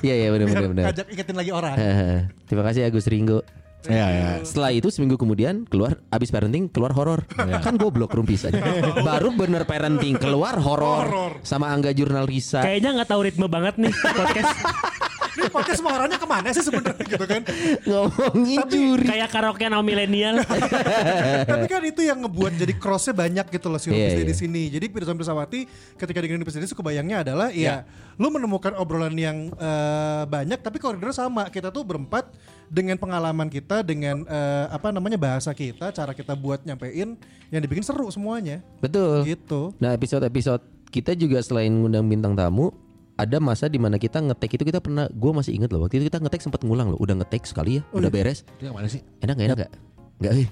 Iya 0.00 0.14
iya 0.16 0.28
benar 0.32 0.46
benar 0.48 0.68
benar. 0.72 0.84
Ajak 0.88 1.06
ingetin 1.12 1.36
lagi 1.36 1.52
orang. 1.52 1.76
Terima 2.48 2.64
kasih 2.64 2.88
Agus 2.88 3.04
Ringo. 3.04 3.44
Ya 3.88 4.06
ya 4.10 4.30
Setelah 4.42 4.70
itu 4.72 4.88
seminggu 4.88 5.20
kemudian 5.20 5.68
keluar 5.68 6.00
abis 6.08 6.32
parenting 6.32 6.68
keluar 6.68 6.92
horor. 6.96 7.24
Kan 7.60 7.76
goblok 7.76 8.14
rumpis 8.16 8.48
aja. 8.48 8.60
Baru 9.08 9.32
bener 9.36 9.64
parenting 9.68 10.16
keluar 10.18 10.56
horor 10.60 11.38
sama 11.46 11.70
Angga 11.72 11.92
Jurnal 11.92 12.24
Risa. 12.28 12.64
Kayaknya 12.64 13.02
nggak 13.02 13.08
tahu 13.10 13.20
ritme 13.24 13.46
banget 13.48 13.74
nih 13.80 13.92
podcast. 13.92 14.56
Ini 15.34 15.50
podcast 15.50 15.78
semua 15.82 15.92
orangnya 15.98 16.18
ke 16.18 16.28
mana 16.30 16.48
sih 16.54 16.62
sebenarnya 16.62 17.04
gitu 17.04 17.26
kan? 17.26 17.42
Ngomongin 17.82 18.58
juri. 18.70 19.06
Kayak 19.06 19.28
karaoke 19.34 19.66
nama 19.66 19.82
milenial. 19.82 20.40
Tapi 21.50 21.66
kan 21.66 21.82
itu 21.82 22.06
yang 22.06 22.22
ngebuat 22.22 22.54
jadi 22.54 22.74
crossnya 22.78 23.14
banyak 23.14 23.46
gitu 23.50 23.66
loh 23.66 23.80
si 23.82 23.90
Iya, 23.90 24.14
Rupis 24.14 24.26
di 24.30 24.36
sini. 24.46 24.62
Jadi 24.70 24.86
Pirsawan 24.90 25.18
Pirsawati 25.18 25.66
ketika 25.98 26.18
dengerin 26.22 26.40
Rupis 26.42 26.54
Dedi 26.54 26.70
kebayangnya 26.70 27.16
adalah 27.26 27.48
ya 27.50 27.82
lu 28.14 28.30
menemukan 28.30 28.78
obrolan 28.78 29.14
yang 29.18 29.50
eh, 29.58 30.22
banyak 30.30 30.62
tapi 30.62 30.78
koridornya 30.78 31.16
sama. 31.16 31.50
Kita 31.50 31.74
tuh 31.74 31.82
berempat 31.82 32.30
dengan 32.70 32.94
pengalaman 32.98 33.50
kita 33.50 33.82
dengan 33.82 34.22
eh, 34.26 34.66
apa 34.70 34.94
namanya 34.94 35.18
bahasa 35.18 35.50
kita, 35.50 35.90
cara 35.90 36.14
kita 36.14 36.38
buat 36.38 36.62
nyampein 36.62 37.18
yang 37.50 37.60
dibikin 37.60 37.82
seru 37.82 38.06
semuanya. 38.14 38.62
Betul. 38.78 39.26
Gitu. 39.26 39.74
Nah 39.82 39.94
episode-episode 39.94 40.62
kita 40.94 41.10
juga 41.18 41.42
selain 41.42 41.74
ngundang 41.74 42.06
bintang 42.06 42.38
tamu 42.38 42.70
ada 43.16 43.38
masa 43.38 43.66
di 43.66 43.76
mana 43.76 43.94
kita 43.94 44.18
ngetek 44.18 44.50
itu 44.52 44.64
kita 44.64 44.78
pernah 44.78 45.06
gue 45.06 45.32
masih 45.32 45.52
inget 45.52 45.70
loh 45.70 45.80
waktu 45.80 45.98
itu 45.98 46.08
kita 46.08 46.18
ngetek 46.18 46.40
sempat 46.40 46.60
ngulang 46.60 46.90
loh 46.90 46.98
udah 46.98 47.14
ngetek 47.16 47.44
sekali 47.44 47.78
ya 47.78 47.82
udah 47.90 48.08
beres 48.08 48.42
itu 48.52 48.66
yang 48.66 48.74
mana 48.74 48.86
sih 48.86 49.00
enak 49.20 49.34
gak 49.34 49.46
enak 49.46 49.58
gak 49.60 49.72
Enggak 50.14 50.30
Eh, 50.30 50.46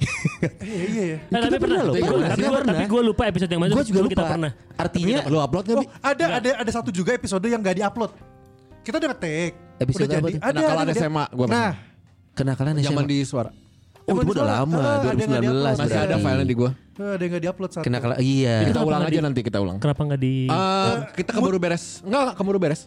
iya 0.59 0.83
iya 0.85 1.05
ya. 1.07 1.18
Nah, 1.29 1.38
tapi 1.40 1.55
pernah 1.55 1.79
pernah, 1.79 1.83
loh, 1.83 1.94
Tapi 1.94 2.03
pernah, 2.03 2.11
gua- 2.12 2.27
tapi 2.27 2.35
kita 2.35 2.42
gua- 2.42 2.59
pernah. 2.59 2.75
tapi 2.75 2.85
gue 2.85 3.03
lupa 3.05 3.22
episode 3.25 3.51
yang 3.51 3.62
mana. 3.62 3.72
gue 3.72 3.85
juga 3.85 4.01
lupa 4.01 4.11
Kita 4.11 4.25
pernah. 4.27 4.53
artinya 4.77 5.18
lu 5.25 5.38
upload 5.38 5.64
Oh, 5.64 5.75
bi 5.79 5.87
ada 6.03 6.25
ada 6.35 6.51
ada 6.59 6.70
satu 6.72 6.90
juga 6.90 7.11
episode 7.12 7.46
yang 7.46 7.61
gak 7.61 7.77
diupload. 7.77 8.11
Kita 8.81 8.98
udah 8.98 9.09
ngetek. 9.09 9.51
Episode 9.79 10.03
udah 10.05 10.18
jadi. 10.18 10.33
Ada, 10.35 10.51
Kenakalan 10.53 10.83
ada. 10.85 10.92
SMA 10.96 11.25
gua 11.31 11.44
masih. 11.44 11.55
Nah, 11.57 11.72
kenakalan 12.33 12.72
zaman 12.77 12.90
SMA. 12.98 13.07
di 13.07 13.18
suara 13.22 13.51
oh 14.05 14.17
itu 14.17 14.33
udah 14.33 14.47
lama 14.47 14.77
Ah, 14.77 14.97
ada 15.01 15.15
yang 15.15 15.31
nggak 15.31 15.43
2019 15.43 15.43
di-upload. 15.43 15.77
masih 15.79 15.99
ada 15.99 16.17
filenya 16.17 16.45
di 16.45 16.55
gua 16.55 16.71
tuh 16.93 17.07
ada 17.09 17.23
yang 17.23 17.33
gak 17.33 17.43
diupload 17.43 17.71
satu. 17.71 17.85
kenakalan 17.85 18.17
iya 18.19 18.57
kita 18.65 18.81
ulang 18.81 19.03
aja 19.03 19.11
di- 19.12 19.23
nanti 19.23 19.41
kita 19.41 19.59
ulang 19.59 19.77
Kenapa 19.79 20.01
nggak 20.05 20.21
di? 20.21 20.35
Eh, 20.47 20.95
kita 21.15 21.31
keburu 21.33 21.57
beres 21.57 21.85
enggak 22.03 22.21
enggak 22.23 22.37
keburu 22.37 22.59
beres 22.59 22.81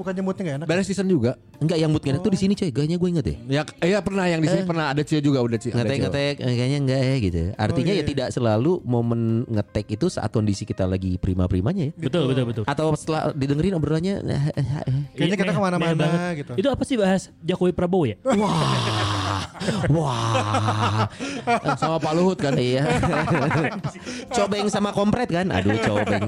Bukannya 0.00 0.22
moodnya 0.24 0.42
gak 0.42 0.56
enak. 0.56 0.66
beres 0.66 0.86
season 0.86 1.04
juga. 1.04 1.36
Enggak 1.58 1.76
yang 1.76 1.92
mood 1.92 2.00
ngetek 2.00 2.18
tuh 2.18 2.32
di 2.32 2.40
sini 2.40 2.52
coy. 2.54 2.70
Gayanya 2.70 2.96
gue 2.96 3.08
inget 3.10 3.26
ya 3.26 3.36
ya 3.50 3.62
iya 3.82 3.98
pernah 4.00 4.24
yang 4.24 4.40
di 4.40 4.48
sini 4.48 4.64
pernah 4.64 4.88
ada 4.88 5.02
Cio 5.02 5.20
juga 5.20 5.38
udah 5.38 5.54
Cio 5.54 5.70
ada 5.70 5.84
ngetek 5.84 5.92
Cio. 5.94 6.04
ngetek. 6.08 6.34
Eh, 6.40 6.54
kayaknya 6.56 6.78
enggak 6.80 7.00
ya 7.00 7.14
gitu. 7.20 7.40
Artinya 7.54 7.78
Oh, 7.86 7.96
iya, 7.96 8.00
ya 8.00 8.06
tidak 8.06 8.28
selalu 8.30 8.72
momen 8.82 9.20
ngetek 9.44 9.86
itu 9.90 10.06
saat 10.08 10.30
kondisi 10.30 10.64
kita 10.64 10.84
lagi 10.84 11.16
prima 11.16 11.44
primanya 11.44 11.88
ya. 11.88 11.92
Betul 11.94 12.24
betul 12.26 12.44
betul. 12.46 12.64
atau 12.64 12.86
setelah 12.94 13.30
didengerin 13.30 13.74
obrolannya 13.74 14.14
nah, 14.22 14.42
eh, 14.48 14.64
eh, 14.80 15.00
Kayaknya 15.12 15.36
kita 15.36 15.44
Meh- 15.46 15.52
ke 15.52 15.62
mana-mana 15.62 15.76
meh 15.86 15.98
banget. 15.98 16.32
gitu. 16.40 16.52
Itu 16.56 16.68
apa 16.70 16.82
sih 16.82 16.96
bahas 16.96 17.28
Jokowi 17.40 17.72
Prabowo 17.72 18.04
ya? 18.06 18.16
wah. 19.90 21.04
Sama 21.80 21.98
Pak 21.98 22.12
Luhut 22.14 22.38
kan 22.38 22.56
iya. 22.56 22.84
Cobeng 24.36 24.66
sama 24.66 24.90
kompret 24.90 25.28
kan? 25.28 25.50
Aduh 25.50 25.76
cobeng. 25.76 26.22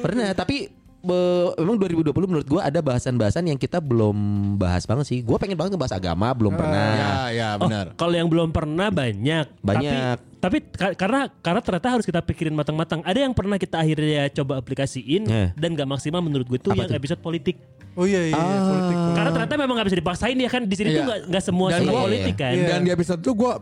Pernah 0.00 0.28
tapi 0.32 0.70
be- 1.02 1.52
memang 1.56 1.76
2020 1.76 2.14
menurut 2.24 2.46
gua 2.46 2.62
ada 2.64 2.78
bahasan-bahasan 2.78 3.44
yang 3.44 3.56
kita 3.56 3.76
belum 3.76 4.14
bahas 4.54 4.82
banget 4.82 5.04
sih 5.04 5.18
gua 5.20 5.36
pengen 5.36 5.54
banget 5.54 5.74
ngebahas 5.74 5.94
agama 5.94 6.30
belum 6.30 6.54
pernah 6.54 6.88
ya 6.94 7.10
ya 7.28 7.48
Oh, 7.54 7.66
benar 7.66 7.86
kalau 7.94 8.14
yang 8.14 8.26
belum 8.26 8.48
pernah 8.48 8.88
banyak. 8.88 9.46
Banyak. 9.60 10.16
Tapi, 10.16 10.38
tapi 10.38 10.72
ka- 10.72 10.94
karena 10.94 11.28
karena 11.36 11.60
ternyata 11.60 11.88
harus 11.90 12.02
kita 12.02 12.18
pikirin 12.20 12.52
matang-matang. 12.52 13.02
Ada 13.02 13.18
yang 13.20 13.32
pernah 13.32 13.56
kita 13.56 13.76
akhirnya 13.76 14.30
coba 14.32 14.56
aplikasiin 14.56 15.22
Eh. 15.24 15.48
dan 15.52 15.72
gak 15.72 15.86
maksimal 15.86 16.18
menurut 16.18 16.46
gue 16.46 16.56
itu 16.56 16.68
Apa 16.68 16.80
yang 16.80 16.88
tuh? 16.88 16.98
episode 16.98 17.20
politik. 17.20 17.58
Oh 17.92 18.02
iya 18.02 18.24
iya, 18.24 18.32
iya 18.32 18.58
politik. 18.62 18.96
Karena 19.12 19.30
ternyata 19.30 19.54
memang 19.54 19.74
gak 19.74 19.86
bisa 19.86 19.98
dipaksain 19.98 20.32
ya 20.34 20.48
kan 20.48 20.62
di 20.62 20.72
sini 20.72 20.88
tuh 20.90 20.96
Iya. 20.96 21.04
gak, 21.06 21.20
nggak 21.28 21.42
semua 21.42 21.66
Dan 21.68 21.80
gua- 21.84 22.02
politik 22.02 22.34
kan. 22.34 22.52
Iya. 22.52 22.66
dan 22.66 22.80
di 22.80 22.90
episode 22.90 23.20
itu 23.20 23.32
gue 23.34 23.52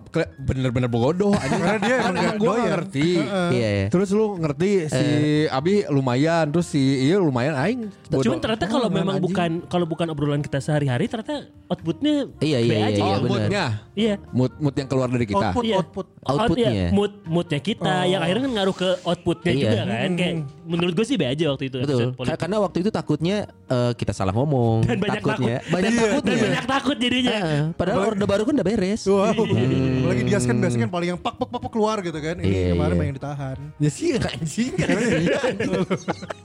bener-bener 0.40 0.86
bodoh 0.86 1.34
Karena 1.34 1.78
dia 1.78 1.96
kan 1.98 2.12
emang 2.12 2.14
nggak 2.14 2.36
gue 2.38 2.54
ngerti 2.64 3.08
iya 3.50 3.68
iya 3.74 3.86
terus 3.88 4.08
lu 4.10 4.36
ngerti 4.36 4.70
si 4.86 5.04
Abi 5.46 5.82
lumayan 5.88 6.46
terus 6.48 6.66
si 6.68 6.78
iya 7.02 7.16
lumayan 7.16 7.54
aing 7.56 7.80
bodoh. 8.06 8.22
Cuman 8.24 8.38
ternyata 8.38 8.64
kalau 8.66 8.86
Oh, 8.86 8.92
memang 8.92 9.16
anjing. 9.16 9.26
bukan 9.26 9.50
kalau 9.66 9.84
bukan 9.84 10.06
obrolan 10.08 10.40
kita 10.40 10.58
sehari-hari 10.58 11.06
ternyata 11.06 11.46
outputnya 11.66 12.30
Iya, 12.38 12.58
B 12.60 12.66
iya, 12.68 12.76
aja 12.84 12.90
iya, 12.92 13.02
oh 13.02 13.08
ya. 13.08 13.16
benar. 13.16 13.30
moodnya 13.30 13.64
Iya. 13.92 14.14
mood 14.30 14.52
mood 14.56 14.74
yang 14.74 14.86
keluar 14.86 15.08
dari 15.08 15.24
kita 15.24 15.38
Output 15.44 15.64
Iya. 15.64 15.76
output. 15.76 16.06
Out- 16.20 16.38
Outputnya. 16.40 16.70
iya, 16.70 16.88
mood 16.90 17.12
moodnya 17.24 17.60
kita 17.60 17.94
yang 18.04 18.20
akhirnya 18.20 18.42
kan 18.44 18.52
ngaruh 18.52 18.76
ke 18.76 18.88
outputnya 19.02 19.50
Iya. 19.50 19.62
juga 19.64 19.78
kan 19.84 20.12
kayak 20.12 20.34
menurut 20.64 20.92
gue 20.92 21.04
sih 21.04 21.16
be 21.16 21.26
aja 21.26 21.44
waktu 21.48 21.64
itu. 21.66 21.78
Betul. 21.80 22.08
Karena 22.16 22.56
waktu 22.58 22.76
itu 22.78 22.90
takutnya 22.90 23.36
eh, 23.66 23.92
kita 23.92 24.10
salah 24.20 24.34
ngomong. 24.36 24.84
Dan 24.84 25.00
banyak 25.00 25.22
takutnya. 25.24 25.56
takut. 25.58 25.72
Banyak 25.72 25.90
Iya, 25.90 26.00
takutnya. 26.04 26.28
Dan 26.28 26.44
banyak 26.44 26.66
takut 26.68 26.96
jadinya. 27.00 27.32
Eh, 27.40 27.60
padahal 27.72 27.98
orde 28.04 28.26
baru 28.28 28.42
kan 28.44 28.52
udah 28.60 28.66
beres. 28.68 29.02
Wow. 29.08 29.32
Apalagi 29.32 30.22
Dias 30.28 30.44
kan 30.44 30.56
biasanya 30.60 30.84
kan 30.84 30.92
paling 30.92 31.08
yang 31.10 31.20
pak 31.20 31.34
pak 31.34 31.48
pak 31.48 31.60
pak 31.64 31.70
keluar 31.72 31.96
gitu 32.00 32.18
kan. 32.20 32.36
Ini 32.36 32.44
Iya, 32.44 32.66
kemarin 32.72 32.92
iya. 32.92 32.98
banyak 33.00 33.08
yang 33.08 33.18
ditahan. 33.18 33.56
Ya 33.80 33.88
sih 33.90 34.08
anjing. 34.14 34.72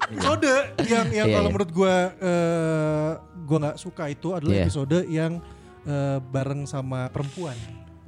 Episode 0.07 0.51
yang 0.85 1.05
yang 1.11 1.27
Iya, 1.27 1.35
kalau 1.35 1.47
iya. 1.47 1.53
menurut 1.53 1.71
gua 1.71 1.95
eh 2.15 3.09
gua 3.43 3.57
nggak 3.61 3.77
suka 3.77 4.03
itu 4.07 4.27
adalah 4.31 4.53
Iya. 4.55 4.65
episode 4.65 4.97
yang 5.07 5.31
eh, 5.83 6.17
bareng 6.23 6.63
sama 6.65 7.11
perempuan. 7.11 7.53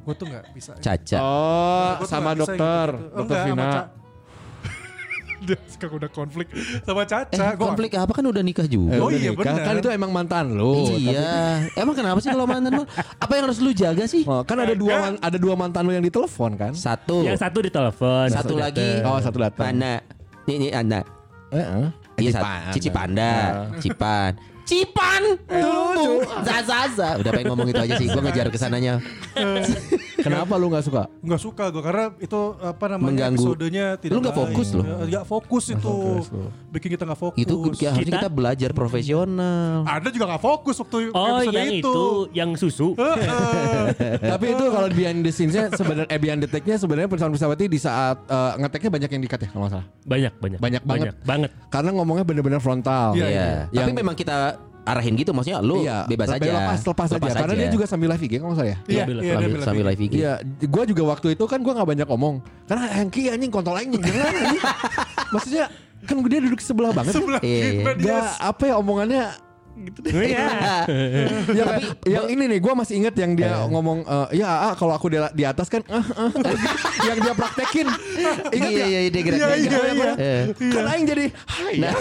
Gua 0.01 0.13
tuh 0.15 0.25
nggak 0.25 0.45
bisa. 0.55 0.73
Caca. 0.79 1.17
Oh, 1.19 1.93
sama 2.07 2.31
dokter. 2.33 2.87
Oh, 3.11 3.21
dokter 3.21 3.35
enggak, 3.43 3.51
sama 3.51 3.67
Dia 5.49 5.57
sekarang 5.65 5.95
udah 5.97 6.09
konflik 6.09 6.47
sama 6.81 7.03
Caca. 7.03 7.31
Eh, 7.31 7.39
Gua- 7.53 7.67
konflik 7.67 7.91
apa 7.93 8.11
kan 8.11 8.23
udah 8.23 8.41
nikah 8.41 8.67
juga. 8.67 8.91
Eh, 8.91 8.99
Oh 8.99 9.07
udah 9.07 9.15
iya, 9.15 9.31
nikah. 9.31 9.43
benar. 9.47 9.63
Kan 9.63 9.75
itu 9.79 9.89
emang 9.89 10.11
mantan 10.11 10.45
lu. 10.51 10.73
iya. 10.93 11.63
Emang 11.73 11.95
kenapa 11.95 12.19
sih 12.19 12.27
kalau 12.27 12.43
mantan 12.43 12.71
lu? 12.73 12.83
Apa 13.17 13.31
yang 13.33 13.43
harus 13.45 13.59
lu 13.59 13.71
jaga 13.71 14.03
sih? 14.05 14.23
Oh, 14.23 14.43
kan 14.43 14.57
ada 14.57 14.73
dua 14.73 14.95
man- 14.99 15.19
ada 15.19 15.37
dua 15.37 15.53
mantan 15.53 15.81
lu 15.81 15.91
yang 15.91 16.03
ditelepon 16.03 16.51
kan? 16.53 16.71
Satu. 16.71 17.23
Yang 17.23 17.39
satu 17.39 17.57
ditelepon. 17.59 18.27
Satu 18.29 18.53
lagi. 18.55 18.99
Oh, 19.01 19.17
satu 19.17 19.37
datang. 19.39 19.71
Mana? 19.71 20.03
Ini 20.43 20.53
ini 20.53 20.67
anak. 20.69 21.03
Eh, 21.47 21.59
eh. 21.59 21.87
Iya, 22.17 22.31
Cipan. 22.33 22.59
Cici 22.73 22.89
Panda, 22.89 23.31
Cipan. 23.77 24.31
Cipan. 24.63 25.21
Tuh. 25.47 26.19
Zaza. 26.43 27.15
Udah 27.15 27.31
pengen 27.31 27.47
ngomong 27.49 27.69
itu 27.69 27.79
aja 27.79 27.95
sih. 27.95 28.09
Gua 28.09 28.19
ngejar 28.19 28.51
ke 28.51 28.57
sananya. 28.57 28.99
Kenapa 30.19 30.53
lu 30.55 30.67
nggak 30.67 30.83
suka? 30.83 31.03
nggak 31.19 31.39
suka 31.39 31.63
gue 31.67 31.79
karena 31.79 32.05
itu 32.17 32.39
apa 32.57 32.85
namanya 32.87 33.05
Mengganggu. 33.07 33.37
episodenya 33.39 33.85
tidak 33.95 34.13
Lu 34.13 34.19
nggak 34.19 34.33
baik. 34.33 34.47
fokus 34.49 34.67
loh. 34.71 34.83
Ya, 34.83 34.95
nggak 35.07 35.25
fokus 35.25 35.65
itu 35.67 35.81
fokus 35.83 36.25
bikin 36.69 36.89
kita 36.91 37.03
nggak 37.03 37.19
fokus 37.19 37.37
Itu 37.37 37.53
ya, 37.75 37.89
harusnya 37.91 38.03
Kita- 38.03 38.19
kita 38.19 38.29
belajar 38.29 38.69
profesional. 38.71 39.83
ada 39.83 40.07
juga 40.07 40.25
nggak 40.27 40.43
fokus 40.43 40.75
waktu 40.77 40.97
Oh 41.11 41.25
episode 41.37 41.53
yang 41.53 41.69
itu. 41.71 41.97
yang 42.33 42.49
susu. 42.53 42.87
Tapi 44.31 44.45
itu 44.47 44.63
kalau 44.67 44.87
behind 44.89 45.21
the 45.21 45.29
scenes-nya 45.29 45.69
sebenarnya 45.71 46.07
eh 46.07 46.17
behind 46.17 46.41
the 46.41 46.49
take-nya 46.49 46.75
sebenarnya 46.75 47.07
Pirsawan 47.07 47.31
Pirsawati 47.31 47.65
di 47.65 47.77
saat 47.77 48.17
eh, 48.23 48.51
ngeteknya 48.57 48.89
banyak 48.91 49.09
yang 49.11 49.21
dikat 49.21 49.39
ya 49.39 49.49
kalau 49.49 49.61
nggak 49.63 49.73
salah. 49.73 49.87
Banyak 50.03 50.33
banyak. 50.35 50.59
Banyak 50.59 50.81
banget. 50.83 51.13
banget. 51.21 51.51
Karena 51.67 51.89
ngomongnya 51.93 52.23
bener-bener 52.23 52.59
frontal. 52.59 53.13
Iya, 53.13 53.27
Iya. 53.27 53.47
Yang- 53.71 53.87
Tapi 53.87 53.91
memang 53.93 54.15
kita 54.15 54.37
arahin 54.87 55.13
gitu 55.19 55.31
maksudnya 55.35 55.59
lu 55.59 55.83
Iya, 55.83 56.07
bebas 56.07 56.31
aja. 56.31 56.47
Lepas, 56.47 56.79
lepas, 56.87 57.09
aja. 57.11 57.39
Karena 57.43 57.55
dia 57.59 57.69
juga 57.69 57.85
sambil 57.85 58.07
live 58.15 58.23
IG 58.23 58.33
kalau 58.39 58.55
nggak 58.55 58.59
salah 58.63 58.71
ya. 58.71 58.77
Iya, 58.87 59.03
Sambil- 59.03 59.19
iya, 59.19 59.33
sambil, 59.35 59.49
gitu. 59.83 59.89
live 59.91 60.01
IG. 60.01 60.13
Iya, 60.15 60.33
gue 60.63 60.83
juga 60.95 61.03
waktu 61.11 61.27
itu 61.35 61.43
kan 61.43 61.59
gue 61.59 61.73
nggak 61.75 61.89
banyak 61.91 62.07
ngomong 62.07 62.35
karena 62.65 62.83
Hengki 62.95 63.21
anjing 63.27 63.51
kontol 63.51 63.75
anjing. 63.75 63.99
Maksudnya 65.35 65.65
kan 66.07 66.15
dia 66.23 66.39
duduk 66.39 66.61
sebelah 66.63 66.91
banget. 66.95 67.13
Sebelah 67.19 67.41
Iya, 67.43 67.65
iya. 67.83 67.83
Gak 67.99 68.23
apa 68.39 68.63
ya 68.63 68.75
omongannya 68.79 69.23
gitu 69.83 69.99
deh. 70.01 70.11
Iya. 70.27 70.47
yang, 71.59 71.67
yang 72.05 72.25
ini 72.27 72.43
nih 72.47 72.59
gue 72.59 72.73
masih 72.73 72.93
inget 72.95 73.15
yang 73.15 73.31
dia 73.33 73.65
ngomong 73.65 74.03
eh, 74.03 74.37
ya 74.37 74.47
ah, 74.69 74.73
kalau 74.73 74.91
aku 74.91 75.07
di, 75.07 75.17
di 75.33 75.43
atas 75.43 75.67
kan 75.67 75.81
ah, 75.87 76.01
ah." 76.17 76.29
yang 77.03 77.17
dia 77.19 77.33
praktekin 77.33 77.87
ingat 78.49 78.69
Iya, 78.69 78.83
ya? 78.83 78.87
iya, 78.97 79.09
dia 79.09 79.21
gerak- 79.21 79.37
Iya, 79.37 79.47
iya, 79.55 79.79
iya. 79.87 80.11
Eh. 80.17 80.41
Kan 80.67 80.85
aing 80.87 81.05
jadi 81.05 81.25
hai 81.29 81.75
Nah, 81.77 81.93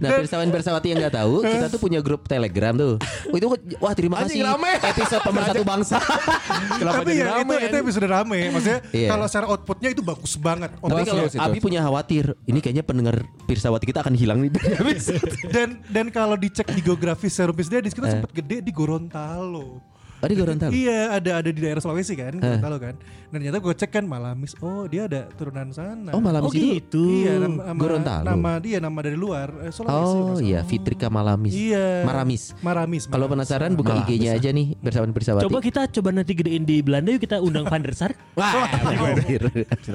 nah 0.00 0.08
Pirsawan 0.16 0.48
Pirsawati 0.48 0.88
yang 0.88 0.98
nggak 1.00 1.14
tahu, 1.14 1.34
kita 1.40 1.66
tuh 1.68 1.78
punya 1.78 2.00
grup 2.00 2.24
Telegram 2.24 2.74
tuh. 2.74 2.94
Oh, 3.26 3.36
itu 3.36 3.46
wah 3.78 3.94
terima 3.94 4.18
Anjing, 4.18 4.40
kasih 4.40 4.50
rame. 4.50 4.72
episode 4.76 5.22
pemersatu 5.22 5.62
bangsa. 5.62 5.96
kenapa 6.80 7.00
tapi 7.00 7.10
jadi 7.10 7.20
ya 7.20 7.24
itu, 7.24 7.32
rame 7.44 7.54
itu 7.60 7.76
episode 7.78 8.06
rame 8.06 8.38
maksudnya 8.50 8.80
Iya. 8.90 9.08
kalau 9.08 9.24
secara 9.26 9.46
outputnya 9.48 9.88
itu 9.90 10.02
bagus 10.02 10.32
banget 10.36 10.70
Tapi 10.74 11.02
kalau 11.04 11.24
itu. 11.24 11.38
Abi 11.38 11.58
punya 11.58 11.80
khawatir, 11.80 12.34
ini 12.44 12.58
kayaknya 12.58 12.82
pendengar 12.82 13.16
Pirsawati 13.44 13.84
kita 13.84 14.00
akan 14.00 14.14
hilang 14.14 14.38
nih 14.40 14.50
dari 14.50 14.66
episode. 14.84 15.22
dan 15.50 15.68
dan 15.86 16.06
kalau 16.08 16.34
dicek 16.34 16.63
di 16.72 16.80
geografis 16.80 17.34
Serupis 17.34 17.68
Dedis 17.68 17.92
Eh. 17.92 17.96
kita 17.96 18.08
sempat 18.08 18.32
gede 18.32 18.64
di 18.64 18.72
Gorontalo 18.72 19.93
Oh, 20.24 20.28
di 20.28 20.36
Gorontalo. 20.36 20.72
Iya 20.72 21.00
ada 21.12 21.30
ada 21.38 21.50
di 21.52 21.60
daerah 21.60 21.78
Sulawesi 21.78 22.16
kan 22.16 22.32
Gorontalo 22.34 22.76
kan 22.80 22.94
Dan 23.28 23.36
ternyata 23.36 23.58
gue 23.60 23.74
cek 23.76 23.90
kan 23.90 24.04
Malamis 24.08 24.56
Oh 24.58 24.88
dia 24.88 25.04
ada 25.04 25.28
turunan 25.30 25.68
sana 25.68 26.16
Oh, 26.16 26.20
Malamis 26.24 26.48
Oh 26.48 26.52
itu. 26.52 26.80
gitu. 26.80 27.04
Iya 27.04 27.44
nama, 27.44 27.76
Gorontalo. 27.76 28.24
nama 28.24 28.50
dia 28.56 28.78
nama 28.80 28.98
dari 28.98 29.14
luar 29.14 29.52
eh, 29.60 29.68
Sulawesi 29.68 29.92
Oh 29.92 30.24
masalah. 30.32 30.40
iya, 30.40 30.60
Fitrika 30.64 31.12
Malamis. 31.12 31.52
Iya 31.52 32.08
Maramis. 32.08 32.42
Maramis 32.58 33.04
Kalau 33.04 33.28
penasaran 33.28 33.76
buka 33.76 34.00
IG-nya 34.00 34.34
aja 34.34 34.48
nih 34.48 34.80
Pirsawan 34.80 35.12
Pirsawati. 35.12 35.44
Coba 35.44 35.60
kita 35.60 35.84
coba 35.92 36.08
nanti 36.10 36.32
gedein 36.32 36.64
di 36.64 36.80
Belanda 36.80 37.12
yuk 37.12 37.20
kita 37.20 37.36
undang 37.38 37.68
Van 37.68 37.84
der 37.84 37.92
Sar. 37.92 38.16
Wah, 38.38 38.64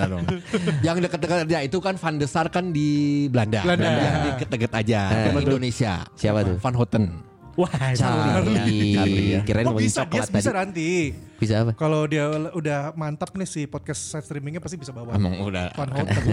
dong. 0.10 0.24
Yang 0.82 0.98
dekat-dekat 1.08 1.48
ya 1.48 1.60
itu 1.64 1.78
kan 1.80 1.96
Van 1.98 2.16
de 2.18 2.28
Sar 2.30 2.48
kan 2.52 2.70
di 2.70 3.26
Belanda. 3.28 3.66
Belanda. 3.66 3.88
Yang 3.90 4.16
deket-deket 4.36 4.72
aja 4.76 5.00
di 5.10 5.30
Indonesia. 5.42 5.94
Siapa 6.14 6.46
tuh? 6.46 6.58
Van 6.60 6.76
Houten. 6.76 7.29
Wah, 7.60 7.92
Charlie. 7.92 8.96
Charlie, 8.96 9.28
ya. 9.36 9.40
Kirain 9.44 9.68
Oh 9.68 9.76
bisa 9.76 10.08
coklat 10.08 10.32
bisa, 10.32 10.56
nanti 10.56 11.12
Bisa 11.36 11.68
apa? 11.68 11.76
Kalau 11.76 12.08
dia 12.08 12.32
udah 12.56 12.96
mantap 12.96 13.36
nih 13.36 13.44
si 13.44 13.68
podcast 13.68 14.00
side 14.00 14.24
streamingnya 14.24 14.64
pasti 14.64 14.80
bisa 14.80 14.96
bawa 14.96 15.12
Emang 15.12 15.44
udah 15.44 15.76
Van 15.76 15.92
Houten 15.92 16.24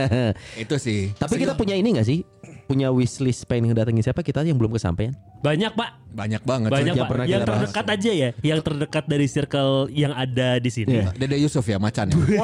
itu 0.64 0.76
sih. 0.80 1.12
Tapi 1.20 1.36
kita 1.36 1.52
punya 1.52 1.76
ini 1.76 2.00
gak 2.00 2.08
sih? 2.08 2.24
Punya 2.64 2.88
wishlist 2.88 3.44
pengen 3.44 3.76
ngedatengin 3.76 4.00
siapa 4.00 4.24
kita 4.24 4.40
yang 4.40 4.56
belum 4.56 4.72
kesampaian? 4.72 5.12
banyak 5.44 5.76
pak. 5.76 6.00
banyak 6.16 6.40
banget. 6.40 6.70
Banyak 6.72 6.94
yang 6.96 7.04
pak. 7.04 7.10
pernah 7.12 7.24
Yang 7.28 7.42
bahas. 7.44 7.60
terdekat 7.68 7.86
aja 7.92 8.10
ya. 8.16 8.30
Yang 8.40 8.60
terdekat 8.64 9.04
dari 9.04 9.26
circle 9.28 9.92
yang 9.92 10.16
ada 10.16 10.56
di 10.56 10.70
sini. 10.72 11.04
Iya. 11.04 11.12
Dede 11.12 11.36
Yusuf 11.36 11.60
ya 11.68 11.76
macan 11.76 12.08
ya. 12.08 12.16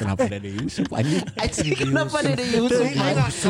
Kenapa 0.00 0.24
Dede 0.24 0.56
Yusuf 0.56 0.88
anjing? 0.88 1.20
Kenapa 1.84 2.24
Dede 2.24 2.44
Yusuf? 2.56 2.88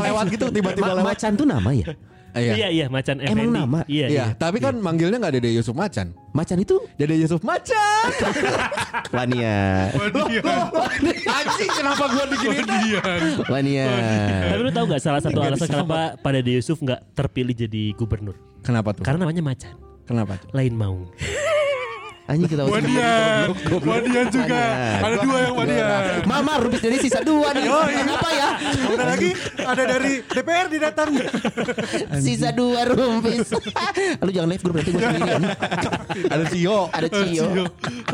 Lewat 0.02 0.26
gitu 0.34 0.50
tiba-tiba 0.50 0.98
lewat. 0.98 1.14
Macan 1.14 1.38
tuh 1.38 1.46
nama 1.46 1.70
ya? 1.70 1.94
Iya. 2.34 2.52
Iya 2.54 2.68
iya 2.70 2.86
macan 2.86 3.18
Emang 3.18 3.50
nama? 3.50 3.80
Iya, 3.90 4.06
Iya, 4.06 4.08
iya. 4.10 4.24
tapi 4.38 4.62
kan 4.62 4.78
manggilnya 4.78 5.18
nggak 5.18 5.34
Dede 5.38 5.50
Yusuf 5.50 5.74
macan. 5.74 6.14
Macan 6.30 6.58
itu 6.62 6.78
Dede 6.94 7.18
Yusuf 7.18 7.42
macan. 7.42 8.06
Wania. 9.16 9.90
Anjing 11.26 11.70
kenapa 11.74 12.04
gua 12.06 12.24
diginiin? 12.30 12.64
Wania. 13.50 13.86
Tapi 14.46 14.62
lu 14.62 14.70
tahu 14.70 14.84
gak 14.94 15.02
salah 15.02 15.20
satu 15.20 15.38
Nggak 15.40 15.50
alasan 15.56 15.68
kenapa 15.68 16.00
pada 16.22 16.38
De 16.38 16.52
Yusuf 16.54 16.78
nggak 16.78 17.00
terpilih 17.18 17.54
jadi 17.56 17.82
gubernur? 17.98 18.38
Kenapa 18.62 18.94
tuh? 18.94 19.02
Karena 19.02 19.26
namanya 19.26 19.42
macan. 19.42 19.74
Kenapa 20.06 20.38
tuh? 20.38 20.48
Lain 20.54 20.74
maung. 20.74 21.06
Anjing 22.30 22.46
kita 22.46 22.62
Wadian 22.62 23.50
Wadian 23.82 24.26
juga 24.30 24.62
Ada 25.02 25.16
dua 25.18 25.38
yang 25.42 25.54
Wadian 25.58 26.22
Mama 26.30 26.52
Rubis 26.62 26.78
dari 26.78 26.96
sisa 27.02 27.26
dua 27.26 27.50
nih. 27.50 27.66
Apa 27.66 28.30
ya? 28.30 28.48
Udah 28.86 29.06
lagi 29.06 29.30
ada 29.58 29.82
dari 29.82 30.22
DPR 30.22 30.66
datang 30.78 31.10
Sisa 32.22 32.54
dua 32.54 32.86
Rumpis. 32.86 33.50
Lu 34.24 34.30
jangan 34.30 34.48
live 34.54 34.62
grup 34.62 34.74
nanti 34.78 34.90
gue 34.94 35.02
sendirian. 35.02 35.42
Ada 36.30 36.44
Tio. 36.46 36.78
Ada 36.94 37.08
Cio. 37.10 37.46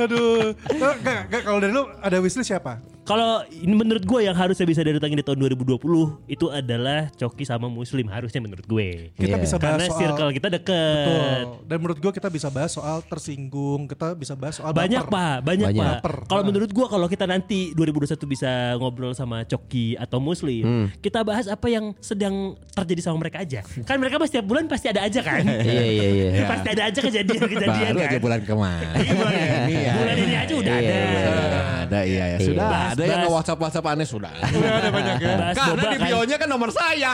Aduh 0.00 0.56
Eh, 0.56 0.74
Enggak, 0.76 0.94
enggak, 1.26 1.42
Kalau 1.44 1.58
dari 1.60 1.72
lu 1.72 1.82
ada 2.00 2.16
wishlist 2.22 2.48
siapa? 2.48 2.95
Kalau 3.06 3.38
ini 3.48 3.70
menurut 3.70 4.02
gue 4.02 4.20
yang 4.20 4.34
harusnya 4.34 4.66
bisa 4.66 4.82
didatangin 4.82 5.14
di 5.14 5.22
tahun 5.22 5.38
2020 5.38 5.78
itu 6.26 6.46
adalah 6.48 7.06
Coki 7.12 7.46
sama 7.46 7.70
Muslim 7.70 8.02
harusnya 8.06 8.42
menurut 8.42 8.66
gue. 8.66 9.14
Kita 9.14 9.30
Iya. 9.30 9.38
bisa 9.38 9.54
bahas 9.56 9.78
Karena 9.78 9.86
soal 9.86 10.00
circle 10.02 10.30
kita 10.34 10.48
deket. 10.50 11.06
Betul. 11.06 11.40
Dan 11.64 11.76
menurut 11.78 11.98
gua 11.98 12.12
kita 12.12 12.26
bisa 12.26 12.48
bahas 12.48 12.70
soal 12.72 12.98
tersinggung, 13.00 13.86
kita 13.86 14.10
bisa 14.12 14.34
bahas 14.34 14.58
soal 14.58 14.74
Banyak 14.74 15.06
baper. 15.06 15.14
pak, 15.14 15.36
banyak, 15.40 15.68
Banyak. 15.70 16.02
pak. 16.02 16.26
Kalau 16.26 16.42
menurut 16.42 16.70
gua 16.70 16.86
kalau 16.88 17.06
kita 17.06 17.24
nanti 17.24 17.70
2021 17.72 18.26
bisa 18.26 18.50
ngobrol 18.74 19.12
sama 19.12 19.42
Coki 19.44 19.94
atau 19.94 20.18
Muslim, 20.18 20.62
Hmm. 20.62 20.86
kita 20.98 21.22
bahas 21.22 21.46
apa 21.46 21.66
yang 21.68 21.94
sedang 22.00 22.34
terjadi 22.72 23.00
sama 23.04 23.22
mereka 23.22 23.38
aja. 23.38 23.62
Kan 23.84 23.96
mereka 23.96 24.18
pasti 24.18 24.34
setiap 24.34 24.46
bulan 24.46 24.66
pasti 24.66 24.86
ada 24.88 25.00
aja 25.00 25.22
kan. 25.22 25.46
Iya 25.64 25.84
iya 25.86 26.06
iya. 26.10 26.44
Pasti 26.44 26.68
ada 26.68 26.82
aja 26.84 26.98
kejadian-kejadian 27.00 27.70
Baru 27.88 28.00
kan. 28.00 28.10
aja 28.10 28.18
bulan 28.18 28.40
kemarin. 28.42 28.86
Bulan, 29.14 29.32
Iya. 29.64 29.92
bulan 29.94 30.16
ini 30.18 30.34
aja 30.34 30.54
udah 30.56 30.74
Iya, 30.74 30.90
ada. 30.90 31.85
Iya, 31.86 31.94
iya. 31.94 31.94
Ada 31.94 32.00
iya 32.02 32.24
ya. 32.24 32.36
Iya. 32.36 32.46
Sudah 32.46 32.66
Bahas, 32.66 32.90
ada 32.90 33.02
yang 33.02 33.10
bahas. 33.10 33.24
nge-WhatsApp 33.26 33.58
WhatsApp 33.62 33.86
aneh 33.88 34.06
sudah. 34.06 34.32
Udah 34.34 34.72
ada 34.76 34.88
banyak 34.90 35.14
ya. 35.16 35.34
Bahas 35.36 35.54
Karena 35.56 35.82
di 35.82 35.96
kan. 35.96 36.06
bionya 36.10 36.36
kan 36.36 36.48
nomor 36.50 36.70
saya. 36.70 37.10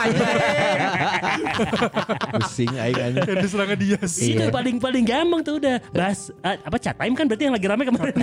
Pusing 2.33 2.73
aing 2.73 2.99
anjing. 2.99 3.23
Yang 3.27 3.39
diserangnya 3.45 3.77
dia 3.77 3.99
sih. 4.05 4.33
Itu 4.35 4.43
paling-paling 4.49 5.03
gampang 5.05 5.41
tuh 5.43 5.55
udah 5.61 5.75
bahas 5.93 6.19
ah, 6.41 6.57
apa 6.57 6.77
chat 6.79 6.95
time 6.97 7.13
kan 7.13 7.25
berarti 7.29 7.43
yang 7.47 7.55
lagi 7.55 7.67
rame 7.67 7.83
kemarin. 7.85 8.15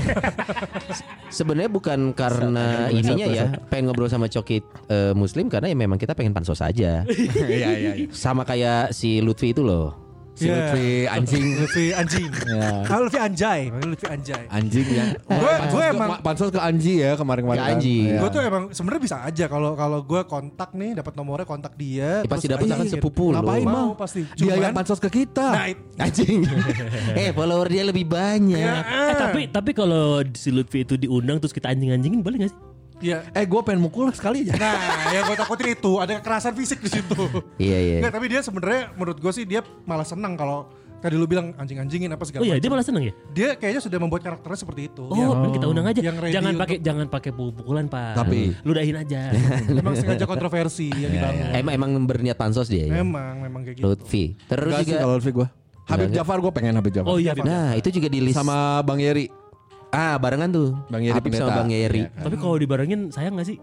Sebenarnya 1.39 1.71
bukan 1.71 2.01
karena 2.13 2.91
ininya 2.91 3.27
ya, 3.27 3.45
pengen 3.71 3.91
ngobrol 3.91 4.11
sama 4.11 4.27
Coki 4.27 4.59
eh, 4.91 5.13
Muslim 5.15 5.47
karena 5.47 5.71
ya 5.71 5.77
memang 5.79 5.99
kita 5.99 6.13
pengen 6.15 6.35
pansos 6.35 6.61
aja. 6.61 7.03
Iya 7.51 7.71
iya. 7.77 7.93
iya. 7.99 8.07
Sama 8.13 8.47
kayak 8.47 8.93
si 8.95 9.19
Lutfi 9.21 9.51
itu 9.53 9.61
loh. 9.65 10.10
Si 10.41 10.49
Iya. 10.49 10.57
Lutfi 10.57 10.89
anjing. 11.07 11.45
Lutfi 11.61 11.85
anjing. 11.93 12.31
Ya. 12.49 12.69
Ah, 12.83 12.99
Lutfi 12.99 13.21
anjay, 13.21 13.61
Lutfi 13.69 14.07
anjay. 14.09 14.43
Anjing 14.49 14.87
ya. 14.89 15.05
Gue 15.21 15.53
gue 15.69 15.83
ke- 15.83 15.93
emang 15.93 16.09
ma- 16.09 16.21
pansos 16.23 16.49
ke 16.49 16.57
Anji 16.57 16.95
ya 16.99 17.13
kemarin-kemarin. 17.13 17.61
Ke 17.61 17.67
kan. 17.67 17.77
Anji. 17.77 17.99
Iya. 18.03 18.17
gue 18.17 18.29
tuh 18.31 18.41
emang 18.41 18.65
sebenarnya 18.71 19.03
bisa 19.03 19.17
aja 19.21 19.45
kalau 19.47 19.77
kalau 19.77 20.01
gue 20.01 20.21
kontak 20.25 20.73
nih 20.73 20.97
dapat 20.97 21.13
nomornya 21.13 21.45
kontak 21.45 21.77
dia. 21.77 22.25
Ya, 22.25 22.27
pasti 22.27 22.49
dapat 22.49 22.65
kan 22.67 22.89
sepupu 22.89 23.31
lu. 23.31 23.37
Ngapain 23.37 23.63
Mau 23.63 23.93
pasti. 23.93 24.25
Dia 24.33 24.57
yang 24.57 24.73
Cuman- 24.73 24.75
pansos 24.75 24.97
ke 24.99 25.13
kita. 25.13 25.47
Nah, 25.53 25.69
Anjing. 26.01 26.41
eh 27.21 27.31
follower 27.31 27.69
dia 27.69 27.85
lebih 27.85 28.09
banyak. 28.09 28.57
Ya, 28.57 28.81
Eh, 28.81 29.15
tapi 29.15 29.41
tapi 29.47 29.71
kalau 29.71 30.25
si 30.33 30.49
Lutfi 30.49 30.83
itu 30.83 30.97
diundang 30.97 31.37
terus 31.37 31.53
kita 31.53 31.69
anjing-anjingin 31.69 32.21
boleh 32.21 32.41
gak 32.41 32.51
sih? 32.51 32.59
Iya. 33.01 33.25
Eh 33.33 33.45
gue 33.45 33.61
pengen 33.61 33.81
mukul 33.81 34.13
sekali 34.13 34.45
aja. 34.45 34.55
Nah, 34.55 34.77
yang 35.15 35.25
gue 35.25 35.37
takutin 35.37 35.69
itu 35.73 35.93
ada 35.97 36.13
kekerasan 36.15 36.53
fisik 36.53 36.79
di 36.79 36.91
situ. 36.91 37.17
Iya 37.57 37.79
iya. 37.81 37.97
Nggak, 37.99 38.13
tapi 38.13 38.27
dia 38.29 38.41
sebenarnya 38.41 38.93
menurut 38.93 39.17
gue 39.17 39.33
sih 39.33 39.45
dia 39.45 39.61
malah 39.83 40.05
senang 40.05 40.35
kalau 40.35 40.69
tadi 41.01 41.17
lu 41.17 41.25
bilang 41.25 41.57
anjing-anjingin 41.57 42.13
apa 42.13 42.21
segala 42.23 42.41
Oh 42.41 42.47
iya, 42.47 42.55
dia 42.55 42.69
macam. 42.69 42.77
malah 42.77 42.85
seneng 42.85 43.03
ya? 43.03 43.13
Dia 43.33 43.49
kayaknya 43.57 43.81
sudah 43.81 43.97
membuat 43.97 44.21
karakternya 44.21 44.59
seperti 44.59 44.83
itu. 44.87 45.01
Oh, 45.03 45.17
Yang 45.17 45.29
mending 45.33 45.55
kita 45.57 45.67
undang 45.67 45.87
aja. 45.89 46.01
yang 46.03 46.17
Jangan 46.21 46.53
untuk- 46.53 46.61
pakai 46.61 46.77
jangan 46.79 47.07
pakai 47.09 47.31
pukul-pukulan, 47.33 47.85
Pak. 47.89 48.13
Tapi- 48.15 48.53
ludahin 48.63 48.97
aja. 49.01 49.21
memang 49.81 49.97
sengaja 49.97 50.29
kontroversi 50.29 50.93
yang 50.93 51.09
dibangun. 51.09 51.57
Emang 51.57 51.73
emang 51.75 51.91
berniat 52.05 52.37
pansos 52.37 52.69
dia 52.69 52.85
ya. 52.85 53.01
Memang, 53.01 53.41
memang 53.41 53.65
kayak 53.65 53.81
gitu. 53.81 53.89
Lutfi. 53.89 54.37
Terus 54.45 54.73
sih 54.77 54.85
juga 54.87 55.01
kalau 55.01 55.17
Lutfi 55.17 55.33
gue. 55.33 55.49
Habib 55.89 56.13
Jafar 56.13 56.39
gue 56.39 56.53
pengen 56.53 56.77
Habib 56.77 56.93
Jafar. 56.93 57.09
oh 57.09 57.19
iya. 57.19 57.33
Nah, 57.35 57.75
itu 57.75 57.89
juga 57.91 58.07
di 58.07 58.21
list 58.21 58.37
Sama 58.37 58.85
Bang 58.85 59.01
Yeri. 59.01 59.40
Ah, 59.91 60.15
barengan 60.17 60.49
tuh. 60.49 60.69
Bang 60.87 61.03
Yeri 61.03 61.15
Habib 61.15 61.33
sama. 61.35 61.57
Bang 61.57 61.69
Yeri. 61.69 62.07
Iya. 62.07 62.23
Tapi 62.23 62.37
kalau 62.37 62.57
dibarengin 62.57 63.11
sayang 63.11 63.35
gak 63.35 63.49
sih? 63.49 63.59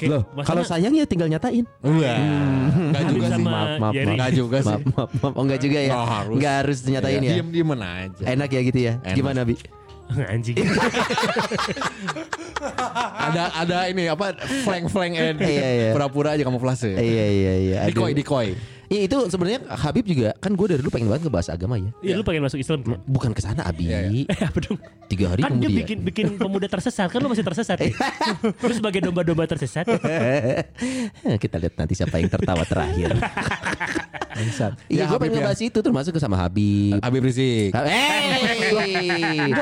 Loh, 0.00 0.24
maksudnya 0.32 0.44
kalau 0.48 0.62
sayang 0.64 0.96
ya 0.96 1.04
tinggal 1.04 1.28
nyatain. 1.28 1.68
Enggak. 1.84 2.16
Enggak 2.16 3.02
Habib 3.04 3.12
juga 3.12 3.26
sih. 3.28 3.34
sama 3.36 3.50
Maaf, 3.50 3.68
maaf, 3.76 3.92
Yeri. 3.92 4.00
maaf. 4.00 4.14
Enggak 4.16 4.30
juga 4.32 4.56
sih. 4.56 4.68
Maaf, 4.72 4.82
maaf, 4.88 5.10
maaf. 5.12 5.32
Oh 5.36 5.42
enggak 5.44 5.60
juga 5.60 5.78
ya. 5.78 5.92
Nggak 5.92 6.08
harus. 6.08 6.34
Enggak 6.40 6.54
harus 6.56 6.78
nyatain 6.82 7.20
ya. 7.20 7.32
Diem-dieman 7.36 7.78
aja. 7.78 8.22
Enak 8.24 8.48
ya 8.48 8.60
gitu 8.64 8.78
ya. 8.80 8.94
Enak. 8.98 9.16
Gimana, 9.20 9.40
Bi? 9.44 9.54
anjing. 10.32 10.56
ada 13.20 13.42
ada 13.56 13.78
ini 13.88 14.04
apa 14.06 14.26
flank-flank 14.64 15.14
and 15.16 15.38
Iya, 15.40 15.68
iya. 15.70 15.90
pura-pura 15.92 16.34
aja 16.34 16.42
kamuflase. 16.42 16.92
Iya 16.92 17.26
iya 17.28 17.52
iya. 17.58 17.76
Aduh. 17.84 18.08
Dikoi, 18.08 18.12
dikoi. 18.16 18.48
Iya 18.90 19.06
itu 19.06 19.18
sebenarnya 19.24 19.62
Habib 19.70 20.02
juga 20.02 20.34
kan 20.34 20.50
gue 20.50 20.66
dari 20.66 20.82
dulu 20.82 20.90
pengen 20.90 21.06
banget 21.06 21.22
ngebahas 21.24 21.48
agama 21.48 21.78
ya. 21.78 21.94
Iya, 22.02 22.14
lu 22.16 22.26
pengen 22.26 22.42
masuk 22.42 22.58
Islam 22.58 22.82
kan? 22.82 22.98
Bukan 23.04 23.30
ke 23.30 23.38
sana 23.38 23.62
Abi. 23.62 23.86
Iya, 23.86 24.26
Eh, 24.26 24.42
apa 24.42 24.58
dong? 24.58 24.82
Tiga 25.06 25.30
hari 25.30 25.40
Kan 25.40 25.56
dia 25.56 25.70
kemudian. 25.70 25.78
bikin 25.80 25.98
bikin 26.02 26.26
pemuda 26.34 26.66
tersesat 26.66 27.06
kan 27.06 27.18
lu 27.18 27.30
masih 27.30 27.42
tersesat 27.42 27.78
ya? 27.78 27.94
Lu 28.60 28.72
sebagai 28.72 28.98
domba-domba 29.00 29.46
tersesat. 29.46 29.86
Kita 31.36 31.56
lihat 31.56 31.74
nanti 31.76 31.94
siapa 31.94 32.18
yang 32.18 32.26
tertawa 32.28 32.62
terakhir. 32.64 33.14
Iya, 34.32 34.72
Ya, 34.88 35.04
gue 35.04 35.10
Habib 35.10 35.20
pengen 35.20 35.32
ya. 35.32 35.38
ngebahas 35.42 35.60
itu 35.60 35.78
termasuk 35.80 36.12
ke 36.12 36.20
sama 36.20 36.38
Habib. 36.38 36.96
Habib 36.98 37.20
Rizik. 37.20 37.76
Hey, 37.76 38.48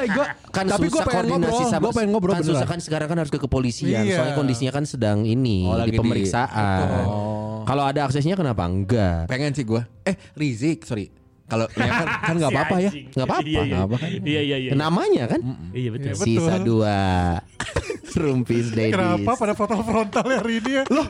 gua- 0.09 0.31
kan 0.49 0.65
tapi 0.67 0.87
susah 0.87 0.93
gua 0.95 1.03
pengen 1.05 1.25
koordinasi 1.27 1.51
ngobrol, 1.51 1.67
sama 1.69 1.83
gua 1.83 1.93
pengen 1.93 2.11
ngobrol 2.11 2.33
kan 2.33 2.45
susah 2.45 2.67
kan 2.69 2.79
sekarang 2.79 3.09
kan 3.09 3.19
harus 3.19 3.29
ke 3.29 3.41
kepolisian 3.41 4.05
Iya. 4.05 4.15
soalnya 4.15 4.35
kondisinya 4.37 4.71
kan 4.71 4.85
sedang 4.85 5.19
ini 5.25 5.65
Oh, 5.65 5.75
di- 5.81 5.93
pemeriksaan. 5.93 6.85
Oh. 7.03 7.65
Kalau 7.65 7.85
ada 7.85 8.01
aksesnya 8.03 8.33
kenapa 8.35 8.63
enggak? 8.63 9.18
Pengen 9.27 9.51
sih 9.51 9.65
gue. 9.65 9.83
Eh 10.05 10.15
Rizik, 10.37 10.85
sorry. 10.85 11.11
Kalau 11.49 11.65
ya 11.81 11.89
kan 11.89 12.07
kan 12.23 12.35
nggak 12.37 12.53
Si 12.53 12.55
apa-apa 12.55 12.77
ya. 12.79 12.91
Nggak 12.93 13.27
apa-apa. 13.27 13.43
Iya, 13.43 13.57
iya. 13.59 13.65
Nggak 13.65 13.83
apa 13.83 13.97
kan? 13.97 14.09
Iya, 14.13 14.41
iya, 14.45 14.57
iya. 14.61 14.71
Namanya 14.77 15.25
kan 15.27 15.41
Iya, 15.73 15.89
betul. 15.91 16.07
Iya, 16.07 16.15
sisa 16.21 16.55
betul. 16.55 16.67
dua. 16.69 16.99
Rumpis 18.19 18.75
Daddies. 18.75 18.95
Kenapa 18.99 19.31
pada 19.37 19.55
foto 19.55 19.75
frontal 19.79 20.27
hari 20.27 20.59
ini 20.59 20.71
ya? 20.81 20.85
Loh, 20.91 21.07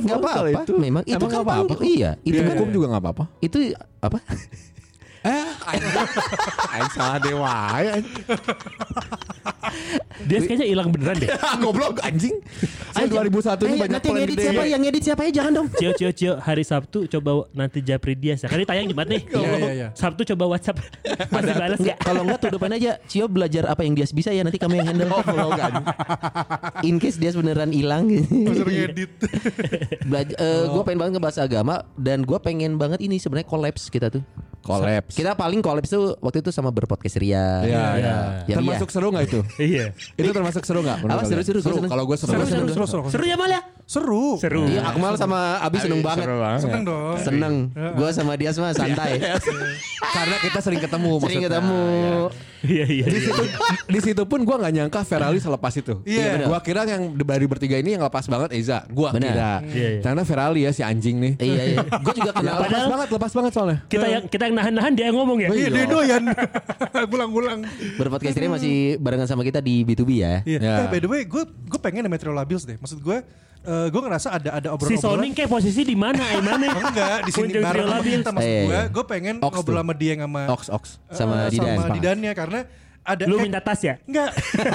Nggak 0.00 0.18
apa-apa. 0.18 0.60
Memang 0.72 1.02
itu 1.04 1.14
Emang 1.14 1.28
kan 1.28 1.36
nggak 1.36 1.46
apa-apa 1.46 1.74
Iya, 1.84 2.10
itu 2.22 2.40
kan 2.40 2.54
hukum 2.56 2.68
juga 2.70 2.86
nggak 2.90 3.02
apa-apa. 3.02 3.24
itu 3.38 3.58
apa? 4.00 4.18
Eh, 5.20 5.46
aing 6.72 6.90
salah 6.96 7.20
dewa. 7.20 7.52
ya. 7.76 7.92
Dia 10.24 10.38
kayaknya 10.44 10.66
hilang 10.68 10.88
beneran 10.88 11.16
deh. 11.20 11.28
Goblok 11.62 12.00
anjing. 12.00 12.40
Saya 12.96 13.04
2001 13.04 13.28
ini 13.68 13.76
Eh, 13.76 13.78
banyak 13.84 13.92
nanti 13.92 14.08
yang 14.08 14.20
edit 14.24 14.36
siapa? 14.40 14.62
Yang 14.64 14.82
edit 14.88 15.02
siapa 15.04 15.20
ya? 15.24 15.30
Jangan 15.40 15.52
dong. 15.52 15.66
Cio, 15.76 15.90
cio, 15.92 16.10
cio. 16.12 16.32
Hari 16.40 16.64
Sabtu 16.64 17.04
coba 17.04 17.30
nanti 17.52 17.84
Japri 17.84 18.16
dia. 18.16 18.36
Kan 18.40 18.56
ini 18.56 18.66
tayang 18.68 18.88
Jumat 18.88 19.06
nih. 19.08 19.22
Iya, 19.40 19.56
iya, 19.56 19.72
iya. 19.72 19.88
Sabtu 19.96 20.24
coba 20.34 20.56
WhatsApp. 20.56 20.80
Masih 21.32 21.54
balas 21.56 21.78
Enggak, 21.80 21.96
nggak? 21.96 21.98
kalau 22.04 22.20
enggak 22.28 22.38
tuh 22.40 22.50
depan 22.56 22.70
aja 22.76 22.90
Cio 23.08 23.24
belajar 23.24 23.64
apa 23.68 23.80
yang 23.84 23.94
dia 23.96 24.04
bisa 24.10 24.30
ya 24.32 24.42
nanti 24.44 24.56
kami 24.60 24.80
yang 24.80 24.88
handle. 24.92 25.08
In 26.84 27.00
case 27.00 27.16
dia 27.16 27.32
sebeneran 27.32 27.72
hilang 27.72 28.08
suruh 28.52 28.68
ngedit. 28.68 29.10
Belajar, 30.04 30.36
gue 30.68 30.82
pengen 30.84 30.98
banget 31.00 31.12
ngebahas 31.16 31.38
agama 31.40 31.84
dan 31.96 32.24
gue 32.24 32.38
pengen 32.40 32.76
banget 32.76 33.00
ini 33.00 33.16
sebenarnya 33.16 33.48
kolaps 33.48 33.88
kita 33.88 34.12
tuh. 34.12 34.20
Kolaps. 34.60 35.09
Kita 35.12 35.32
paling 35.34 35.60
kolaps 35.60 35.88
tuh 35.88 36.14
waktu 36.18 36.38
itu 36.40 36.50
sama 36.50 36.70
berpodcast 36.70 37.16
Ria. 37.16 37.60
Iya, 37.60 37.64
Iya. 37.64 37.84
iya. 37.96 38.14
Yang 38.46 38.58
Termasuk 38.62 38.88
seru 38.88 39.08
nggak 39.10 39.24
itu? 39.26 39.40
Iya. 39.58 39.84
Itu 40.14 40.30
termasuk 40.30 40.62
seru 40.62 40.80
nggak? 40.80 40.98
menurut 41.00 41.14
Apa, 41.16 41.22
kalian? 41.24 41.42
seru, 41.42 41.42
seru, 41.44 41.58
gua 41.60 41.72
seneng. 41.76 41.90
Kalau 41.90 42.04
gue 42.04 42.16
seru. 42.16 42.30
Seru, 42.30 42.42
Seru, 42.42 42.50
seru, 42.50 42.68
seru, 42.72 42.86
seru. 42.86 43.02
Seru 43.10 43.24
ya 43.24 43.36
Mal 43.36 43.50
ya? 43.50 43.60
Seru. 43.90 44.38
Seru. 44.38 44.70
Iya, 44.70 44.86
Akmal 44.86 45.18
sama 45.18 45.58
Abi 45.58 45.82
seneng 45.82 45.98
banget. 45.98 46.22
Seru 46.22 46.38
banget. 46.38 46.60
Seneng 46.62 46.82
dong. 46.86 47.16
Seneng. 47.18 47.54
Gue 47.98 48.10
sama 48.14 48.38
dia 48.38 48.54
semua 48.54 48.70
santai. 48.70 49.18
Karena 49.98 50.36
kita 50.38 50.62
sering 50.62 50.78
ketemu 50.78 51.18
Sering 51.18 51.42
maksudnya. 51.42 51.48
ketemu. 51.50 51.82
Iya, 52.60 52.84
iya. 52.86 53.06
Di 53.10 53.18
situ, 53.18 53.42
di 53.90 54.00
situ 54.04 54.22
pun 54.30 54.46
gue 54.46 54.56
nggak 54.62 54.72
nyangka 54.78 55.00
Ferali 55.02 55.42
selepas 55.42 55.74
itu. 55.74 55.98
Iya. 56.06 56.46
Gue 56.46 56.58
kira 56.62 56.86
yang 56.86 57.18
dari 57.18 57.50
bertiga 57.50 57.82
ini 57.82 57.98
yang 57.98 58.06
lepas 58.06 58.30
banget 58.30 58.54
Eza. 58.54 58.86
Gue 58.86 59.10
kira. 59.10 59.58
Iya, 59.66 59.88
iya. 59.98 60.00
Karena 60.06 60.22
Ferali 60.22 60.60
ya 60.62 60.70
si 60.70 60.86
anjing 60.86 61.18
nih. 61.18 61.32
Iya, 61.42 61.62
iya. 61.74 61.78
Gue 61.82 62.14
juga 62.14 62.30
kenal. 62.30 62.62
Lepas 62.62 62.86
banget, 62.86 63.08
lepas 63.10 63.32
banget 63.34 63.52
soalnya. 63.58 63.78
Kita 63.90 64.06
yang 64.06 64.22
kita 64.30 64.42
yang 64.46 64.54
nahan-nahan 64.54 64.92
dia 64.94 65.04
yang 65.10 65.18
ngomong 65.18 65.38
ya. 65.42 65.48
Iya, 65.50 65.66
dia 65.66 65.84
doyan. 65.90 66.22
Gulang-gulang. 67.10 67.66
Berpodcast 67.98 68.38
ini 68.38 68.46
masih 68.46 68.74
barengan 69.02 69.26
sama 69.26 69.42
kita 69.42 69.58
di 69.58 69.82
B2B 69.82 70.10
ya. 70.14 70.46
Iya. 70.46 70.58
Ya. 70.62 70.74
Eh, 70.84 70.88
by 70.94 71.02
the 71.02 71.10
way, 71.10 71.26
gue 71.26 71.42
gue 71.42 71.80
pengen 71.82 72.06
Metro 72.06 72.30
Labils 72.30 72.62
deh. 72.62 72.78
Maksud 72.78 73.02
gue, 73.02 73.18
eh, 73.66 73.86
gue 73.92 74.00
ngerasa 74.00 74.28
ada 74.32 74.50
ada 74.56 74.68
Si 74.68 74.74
obrolan-obrolan. 74.74 75.16
Soning 75.20 75.32
kayak 75.36 75.50
posisi 75.50 75.80
di 75.84 75.96
mana? 75.96 76.22
Di 76.22 76.42
mana? 76.44 76.66
Enggak, 76.80 77.18
di 77.26 77.30
sini 77.32 77.52
bareng 77.60 77.86
sama 77.88 78.00
kita. 78.04 78.30
Maksud 78.32 78.54
gue, 78.66 78.80
gue 78.92 79.04
pengen 79.04 79.34
Ox 79.40 79.52
ngobrol 79.56 79.78
sama 79.80 79.94
dia 79.96 80.10
yang 80.16 80.22
sama 80.28 80.42
Ox, 80.48 80.62
ox. 80.72 80.84
Sama 81.12 81.34
eh, 81.46 81.50
Didan. 81.52 81.76
sama 81.76 81.88
Didannya 81.92 82.32
karena 82.32 82.60
ada 83.00 83.24
Lu 83.24 83.40
eh, 83.40 83.48
minta 83.48 83.60
tas 83.64 83.80
ya? 83.80 83.96
Enggak. 84.04 84.30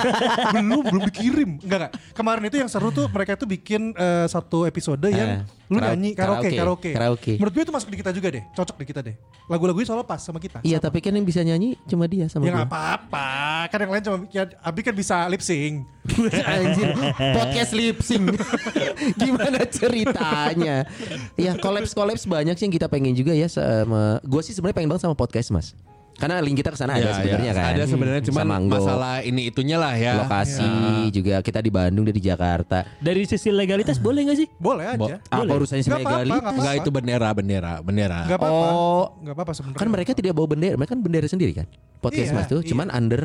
belum 0.53 0.81
belum 0.89 1.03
dikirim. 1.13 1.49
Enggak 1.61 1.77
enggak. 1.85 1.93
Kemarin 2.17 2.43
itu 2.49 2.57
yang 2.57 2.69
seru 2.69 2.89
tuh 2.89 3.05
mereka 3.07 3.37
tuh 3.37 3.45
bikin 3.45 3.93
eh, 3.93 4.25
satu 4.25 4.65
episode 4.65 5.05
yang 5.09 5.45
Eh, 5.45 5.73
lu 5.73 5.81
nyanyi 5.81 6.13
karaoke, 6.13 6.53
karaoke, 6.53 6.57
karaoke 6.57 6.89
karaoke. 6.93 7.33
Menurut 7.41 7.53
gue 7.57 7.63
itu 7.65 7.73
masuk 7.73 7.89
di 7.89 7.97
kita 7.97 8.11
juga 8.13 8.27
deh. 8.33 8.43
Cocok 8.53 8.75
di 8.81 8.85
kita 8.85 9.01
deh. 9.01 9.15
Lagu-lagunya 9.49 9.85
soalnya 9.89 10.05
pas 10.05 10.21
sama 10.21 10.37
kita. 10.37 10.61
Iya, 10.61 10.77
tapi 10.77 11.01
kan 11.01 11.09
yang 11.09 11.25
bisa 11.25 11.41
nyanyi 11.41 11.73
cuma 11.89 12.05
dia 12.05 12.29
sama 12.29 12.45
Ya 12.45 12.53
gue. 12.53 12.57
nggak 12.61 12.69
apa-apa. 12.69 13.29
Kan 13.73 13.79
yang 13.81 13.91
lain 13.97 14.03
cuma 14.05 14.17
ya, 14.29 14.43
Abi 14.61 14.81
kan 14.85 14.93
bisa 14.93 15.25
lip 15.25 15.41
sync. 15.41 15.85
Anjir, 16.53 16.93
podcast 17.33 17.71
lip 17.73 17.97
sync. 18.05 18.37
Gimana 19.21 19.65
ceritanya? 19.65 20.85
Ya, 21.33 21.57
kolaps 21.57 21.97
kolaps 21.97 22.29
banyak 22.29 22.53
sih 22.57 22.69
yang 22.69 22.73
kita 22.73 22.85
pengen 22.85 23.17
juga 23.17 23.33
ya 23.33 23.49
sama 23.49 24.21
gue 24.21 24.41
sih 24.45 24.53
sebenarnya 24.53 24.77
pengen 24.77 24.89
banget 24.93 25.03
sama 25.09 25.17
podcast, 25.17 25.49
Mas. 25.49 25.73
Karena 26.15 26.39
link 26.39 26.55
kita 26.55 26.69
ke 26.69 26.77
sana 26.77 26.95
ada 26.95 27.05
Ya, 27.05 27.13
sebenarnya 27.13 27.51
ya. 27.51 27.55
kan. 27.55 27.71
Ada 27.71 27.83
sebenarnya 27.85 28.21
cuman 28.23 28.41
Sama 28.41 28.55
Anggo. 28.55 28.75
masalah 28.77 29.15
ini 29.21 29.41
itunya 29.45 29.75
lah 29.75 29.93
ya. 29.93 30.13
lokasi 30.17 30.67
juga 31.11 31.39
kita 31.39 31.59
di 31.59 31.67
Bandung 31.67 32.03
dia 32.03 32.11
di 32.11 32.23
Jakarta. 32.23 32.87
Dari 32.97 33.21
sisi 33.23 33.49
legalitas 33.49 33.97
boleh 33.97 34.23
gak 34.25 34.37
sih? 34.37 34.47
Boleh 34.55 34.95
Bo- 34.95 35.07
aja. 35.07 35.19
Apa 35.27 35.51
urusannya 35.53 35.81
sama 35.81 35.91
Nggak 35.91 36.01
apa-apa, 36.01 36.15
legalitas? 36.17 36.39
nggak 36.39 36.55
Enggak 36.55 36.75
itu 36.75 36.89
bendera, 36.89 37.29
bendera, 37.31 37.73
bendera. 37.79 38.19
Enggak 38.23 38.39
apa-apa. 38.39 38.67
Oh. 38.69 39.05
Enggak 39.19 39.33
apa-apa 39.35 39.51
sebenarnya. 39.53 39.79
Kan 39.79 39.89
mereka 39.91 40.11
tidak 40.13 40.31
bawa 40.33 40.47
bendera, 40.47 40.73
mereka 40.75 40.91
kan 40.91 41.01
bendera 41.01 41.27
sendiri 41.27 41.51
kan. 41.53 41.67
Podcast 41.99 42.29
Iya, 42.29 42.35
Mas 42.35 42.47
tuh 42.47 42.59
iya. 42.59 42.69
cuman 42.69 42.87
Under, 42.89 43.21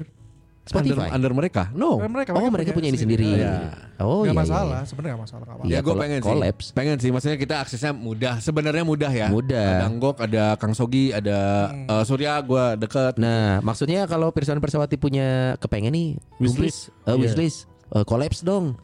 Spotify. 0.70 1.08
under 1.10 1.32
mereka. 1.34 1.62
No. 1.74 1.98
Eh, 1.98 2.06
mereka, 2.06 2.30
oh, 2.32 2.46
mereka 2.46 2.70
punya 2.70 2.88
ini 2.88 2.96
sendiri. 2.96 3.26
Iya. 3.26 3.74
Oh, 3.98 4.22
Nggak 4.22 4.32
iya, 4.32 4.40
masalah, 4.40 4.80
iya. 4.80 4.86
sebenarnya 4.86 5.12
nggak 5.12 5.24
masalah. 5.26 5.42
nggak 5.42 5.50
apa-apa. 5.52 5.68
Iya, 5.68 5.74
ya 5.74 5.80
gue 5.80 5.90
kola- 5.90 6.00
pengen 6.00 6.18
sih. 6.18 6.28
collapse. 6.30 6.66
Pengen 6.70 6.96
sih. 6.96 7.10
Maksudnya 7.10 7.36
kita 7.36 7.54
aksesnya 7.58 7.92
mudah. 7.92 8.34
Sebenarnya 8.38 8.84
mudah 8.84 9.10
ya. 9.10 9.26
Mudah. 9.28 9.70
Ada 9.76 9.84
Anggok, 9.84 10.16
ada 10.20 10.44
Kang 10.54 10.72
Sogi, 10.72 11.10
ada 11.10 11.38
Hmm. 11.68 11.90
eh, 11.90 12.04
Surya. 12.04 12.32
Gue 12.40 12.64
deket. 12.76 13.14
Nah, 13.16 13.58
maksudnya 13.60 14.06
kalau 14.06 14.30
Pirsawan 14.30 14.56
Persawati 14.58 14.94
punya 14.94 15.58
kepengen 15.58 15.90
nih 15.90 16.08
Wishlist. 16.38 16.88
wishlist, 16.88 17.04
uh, 17.04 17.10
Iya. 17.10 17.20
wishlist, 17.20 17.58
uh, 17.90 18.02
collapse 18.02 18.40
dong. 18.40 18.78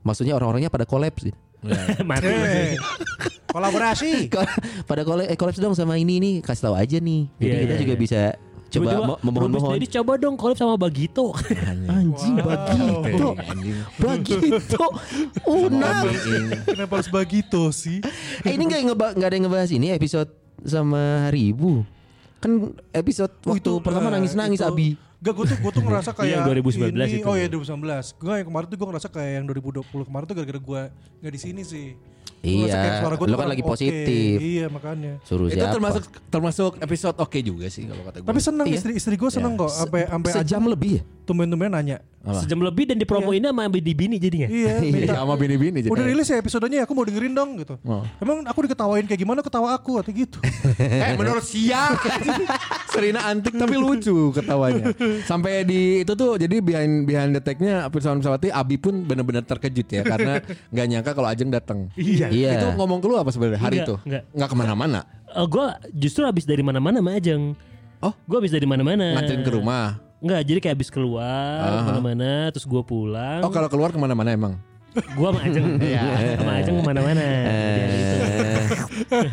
Maksudnya 0.00 0.34
orang-orangnya 0.34 0.68
pada 0.68 0.84
collapse 0.84 1.24
gitu. 1.24 1.38
Mati. 2.04 2.24
Eh, 2.30 2.76
kolaborasi. 3.50 4.30
pada 4.84 5.02
collapse, 5.02 5.28
eh, 5.28 5.36
collapse 5.36 5.58
dong 5.58 5.74
sama 5.74 5.96
ini 5.96 6.16
nih, 6.16 6.34
kasih 6.40 6.62
tahu 6.64 6.74
aja 6.74 6.96
nih. 6.96 7.26
Jadi 7.34 7.44
Iya, 7.46 7.60
kita 7.60 7.72
iya, 7.72 7.80
juga 7.80 7.92
iya. 7.92 8.00
bisa 8.00 8.20
coba 8.70 8.90
mo- 9.02 9.18
memohon-mohon. 9.20 9.74
Jadi 9.76 9.86
coba 9.92 10.12
dong 10.14 10.34
collab 10.34 10.54
sama 10.54 10.74
Bagito. 10.74 11.34
Anjing 11.86 12.38
Bagito. 12.38 13.28
Bagito. 13.96 14.84
Unang. 15.44 16.06
Kenapa 16.64 16.92
harus 16.96 17.08
begitu 17.08 17.70
sih? 17.70 17.98
Eh 18.40 18.54
ini 18.54 18.64
nggak 18.64 18.80
nggak 19.16 19.28
ada 19.28 19.34
yang 19.34 19.46
ngebahas 19.46 19.70
ini 19.70 19.90
episode 19.90 20.30
sama 20.62 21.26
Hari 21.26 21.50
Ibu. 21.50 21.82
Kan 22.40 22.52
episode 22.90 23.32
Oh, 23.42 23.52
waktu 23.52 23.60
itu, 23.60 23.72
pertama 23.80 24.08
eh, 24.08 24.12
nangis-nangis 24.16 24.60
itu. 24.60 24.66
Abi. 24.66 24.88
Gak, 25.20 25.36
gue 25.36 25.44
tuh, 25.44 25.58
gue 25.60 25.72
tuh 25.76 25.84
ngerasa 25.84 26.10
kayak 26.16 26.32
Iya, 26.32 26.48
2019 26.48 26.96
ini, 26.96 27.20
itu. 27.20 27.28
Oh 27.28 27.36
iya 27.36 27.44
2019 27.44 28.16
Gue 28.16 28.34
yang 28.40 28.48
kemarin 28.48 28.66
tuh 28.66 28.76
gue 28.80 28.88
ngerasa 28.88 29.08
kayak 29.12 29.32
yang 29.36 29.44
2020 29.44 30.08
kemarin 30.08 30.24
tuh 30.24 30.32
gara-gara 30.32 30.60
gue 30.64 30.82
gak 31.20 31.32
di 31.36 31.40
sini 31.44 31.60
sih 31.60 31.86
Iya, 32.40 33.04
suara 33.04 33.14
gua 33.14 33.26
lu 33.26 33.36
kan 33.36 33.48
lagi 33.48 33.60
oke. 33.60 33.68
positif. 33.68 34.36
Iya 34.40 34.66
makanya 34.66 35.20
Suruh 35.22 35.46
Itu 35.46 35.60
siapa? 35.60 35.76
termasuk 35.76 36.02
termasuk 36.26 36.72
episode 36.80 37.16
oke 37.16 37.36
juga 37.38 37.68
sih 37.68 37.84
kalau 37.84 38.00
kata 38.00 38.16
gue. 38.18 38.28
Tapi 38.28 38.40
seneng 38.40 38.64
Iya. 38.64 38.76
istri 38.80 38.92
istri 38.96 39.14
gue 39.14 39.28
seneng 39.28 39.54
kok 39.54 39.68
Sampai 39.68 40.08
sampai 40.08 40.30
Sejam 40.32 40.64
lebih 40.64 40.90
ya? 40.96 41.02
Tumben-tumben 41.30 41.70
nanya. 41.70 42.02
Sejam 42.42 42.60
lebih 42.60 42.84
dan 42.84 43.00
dipromoin 43.00 43.40
sama 43.40 43.64
Bini 43.70 43.94
Bini 43.96 44.16
jadinya. 44.20 44.50
Iya, 44.50 44.76
minta. 44.82 45.14
Iya, 45.14 45.16
sama 45.16 45.38
bini-bini 45.40 45.86
jadi. 45.86 45.88
Udah 45.94 46.04
rilis 46.04 46.28
ya 46.28 46.36
episodenya 46.36 46.84
aku 46.84 46.92
mau 46.92 47.06
dengerin 47.06 47.32
dong 47.32 47.56
gitu. 47.62 47.80
Oh. 47.86 48.04
Emang 48.20 48.44
aku 48.44 48.68
diketawain 48.68 49.08
kayak 49.08 49.20
gimana 49.22 49.40
ketawa 49.40 49.72
aku 49.72 50.02
atau 50.02 50.12
gitu. 50.12 50.36
eh 50.82 51.16
menurut 51.16 51.40
Sia 51.40 51.96
Serina 52.92 53.24
antik 53.30 53.54
tapi 53.54 53.78
lucu 53.78 54.34
ketawanya 54.34 54.90
Sampai 55.24 55.62
di 55.62 56.02
itu 56.02 56.12
tuh 56.18 56.34
Jadi 56.34 56.58
behind 56.58 57.06
behind 57.06 57.30
the 57.38 57.40
tag-nya 57.40 57.86
Pirsawan 57.86 58.18
Pesawati 58.18 58.50
Abi 58.50 58.82
pun 58.82 59.06
benar-benar 59.06 59.46
terkejut 59.46 59.86
ya 59.86 60.02
Karena 60.02 60.42
nggak 60.74 60.86
nyangka 60.90 61.10
kalau 61.14 61.28
Ajeng 61.30 61.54
datang 61.54 61.86
Iya. 61.94 62.28
Iya. 62.28 62.50
Itu 62.58 62.66
ngomong 62.74 62.98
ke 62.98 63.06
lu 63.06 63.14
apa 63.14 63.30
sebenarnya 63.30 63.62
hari 63.62 63.78
Enggak, 63.80 63.86
itu 63.86 63.94
enggak. 64.04 64.22
Nggak 64.34 64.48
ke 64.50 64.56
mana-mana 64.58 65.00
gue 65.30 65.66
justru 65.94 66.26
habis 66.26 66.42
dari 66.42 66.62
mana-mana 66.62 66.98
sama 66.98 67.14
Ajeng. 67.14 67.54
Oh? 68.00 68.12
Gue 68.26 68.42
habis 68.42 68.50
dari 68.52 68.66
mana-mana. 68.66 69.14
Nganterin 69.14 69.42
ke 69.46 69.52
rumah 69.52 70.09
Enggak, 70.20 70.40
jadi 70.44 70.58
kayak 70.60 70.74
habis 70.76 70.90
keluar 70.90 71.24
Aha. 71.58 71.72
ke 71.72 71.82
mana-mana, 71.88 72.30
terus 72.50 72.64
gue 72.64 72.82
pulang. 72.82 73.40
Oh 73.40 73.48
kalau 73.48 73.66
keluar 73.66 73.88
ke 73.88 73.96
mana-mana 73.96 74.30
emang 74.30 74.54
gue 74.90 75.22
sama 75.22 75.40
Ajeng, 75.40 75.78
sama 76.36 76.52
Ajeng 76.58 76.74
ke 76.76 76.84
mana-mana. 76.84 77.22
Jadi 77.22 77.94
itu. 77.94 78.16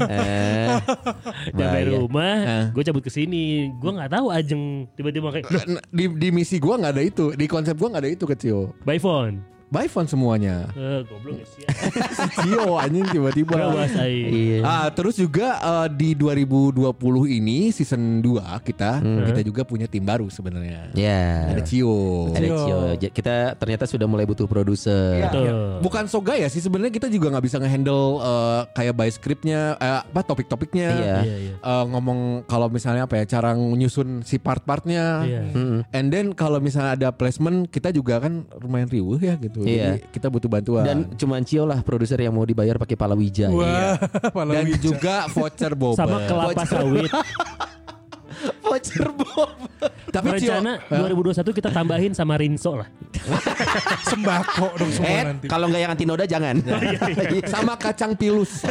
Eh, 0.05 0.69
Sampai 1.49 1.83
rumah, 1.91 2.35
Eh. 2.39 2.65
gue 2.71 2.83
cabut 2.83 3.01
ke 3.01 3.09
sini. 3.09 3.73
Gue 3.73 3.91
nggak 3.91 4.11
tahu 4.11 4.29
Ajeng 4.29 4.85
tiba-tiba 4.93 5.27
kayak 5.29 5.49
"Loh, 5.49 5.63
N- 5.67 5.83
di, 5.89 6.05
di 6.07 6.27
misi 6.29 6.57
gua 6.57 6.77
nggak 6.77 6.93
ada 6.93 7.03
itu 7.03 7.33
Di 7.33 7.45
konsep 7.45 7.73
gua 7.73 7.89
nggak 7.89 8.03
ada 8.05 8.11
itu 8.11 8.25
kecil 8.25 8.57
by 8.83 8.95
phone. 8.95 9.41
By 9.67 9.91
phone 9.91 10.07
semuanya 10.07 10.71
Eh, 10.71 11.03
goblok 11.03 11.43
ya 11.43 11.45
sih. 11.45 11.63
Si 12.17 12.47
Cio 12.47 12.79
anjing 12.79 13.03
tiba-tiba. 13.11 13.75
Iya. 13.99 14.63
Ah, 14.63 14.87
terus 14.95 15.19
juga 15.19 15.59
eh, 15.59 15.87
di 15.91 16.15
2020 16.15 16.87
ini 17.27 17.69
season 17.75 18.23
2 18.23 18.63
kita 18.63 19.03
kita 19.03 19.41
juga 19.43 19.61
punya 19.67 19.85
tim 19.91 20.07
baru 20.07 20.31
sebenarnya. 20.31 20.95
Ya. 20.95 21.51
Ada 21.51 21.61
Cio. 21.67 22.31
Ada 22.31 22.47
Cio. 22.47 22.79
Kita 23.11 23.35
ternyata 23.59 23.83
sudah 23.83 24.07
mulai 24.07 24.23
butuh 24.23 24.47
produser. 24.47 25.19
Ya, 25.19 25.27
Betul. 25.27 25.43
ya. 25.43 25.51
Bukan 25.83 26.03
so 26.07 26.23
gaya 26.23 26.47
sih 26.47 26.63
sebenarnya 26.63 26.93
kita 26.95 27.07
juga 27.11 27.35
nggak 27.35 27.45
bisa 27.45 27.59
ngehandle 27.59 28.23
eh, 28.23 28.61
kayak 28.71 28.93
by 28.95 29.09
scriptnya 29.11 29.75
eh, 29.77 29.99
apa 29.99 30.21
topik-topiknya. 30.23 30.89
Iya. 30.95 31.17
Iya, 31.27 31.35
iya. 31.43 31.53
Eh, 31.59 31.83
ngomong 31.91 32.47
kalau 32.47 32.71
misalnya 32.71 33.03
apa 33.03 33.19
ya 33.19 33.27
cara 33.27 33.51
nyusun 33.51 34.23
si 34.23 34.39
part-partnya. 34.39 35.27
Iya. 35.27 35.41
And 35.91 36.07
then 36.07 36.31
kalau 36.31 36.63
misalnya 36.63 36.95
ada 36.95 37.09
placement 37.11 37.67
kita 37.67 37.91
juga 37.91 38.23
kan 38.23 38.47
lumayan 38.63 38.87
riuh 38.87 39.19
ya 39.19 39.35
gitu. 39.35 39.56
Iya. 39.59 39.97
Jadi 39.97 40.11
kita 40.11 40.27
butuh 40.27 40.49
bantuan. 40.49 40.83
Dan 40.83 40.97
cuman 41.13 41.41
Cio 41.41 41.63
lah 41.63 41.81
produser 41.81 42.19
yang 42.19 42.31
mau 42.31 42.43
dibayar 42.43 42.75
pakai 42.75 42.93
palawija. 42.93 43.49
Wah, 43.49 43.97
malah 44.31 44.61
Dan 44.61 44.77
juga 44.77 45.25
voucher 45.27 45.73
boba. 45.73 45.97
Sama 45.97 46.17
kelapa 46.23 46.63
sawit. 46.63 47.11
Voucher 48.61 49.09
Bob. 49.09 49.49
Tapi 50.13 50.37
Cio, 50.37 50.53
Rencana 50.53 50.77
2021 50.93 51.57
kita 51.57 51.69
tambahin 51.73 52.13
sama 52.13 52.37
Rinso 52.37 52.77
lah. 52.77 52.85
sembako 54.11 54.77
dong 54.77 54.91
semua 54.93 55.09
Eh, 55.09 55.23
nanti. 55.25 55.45
kalau 55.49 55.65
nggak 55.65 55.81
yang 55.81 55.91
antinoda 55.91 56.23
jangan. 56.27 56.61
sama 57.53 57.73
kacang 57.75 58.13
pilus. 58.13 58.61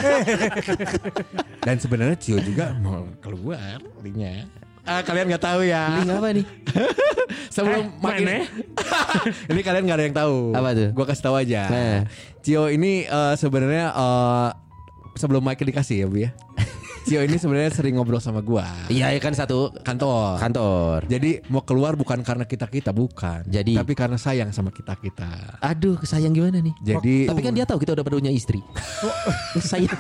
Dan 1.59 1.77
sebenarnya 1.81 2.15
Cio 2.15 2.39
juga 2.39 2.79
mau 2.79 3.11
keluar 3.19 3.83
linknya. 4.01 4.47
Ah, 4.87 5.03
kalian 5.03 5.27
nggak 5.27 5.43
tahu 5.43 5.61
ya. 5.63 5.99
Link 5.99 6.09
apa 6.09 6.29
nih? 6.31 6.47
Sebelum 7.55 7.83
Eh, 7.83 7.87
makin 7.99 8.25
mana? 8.25 8.39
ini 9.51 9.61
kalian 9.61 9.83
nggak 9.83 9.99
ada 9.99 10.05
yang 10.07 10.17
tahu. 10.17 10.37
Apa 10.53 10.69
tuh? 10.73 10.89
Gua 10.95 11.05
kasih 11.05 11.25
tahu 11.25 11.35
aja. 11.37 11.63
Nah. 11.67 11.99
Cio 12.41 12.71
ini 12.71 13.03
eh, 13.03 13.35
sebenarnya 13.35 13.91
eh, 13.91 14.49
sebelum 15.15 15.43
Michael 15.43 15.75
dikasih 15.75 15.97
ya 15.99 16.07
bu 16.07 16.17
ya. 16.23 16.31
Cio 17.03 17.23
ini 17.23 17.35
sebenarnya 17.35 17.71
sering 17.71 17.95
ngobrol 17.95 18.19
sama 18.19 18.43
gua. 18.43 18.67
Iya 18.87 19.11
ya 19.11 19.19
kan 19.19 19.31
satu 19.31 19.71
Kantor. 19.81 20.39
kantor. 20.39 21.07
Jadi 21.07 21.39
mau 21.49 21.63
keluar 21.63 21.95
bukan 21.95 22.19
karena 22.21 22.43
kita 22.43 22.67
kita 22.67 22.91
bukan. 22.91 23.47
Jadi- 23.47 23.75
tapi 23.75 23.95
karena 23.95 24.19
sayang 24.19 24.51
sama 24.51 24.71
kita 24.71 24.95
kita. 24.99 25.59
Aduh, 25.63 25.99
sayang 26.03 26.31
gimana 26.31 26.59
nih? 26.59 26.75
Jadi 26.79 27.27
Tapi 27.27 27.41
kan 27.43 27.55
dia 27.55 27.63
tahu 27.63 27.79
kita 27.79 27.95
udah 27.95 28.03
punya 28.03 28.31
istri. 28.31 28.59
sayang. 29.71 29.95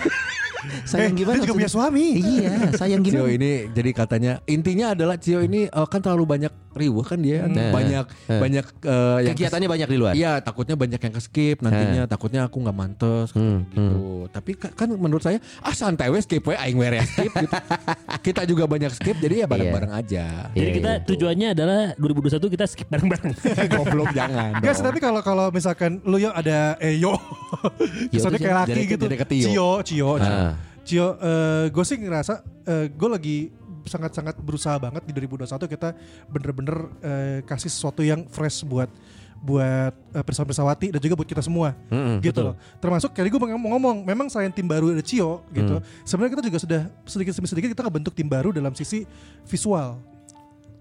sayang 0.91 1.13
Eh, 1.13 1.19
gimana? 1.19 1.37
dia 1.37 1.45
juga 1.45 1.55
punya 1.57 1.71
suami. 1.71 2.07
Iya, 2.19 2.73
sayang 2.75 3.03
Cio 3.07 3.25
gimana? 3.25 3.33
ini 3.33 3.53
jadi 3.71 3.91
katanya 3.93 4.33
intinya 4.45 4.93
adalah 4.93 5.17
Cio 5.17 5.41
ini 5.41 5.67
eh, 5.67 5.87
kan 5.87 6.01
terlalu 6.01 6.25
banyak 6.27 6.53
riuh 6.77 7.01
kan 7.01 7.17
dia 7.17 7.45
Nah. 7.47 7.73
banyak 7.73 8.05
Nah. 8.29 8.39
banyak 8.39 8.67
eh, 8.83 9.19
yang 9.25 9.35
Kegiatannya 9.35 9.69
banyak 9.69 9.89
di 9.89 9.97
luar. 9.97 10.13
Iya 10.13 10.39
takutnya 10.39 10.75
banyak 10.75 10.97
yang 10.99 11.11
ke 11.11 11.21
skip 11.21 11.57
nantinya 11.59 12.05
takutnya 12.05 12.45
aku 12.45 12.61
nggak 12.61 12.77
mantes 12.77 13.33
Hmm, 13.33 13.65
gitu. 13.67 14.01
Tapi 14.29 14.51
ka- 14.55 14.71
kan 14.71 14.89
menurut 14.91 15.21
saya 15.21 15.37
ah 15.59 15.73
santai 15.73 16.09
we 16.09 16.19
skip 16.19 16.43
we 16.43 16.55
aing 16.55 16.77
we 16.77 16.85
skip 17.03 17.33
gitu. 17.33 17.57
kita 18.27 18.45
juga 18.45 18.65
banyak 18.67 18.93
skip 18.93 19.17
jadi 19.17 19.43
ya 19.43 19.47
bareng-bareng 19.47 19.93
aja. 19.93 20.53
Jadi 20.53 20.61
Iya, 20.61 20.75
kita 20.75 20.91
iya. 20.93 21.05
tujuannya 21.05 21.49
adalah 21.53 21.81
2021 21.97 22.53
kita 22.53 22.65
skip 22.67 22.87
bareng-bareng. 22.87 23.33
Goblok 23.73 24.11
jangan. 24.13 24.59
Guys, 24.65 24.79
tapi 24.79 24.99
kalau 24.99 25.21
kalau 25.21 25.49
misalkan 25.49 26.03
lu 26.03 26.19
yo 26.19 26.31
ada 26.31 26.77
eh 26.79 26.97
yo, 26.97 27.17
kesannya 28.09 28.37
kayak 28.37 28.57
jadi 28.67 28.75
laki 28.75 28.81
gitu. 28.87 29.05
jadi. 29.07 29.37
Cio, 29.43 29.71
Cio, 29.83 30.11
Cio. 30.19 30.35
Ah. 30.35 30.53
Cio, 30.83 31.07
gue 31.67 31.85
sih 31.85 31.97
ngerasa 31.97 32.35
gue 32.89 33.09
lagi 33.09 33.39
sangat-sangat 33.87 34.35
berusaha 34.43 34.77
banget 34.77 35.03
di 35.07 35.13
2021 35.15 35.47
kita 35.71 35.95
bener-bener 36.29 36.77
eh, 37.01 37.39
kasih 37.47 37.71
sesuatu 37.71 38.03
yang 38.03 38.27
fresh 38.29 38.67
buat 38.67 38.91
buat 39.37 39.95
uh, 40.17 40.25
pesawat 40.25 40.49
pesawati 40.49 40.91
dan 40.91 40.99
juga 40.99 41.15
buat 41.15 41.29
kita 41.29 41.45
semua. 41.45 41.77
Mm-mm, 41.93 42.19
gitu 42.25 42.41
betul. 42.41 42.45
loh. 42.51 42.55
Termasuk 42.81 43.11
kali 43.13 43.29
gue 43.29 43.39
mau 43.39 43.71
ngomong 43.77 44.03
memang 44.03 44.27
selain 44.33 44.51
tim 44.51 44.67
baru 44.67 44.91
ada 44.97 45.05
Cio 45.05 45.45
gitu 45.53 45.79
sebenarnya 46.03 46.33
kita 46.41 46.45
juga 46.51 46.59
sudah 46.59 46.83
sedikit 47.05 47.33
demi 47.37 47.49
sedikit 47.49 47.69
kita 47.77 47.83
ngebentuk 47.87 48.13
tim 48.17 48.27
baru 48.27 48.51
dalam 48.51 48.73
sisi 48.73 49.05
visual 49.47 50.01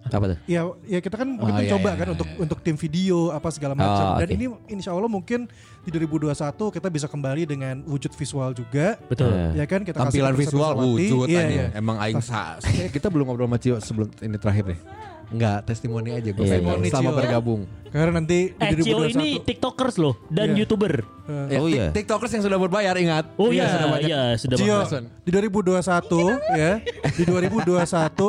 Apa 0.06 0.26
tuh? 0.32 0.38
Ya, 0.46 0.62
ya 0.86 1.00
kita 1.02 1.18
kan 1.18 1.30
Oh, 1.42 1.50
kita 1.50 1.62
iya, 1.66 1.72
coba 1.74 1.90
iya, 1.90 1.98
kan 1.98 2.08
iya, 2.08 2.14
untuk 2.14 2.28
iya. 2.30 2.38
untuk 2.46 2.60
tim 2.62 2.78
video 2.78 3.34
apa 3.34 3.50
segala 3.50 3.74
macam. 3.74 4.06
Oh, 4.14 4.20
Dan 4.22 4.30
ini 4.38 4.46
insya 4.70 4.94
Allah 4.94 5.10
mungkin 5.10 5.50
di 5.82 5.90
2021 5.90 6.30
kita 6.78 6.88
bisa 6.94 7.08
kembali 7.10 7.44
dengan 7.50 7.82
wujud 7.90 8.14
visual 8.14 8.54
juga. 8.54 9.02
Betul. 9.10 9.34
Eh. 9.34 9.52
Ya 9.58 9.66
kan 9.66 9.82
kita 9.82 9.98
kasih 9.98 10.22
tampilan 10.22 10.34
visual 10.38 10.72
wujud 10.78 11.26
Iya, 11.26 11.42
aja. 11.42 11.50
iya. 11.50 11.66
Emang 11.74 11.98
aing 11.98 12.22
sa 12.22 12.62
kita 12.96 13.10
belum 13.10 13.26
ngobrol 13.26 13.50
sama 13.50 13.58
Cio 13.58 13.76
sebelum 13.82 14.08
ini 14.22 14.38
terakhir 14.38 14.64
deh. 14.78 14.80
Enggak, 15.36 15.58
testimoni 15.64 16.10
aja 16.12 16.30
gue 16.30 16.42
Iya, 16.42 16.58
iya. 16.58 16.88
selama 16.88 17.04
Cio. 17.06 17.18
bergabung. 17.18 17.62
Karena 17.86 18.12
nanti 18.14 18.52
di 18.52 18.60
Eh 18.62 18.76
Cio 18.78 18.96
2021 18.98 19.12
ini 19.14 19.28
tiktokers 19.42 19.96
loh 19.98 20.16
dan 20.28 20.48
Iya. 20.50 20.60
youtuber. 20.62 20.94
Ya, 21.26 21.58
Oh, 21.58 21.66
iya. 21.66 21.90
TikTokers 21.90 22.32
yang 22.32 22.44
sudah 22.44 22.56
berbayar 22.56 22.94
ingat. 22.96 23.26
Oh 23.36 23.50
iya, 23.50 23.66
sudah 23.68 23.88
banyak. 23.90 24.06
iya 24.06 24.22
sudah 24.36 24.56
Cio, 24.56 24.78
di 25.20 25.30
2021 25.32 26.38
ya, 26.54 26.78
di 27.10 27.24
2021 27.26 27.74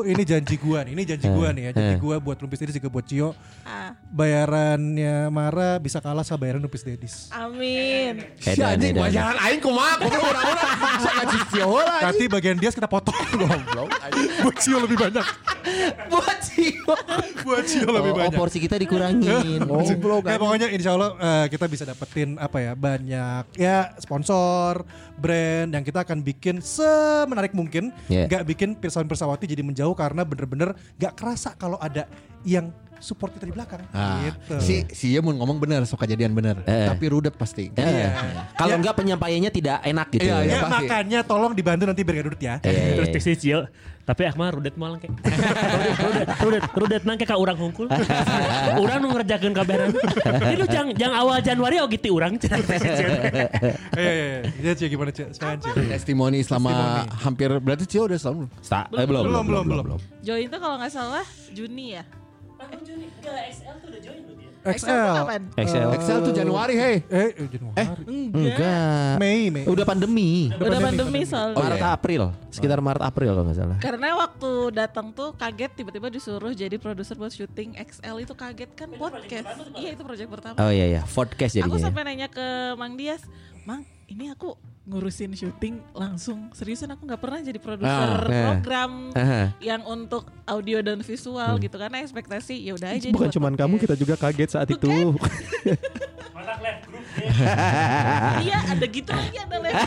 ini 0.07 0.23
janji 0.23 0.57
gua 0.57 0.81
nih, 0.81 0.93
ini 0.93 1.03
janji 1.05 1.29
gua 1.29 1.49
nih 1.51 1.63
ya, 1.63 1.71
janji 1.73 1.97
gua 1.99 2.17
buat 2.17 2.39
Lumpis 2.39 2.57
Dedis 2.59 2.75
juga 2.75 2.89
buat 2.89 3.05
Cio. 3.05 3.37
Ah, 3.63 3.93
Bayarannya 4.09 5.29
Mara 5.29 5.77
bisa 5.77 5.99
kalah 5.99 6.23
sama 6.23 6.41
bayaran 6.41 6.59
Lumpis 6.59 6.81
Dedis. 6.83 7.29
amin. 7.31 8.25
Si 8.39 8.57
anjing 8.57 8.97
bayaran 8.97 9.37
aing 9.41 9.61
kumaha 9.61 9.99
goblok 9.99 10.25
orang-orang. 10.25 10.71
Saya 10.97 11.13
ngaji 11.19 11.39
Cio 11.49 11.69
lah. 11.77 12.01
Nanti 12.03 12.25
bagian 12.27 12.57
dia 12.57 12.71
kita 12.71 12.87
potong 12.87 13.13
Goblok. 13.37 13.93
buat 14.41 14.57
Cio 14.57 14.77
lebih 14.79 14.97
banyak. 14.97 15.27
Buat 16.09 16.39
Cio. 16.41 16.96
buat 17.47 17.65
Cio 17.65 17.87
lebih 17.87 18.11
Oh, 18.11 18.15
oh, 18.15 18.21
banyak. 18.23 18.35
porsi 18.35 18.59
kita 18.59 18.77
dikurangin. 18.77 19.61
Goblok. 19.69 20.27
Ya 20.27 20.37
pokoknya 20.37 20.69
insya 20.69 20.95
Allah 20.95 21.11
eh, 21.15 21.47
kita 21.49 21.67
bisa 21.67 21.83
dapetin 21.83 22.37
apa 22.37 22.59
ya 22.59 22.73
banyak 22.73 23.45
ya 23.55 23.95
sponsor, 23.97 24.83
brand 25.15 25.71
yang 25.71 25.83
kita 25.83 26.03
akan 26.03 26.21
bikin 26.21 26.59
semenarik 26.59 27.53
mungkin, 27.53 27.91
Yeah. 28.07 28.27
nggak 28.27 28.45
bikin 28.47 28.69
pirsawan 28.75 29.07
persawati 29.07 29.45
jadi 29.45 29.61
menjauh 29.61 29.93
karena 29.93 30.23
bener-bener 30.23 30.75
nggak 30.97 31.15
kerasa 31.15 31.55
kalau 31.55 31.77
ada 31.77 32.07
yang 32.43 32.71
support 32.99 33.31
kita 33.31 33.45
di 33.45 33.53
belakang. 33.53 33.83
Ah, 33.91 34.25
gitu. 34.25 34.57
si 34.59 34.75
si 34.91 35.07
Ye 35.11 35.21
mun 35.21 35.35
ngomong 35.35 35.57
bener 35.57 35.83
sok 35.83 36.03
kejadian 36.03 36.33
bener, 36.33 36.61
Eh. 36.63 36.87
tapi 36.87 37.07
rudet 37.07 37.33
pasti. 37.33 37.69
Eh, 37.71 37.83
Iya. 37.83 38.11
Kalau 38.53 38.73
Ya. 38.73 38.79
enggak 38.79 38.95
penyampaiannya 38.95 39.51
tidak 39.51 39.79
enak 39.81 40.07
gitu. 40.11 40.25
Iya, 40.25 40.37
ya 40.37 40.43
iya. 40.43 40.59
pasti. 40.59 40.73
makanya 40.83 41.19
tolong 41.23 41.53
dibantu 41.53 41.85
nanti 41.85 42.01
biar 42.01 42.25
duduk 42.25 42.39
ya. 42.39 42.59
Iya, 42.61 42.73
iya, 42.73 42.95
Terus 42.97 43.09
iya. 43.11 43.21
si 43.23 43.33
Cio, 43.39 43.61
tapi 44.03 44.23
Akmal 44.25 44.53
rudet 44.53 44.75
malang 44.75 44.99
kayak. 44.99 45.13
rudet, 45.13 45.97
rudet, 46.05 46.29
rudet, 46.39 46.65
rudet 46.75 47.03
nang 47.03 47.17
kayak 47.17 47.29
ka 47.29 47.37
urang 47.37 47.57
hungkul. 47.57 47.87
urang 48.83 48.99
nu 48.99 49.09
ngerjakeun 49.11 49.53
kabaran. 49.53 49.91
Ini 50.43 50.55
lu 50.55 50.67
jang, 50.67 50.89
jang 50.93 51.13
awal 51.13 51.41
Januari 51.41 51.79
oh 51.79 51.87
gitu 51.87 52.11
urang 52.13 52.37
Cio. 52.37 52.53
Iya 53.97 54.13
iya 54.13 54.27
iya. 54.61 54.73
Cio 54.75 54.87
gimana 54.87 55.11
Cio? 55.11 55.27
Sekarang 55.31 55.59
Cio. 55.59 55.73
Testimoni 55.75 56.41
selama 56.41 56.71
Testimoni. 56.71 57.23
hampir 57.23 57.49
berarti 57.59 57.85
Cio 57.87 58.05
udah 58.05 58.19
setahun 58.19 58.47
belum? 58.91 58.99
Eh, 58.99 59.07
belum, 59.07 59.23
Belum 59.25 59.45
belum 59.65 59.85
belum. 59.85 59.99
Join 60.21 60.47
tuh 60.47 60.59
kalau 60.59 60.77
nggak 60.77 60.91
salah 60.91 61.25
Juni 61.51 61.95
ya. 61.95 62.05
XL 62.57 63.75
tuh 63.83 63.89
udah 63.93 64.01
join 64.01 64.21
lu 64.25 64.33
dia. 64.37 64.51
XL. 64.67 65.15
Excel. 65.63 65.89
Excel 65.95 66.19
tuh 66.27 66.33
Januari 66.35 66.75
hei. 66.75 66.97
Eh, 67.07 67.31
eh, 67.39 67.47
Januari. 67.47 68.03
Enggak. 68.35 69.15
Mei 69.23 69.47
Mei. 69.53 69.65
Udah 69.69 69.85
pandemi. 69.87 70.51
Udah 70.51 70.59
pandemi, 70.59 70.83
pandemi 70.83 70.99
pandemi. 71.07 71.21
soalnya. 71.23 71.55
Oh, 71.55 71.63
Maret 71.63 71.79
iya. 71.79 71.95
April, 71.95 72.23
sekitar 72.51 72.79
Maret 72.83 73.03
April 73.07 73.31
kalau 73.31 73.45
nggak 73.47 73.59
salah. 73.59 73.79
Karena 73.79 74.09
waktu 74.19 74.51
datang 74.75 75.07
tuh 75.15 75.31
kaget 75.39 75.73
tiba-tiba 75.79 76.09
disuruh 76.11 76.51
jadi 76.51 76.77
produser 76.83 77.15
buat 77.15 77.31
syuting 77.31 77.79
XL 77.79 78.17
itu 78.27 78.35
kaget 78.35 78.71
kan 78.75 78.89
podcast. 78.97 79.47
Iya 79.79 79.91
itu 79.95 80.03
project 80.03 80.29
pertama. 80.33 80.57
Oh 80.59 80.71
iya 80.73 80.87
iya, 80.99 81.03
podcast 81.07 81.53
Aku 81.55 81.61
jadinya. 81.63 81.79
ya. 81.79 81.85
sampai 81.87 82.03
nanya 82.03 82.29
ke 82.33 82.47
Mang 82.75 82.99
Dias, 82.99 83.23
Mang 83.63 83.87
ini 84.11 84.31
aku 84.35 84.59
ngurusin 84.87 85.35
syuting 85.35 85.83
langsung 85.91 86.47
seriusan 86.55 86.87
aku 86.95 87.11
nggak 87.11 87.19
pernah 87.19 87.43
jadi 87.43 87.59
produser 87.59 88.11
nah. 88.23 88.43
program 88.55 89.11
Aha. 89.19 89.51
yang 89.59 89.83
untuk 89.83 90.31
audio 90.47 90.79
dan 90.79 91.03
visual 91.03 91.59
gitu 91.59 91.75
karena 91.75 92.07
ekspektasi 92.07 92.55
ya 92.63 92.79
udah 92.79 92.95
aja 92.95 93.11
Bukan 93.11 93.31
cuman 93.35 93.53
podcast. 93.59 93.67
kamu, 93.67 93.75
kita 93.83 93.95
juga 93.99 94.15
kaget 94.15 94.51
saat 94.55 94.69
itu. 94.71 94.87
iya 98.47 98.59
ada 98.63 98.87
gitu 98.87 99.11
lagi 99.11 99.37
ada 99.41 99.57
level 99.59 99.83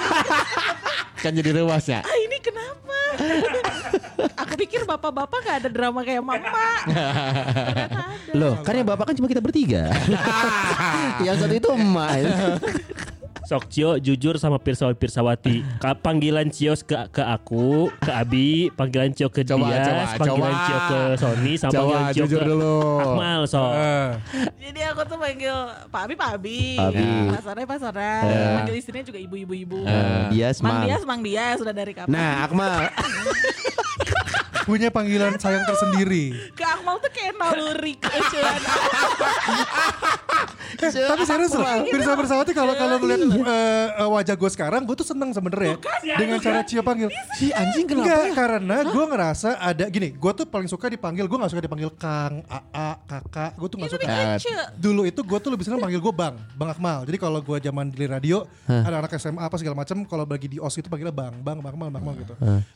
Kan 1.20 1.32
jadi 1.36 1.52
rewas 1.52 1.84
ya. 1.88 2.00
ah 2.00 2.18
ini 2.20 2.38
kenapa 2.40 3.00
aku 4.44 4.54
pikir 4.56 4.88
bapak-bapak 4.88 5.40
gak 5.44 5.58
ada 5.66 5.70
drama 5.70 6.00
kayak 6.04 6.24
mama 6.24 6.40
ternyata 6.88 8.02
ada 8.08 8.32
Loh, 8.36 8.54
kan 8.64 8.74
yang 8.78 8.88
bapak 8.88 9.12
kan 9.12 9.16
cuma 9.18 9.28
kita 9.28 9.42
bertiga. 9.42 9.90
yang 11.26 11.36
satu 11.36 11.56
itu 11.58 11.70
emak. 11.74 12.30
Sok 13.50 13.66
Cio 13.66 13.98
jujur 13.98 14.38
sama 14.38 14.62
Pirsawan 14.62 14.94
Pirsawati. 14.94 15.66
Ka- 15.82 15.98
Panggilan 15.98 16.54
Cio 16.54 16.78
ke 16.78 16.94
ke 17.10 17.24
aku, 17.26 17.90
ke 17.98 18.12
Abi, 18.14 18.70
panggilan 18.70 19.10
Cio 19.10 19.26
ke 19.28 19.42
Coba, 19.42 19.74
Dias, 19.74 19.82
coba, 19.82 20.22
panggilan 20.22 20.54
coba. 20.54 20.62
Cio 20.62 20.78
ke 20.78 21.00
Sony, 21.18 21.54
sama 21.58 21.72
Coba, 21.74 21.82
panggilan 21.82 22.06
Cio 22.14 22.24
jujur 22.24 22.40
ke 22.40 22.46
dulu. 22.46 22.78
Akmal. 23.02 23.42
So. 23.50 23.62
Eh, 23.74 24.08
jadi 24.62 24.94
aku 24.94 25.02
tuh 25.04 25.18
panggil 25.18 25.58
Pak 25.90 26.02
Abi 26.06 26.14
Pak 26.14 26.30
Abi, 26.30 26.60
Abi. 26.78 27.08
Pak 27.34 27.42
Sore 27.42 27.62
Pak 27.66 27.78
Sore, 27.82 28.14
panggil 28.54 28.76
istrinya 28.78 29.04
juga 29.04 29.18
ibu-ibu 29.18 29.54
ibu. 29.58 29.80
Eh, 29.82 30.30
Dias, 30.30 30.62
Mang 30.62 30.70
Mang. 30.70 30.84
Dias 30.86 31.02
Mang 31.02 31.22
Dias 31.26 31.58
sudah 31.58 31.74
dari 31.74 31.98
kapan? 31.98 32.14
Nah, 32.14 32.46
Akmal. 32.46 32.86
punya 34.70 34.94
panggilan 34.94 35.34
sayang 35.42 35.66
tersendiri. 35.66 36.54
ke 36.54 36.62
Akmal 36.62 37.02
tuh 37.02 37.10
kayak 37.10 37.34
naluri 37.34 37.98
kecewaan 37.98 38.62
Eh, 40.80 40.92
tapi 40.94 41.24
serius 41.26 41.52
loh, 41.58 41.66
Pirsa 41.90 42.14
Bersawati 42.14 42.52
kalau 42.54 42.72
kalau 42.78 43.02
ngeliat 43.02 43.20
eh, 43.20 43.88
eh, 44.00 44.10
wajah 44.10 44.36
gue 44.38 44.50
sekarang, 44.54 44.86
gue 44.86 44.96
tuh 44.96 45.08
seneng 45.08 45.34
sebenernya 45.34 45.76
dengan 46.16 46.38
cara 46.40 46.62
Cio 46.64 46.86
panggil. 46.86 47.10
Si 47.36 47.50
anjing 47.52 47.90
Enggak, 47.90 48.38
karena 48.38 48.86
gue 48.86 49.06
ngerasa 49.10 49.60
ada 49.60 49.90
gini, 49.90 50.14
gue 50.14 50.32
tuh 50.32 50.46
paling 50.46 50.70
suka 50.70 50.88
dipanggil, 50.88 51.26
gue 51.26 51.38
gak 51.42 51.52
suka 51.52 51.64
dipanggil 51.66 51.90
Kang, 51.98 52.46
AA, 52.46 52.90
Kakak, 53.10 53.58
gue 53.58 53.68
tuh 53.68 53.78
gak 53.82 53.92
suka. 53.98 54.38
Dulu 54.78 55.10
itu 55.10 55.20
gue 55.26 55.40
tuh 55.42 55.50
lebih 55.52 55.66
senang 55.68 55.82
panggil 55.82 56.00
gue 56.00 56.14
Bang, 56.14 56.38
Bang 56.54 56.70
Akmal. 56.72 57.04
Jadi 57.10 57.18
kalau 57.18 57.42
gue 57.42 57.58
zaman 57.60 57.90
di 57.90 58.06
radio, 58.06 58.46
ada 58.70 59.04
anak 59.04 59.12
SMA 59.18 59.42
apa 59.42 59.56
segala 59.58 59.76
macam, 59.76 60.06
kalau 60.06 60.24
bagi 60.24 60.48
di 60.54 60.58
OS 60.62 60.80
itu 60.80 60.88
panggilnya 60.88 61.16
Bang, 61.16 61.34
Bang, 61.42 61.60
Bang 61.60 61.74
Akmal, 61.76 61.90
Bang 61.92 62.02
Akmal 62.06 62.16
gitu. 62.22 62.34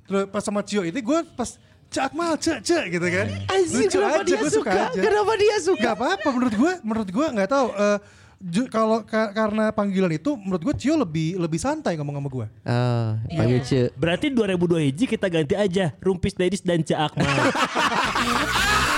Terus 0.10 0.24
pas 0.28 0.44
sama 0.44 0.66
Cio 0.66 0.82
ini 0.84 1.00
gue 1.00 1.20
pas 1.38 1.56
Cak 1.94 2.10
Akmal, 2.10 2.34
cek 2.36 2.60
cek 2.60 2.86
gitu 2.90 3.06
kan. 3.06 3.26
Lucu 3.72 4.00
aja, 4.02 4.34
gue 4.36 4.50
suka 4.52 4.72
aja. 4.90 4.98
Kenapa 4.98 5.32
dia 5.36 5.56
suka? 5.60 5.82
Gak 5.84 5.96
apa-apa 5.96 6.28
menurut 6.28 6.56
gue, 6.56 6.72
menurut 6.82 7.06
gue 7.08 7.26
nggak 7.32 7.48
tahu. 7.48 7.68
eh, 7.72 7.98
ju- 8.44 8.68
kalau 8.68 9.00
ka- 9.02 9.32
karena 9.32 9.70
panggilan 9.70 10.12
itu, 10.12 10.34
menurut 10.36 10.60
gue 10.64 10.76
Cio 10.76 10.96
lebih 10.96 11.38
lebih 11.38 11.56
santai 11.56 11.94
ngomong 11.94 12.18
sama 12.18 12.30
gue. 12.30 12.46
Oh, 12.66 13.10
panggil 13.32 13.62
Ce. 13.62 13.82
Berarti 13.94 14.28
2002 14.28 14.58
hiji 14.84 15.06
kita 15.06 15.28
ganti 15.28 15.54
aja 15.54 15.94
Rumpis 15.98 16.34
Dedis 16.34 16.60
dan 16.60 16.82
Cak 16.82 17.14
Akmal. 17.14 17.30